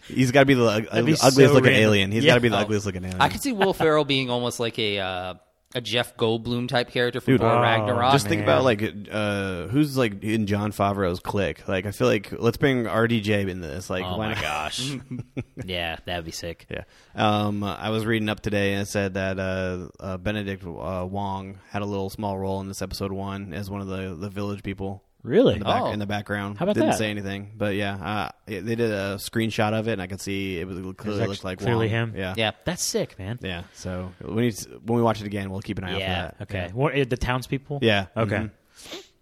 He's 0.08 0.32
got 0.32 0.42
to 0.42 0.46
be 0.46 0.54
the 0.54 0.66
ug- 0.66 0.84
be 0.84 0.90
ugliest 0.90 1.22
so 1.22 1.30
looking 1.30 1.64
random. 1.64 1.74
alien. 1.74 2.12
He's 2.12 2.24
Yeah. 2.24 2.32
got 2.32 2.36
to 2.36 2.42
be 2.42 2.50
the 2.50 2.58
Oh. 2.58 2.62
ugliest 2.62 2.86
looking 2.86 3.04
alien. 3.04 3.22
I 3.22 3.30
could 3.30 3.42
see 3.42 3.52
Will 3.52 3.74
Ferrell 3.74 4.06
being 4.06 4.30
almost 4.30 4.60
like 4.60 4.78
a 4.80 5.00
uh, 5.00 5.34
a 5.76 5.82
Jeff 5.82 6.16
Goldblum 6.16 6.70
type 6.70 6.90
character 6.92 7.20
from 7.20 7.34
Dude, 7.34 7.42
Thor 7.42 7.52
oh, 7.52 7.62
Ragnarok. 7.62 8.14
Just 8.14 8.26
think 8.28 8.40
man. 8.40 8.50
about 8.50 8.64
like 8.64 8.82
uh, 9.12 9.68
who's 9.68 9.98
like 9.98 10.24
in 10.24 10.48
Jon 10.48 10.72
Favreau's 10.72 11.20
clique. 11.20 11.68
Like 11.68 11.86
I 11.86 11.92
feel 11.92 12.08
like 12.08 12.32
let's 12.32 12.56
bring 12.58 12.86
RDJ 12.86 13.50
in 13.50 13.60
this. 13.60 13.90
Like 13.90 14.06
oh 14.06 14.18
why 14.18 14.30
my 14.30 14.34
not? 14.36 14.42
gosh. 14.42 14.96
yeah, 15.66 15.98
that'd 16.06 16.24
be 16.26 16.32
sick. 16.32 16.66
Yeah. 16.70 16.84
Um, 17.16 17.64
I 17.66 17.90
was 17.90 18.06
reading 18.06 18.30
up 18.30 18.40
today 18.40 18.74
and 18.74 18.84
it 18.84 18.88
said 18.88 19.16
that 19.16 19.38
uh, 19.40 19.90
uh, 20.00 20.18
Benedict 20.18 20.64
uh, 20.64 21.06
Wong 21.10 21.60
had 21.70 21.82
a 21.82 21.86
little 21.86 22.10
small 22.10 22.38
role 22.38 22.62
in 22.62 22.70
this 22.70 22.82
episode 22.82 23.12
one 23.12 23.54
as 23.54 23.70
one 23.70 23.82
of 23.82 23.88
the, 23.88 24.16
the 24.16 24.30
village 24.30 24.64
people 24.64 25.04
Really? 25.28 25.54
in 25.54 25.60
the, 25.60 25.66
back, 25.66 25.82
Oh. 25.84 25.92
in 25.92 26.00
the 26.00 26.06
background. 26.06 26.58
How 26.58 26.64
about 26.64 26.76
Didn't 26.76 26.90
that? 26.92 26.98
say 26.98 27.10
anything, 27.12 27.52
but 27.56 27.76
yeah, 27.76 27.96
uh, 27.96 28.30
it- 28.48 28.66
they 28.66 28.76
did 28.76 28.90
a 28.92 29.16
screenshot 29.16 29.74
of 29.74 29.88
it 29.88 29.94
and 29.94 30.02
I 30.02 30.08
could 30.08 30.22
see 30.22 30.60
it 30.60 30.68
was 30.68 30.78
it 30.78 30.82
clearly 30.98 31.20
actually 31.22 31.28
looked 31.28 31.44
like 31.44 31.60
clearly 31.60 31.88
Wong. 31.88 32.12
him? 32.12 32.14
Yeah. 32.16 32.34
yeah, 32.38 32.52
That's 32.66 32.82
sick, 32.84 33.20
man. 33.20 33.38
Yeah. 33.42 33.64
So 33.74 34.12
when 34.22 34.46
you, 34.46 34.52
when 34.86 34.98
we 34.98 35.02
watch 35.04 35.22
it 35.22 35.28
again, 35.28 35.50
we'll 35.52 35.62
keep 35.62 35.78
an 35.78 35.84
eye 35.84 36.00
Yeah. 36.00 36.26
out 36.26 36.38
for 36.38 36.46
that. 36.46 36.56
Okay. 36.56 36.74
What, 36.74 36.98
uh, 36.98 37.06
the 37.08 37.18
townspeople? 37.18 37.80
Yeah. 37.82 38.08
Okay. 38.16 38.36
Mhm. 38.38 38.52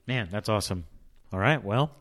Man, 0.07 0.29
that's 0.31 0.49
awesome. 0.49 0.85
All 1.33 1.39
right. 1.39 1.63
Well, 1.63 1.91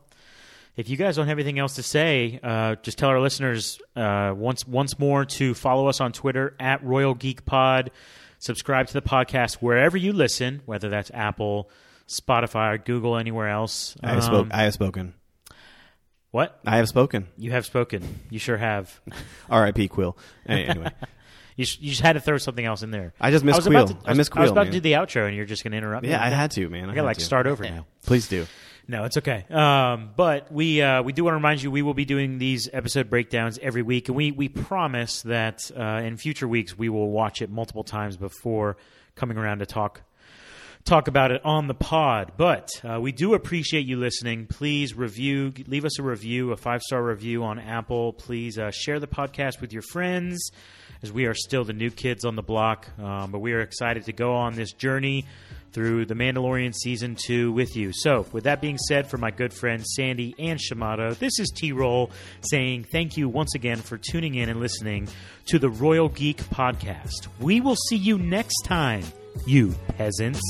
if 0.77 0.89
you 0.89 0.97
guys 0.97 1.15
don't 1.15 1.27
have 1.27 1.37
anything 1.39 1.57
else 1.57 1.75
to 1.75 1.83
say, 1.83 2.39
uh, 2.43 2.75
just 2.83 2.97
tell 2.97 3.09
our 3.09 3.19
listeners 3.19 3.79
uh, 3.95 4.33
once 4.35 4.67
once 4.67 4.99
more 4.99 5.25
to 5.25 5.53
follow 5.53 5.87
us 5.87 6.01
on 6.01 6.11
Twitter 6.11 6.53
at 6.59 6.83
Royal 6.83 7.13
Geek 7.15 7.45
Pod. 7.45 7.91
Subscribe 8.39 8.87
to 8.87 8.93
the 8.93 9.01
podcast 9.01 9.55
wherever 9.55 9.97
you 9.97 10.11
listen, 10.13 10.61
whether 10.65 10.89
that's 10.89 11.09
Apple, 11.13 11.69
Spotify, 12.07 12.83
Google, 12.83 13.17
anywhere 13.17 13.49
else. 13.49 13.95
I 14.03 14.09
have, 14.09 14.17
Um, 14.17 14.21
spoke, 14.23 14.47
I 14.51 14.63
have 14.63 14.73
spoken. 14.73 15.13
what? 16.31 16.59
I 16.65 16.77
have 16.77 16.87
spoken. 16.89 17.27
You 17.37 17.51
have 17.51 17.65
spoken. 17.65 18.21
You 18.29 18.39
sure 18.39 18.57
have. 18.57 18.99
R.I.P. 19.49 19.89
Kuiil. 19.89 20.15
Anyway, 20.45 20.91
You, 21.57 21.63
sh- 21.65 21.77
you 21.79 21.89
just 21.91 22.01
had 22.01 22.13
to 22.13 22.19
throw 22.19 22.37
something 22.37 22.65
else 22.65 22.83
in 22.83 22.91
there. 22.91 23.13
I 23.21 23.31
just 23.31 23.45
missed 23.45 23.65
about 23.65 23.87
Kuiil. 23.89 24.03
to- 24.03 24.09
I 24.09 24.13
missed 24.13 24.31
Kuiil. 24.31 24.39
I 24.39 24.41
was 24.41 24.51
about 24.51 24.65
man. 24.65 24.73
to 24.73 24.79
do 24.79 24.81
the 24.81 24.93
outro, 24.93 25.25
and 25.27 25.35
you're 25.35 25.45
just 25.45 25.63
going 25.63 25.71
to 25.71 25.77
interrupt 25.77 26.03
me. 26.03 26.09
yeah, 26.09 26.21
I 26.23 26.29
had 26.29 26.51
to, 26.51 26.67
man. 26.69 26.89
I, 26.89 26.91
I 26.91 26.95
got 26.95 27.01
to 27.01 27.07
like 27.07 27.19
start 27.21 27.47
over 27.47 27.63
now. 27.63 27.85
Please 28.05 28.27
do. 28.27 28.45
No, 28.87 29.05
it's 29.05 29.17
okay. 29.17 29.45
Um, 29.49 30.09
but 30.15 30.51
we 30.51 30.81
uh, 30.81 31.01
we 31.01 31.11
do 31.13 31.23
want 31.23 31.31
to 31.31 31.37
remind 31.37 31.63
you 31.63 31.71
we 31.71 31.81
will 31.81 31.93
be 31.95 32.05
doing 32.05 32.37
these 32.37 32.69
episode 32.71 33.09
breakdowns 33.09 33.57
every 33.59 33.81
week, 33.81 34.09
and 34.09 34.15
we 34.17 34.31
we 34.31 34.47
promise 34.49 35.21
that 35.23 35.71
uh, 35.75 36.01
in 36.03 36.17
future 36.17 36.47
weeks 36.47 36.77
we 36.77 36.89
will 36.89 37.09
watch 37.09 37.41
it 37.41 37.49
multiple 37.49 37.83
times 37.85 38.15
before 38.17 38.77
coming 39.15 39.37
around 39.37 39.59
to 39.59 39.65
talk 39.65 40.01
talk 40.85 41.07
about 41.07 41.31
it 41.31 41.43
on 41.43 41.67
the 41.67 41.73
pod. 41.73 42.33
But 42.37 42.69
uh, 42.83 42.99
we 43.01 43.11
do 43.11 43.33
appreciate 43.33 43.85
you 43.85 43.97
listening. 43.97 44.45
Please 44.45 44.93
review, 44.93 45.51
leave 45.67 45.83
us 45.83 45.99
a 45.99 46.03
review, 46.03 46.51
a 46.51 46.57
five 46.57 46.81
star 46.81 47.03
review 47.03 47.43
on 47.43 47.59
Apple. 47.59 48.13
Please 48.13 48.57
uh, 48.57 48.71
share 48.71 48.99
the 48.99 49.07
podcast 49.07 49.61
with 49.61 49.73
your 49.73 49.81
friends, 49.81 50.51
as 51.01 51.11
we 51.11 51.25
are 51.25 51.33
still 51.33 51.63
the 51.63 51.73
new 51.73 51.89
kids 51.89 52.23
on 52.23 52.35
the 52.35 52.43
block. 52.43 52.87
Um, 52.99 53.31
but 53.31 53.39
we 53.39 53.53
are 53.53 53.61
excited 53.61 54.05
to 54.05 54.13
go 54.13 54.35
on 54.35 54.55
this 54.55 54.73
journey 54.73 55.25
through 55.71 56.05
The 56.05 56.13
Mandalorian 56.13 56.73
season 56.73 57.17
two 57.19 57.51
with 57.51 57.75
you. 57.75 57.91
So, 57.91 58.25
with 58.31 58.45
that 58.45 58.61
being 58.61 58.77
said, 58.77 59.09
for 59.09 59.17
my 59.17 59.31
good 59.31 59.53
friends 59.53 59.87
Sandy 59.95 60.33
and 60.39 60.57
Shamato, 60.59 61.17
this 61.17 61.37
is 61.39 61.51
T 61.55 61.71
Roll 61.73 62.11
saying 62.49 62.85
thank 62.85 63.17
you 63.17 63.27
once 63.27 63.55
again 63.55 63.77
for 63.77 63.97
tuning 63.97 64.35
in 64.35 64.49
and 64.49 64.59
listening 64.59 65.09
to 65.47 65.57
the 65.59 65.69
Royal 65.69 66.09
Geek 66.09 66.37
Podcast. 66.37 67.27
We 67.39 67.59
will 67.59 67.75
see 67.75 67.97
you 67.97 68.17
next 68.17 68.61
time, 68.63 69.03
you 69.45 69.73
peasants. 69.97 70.41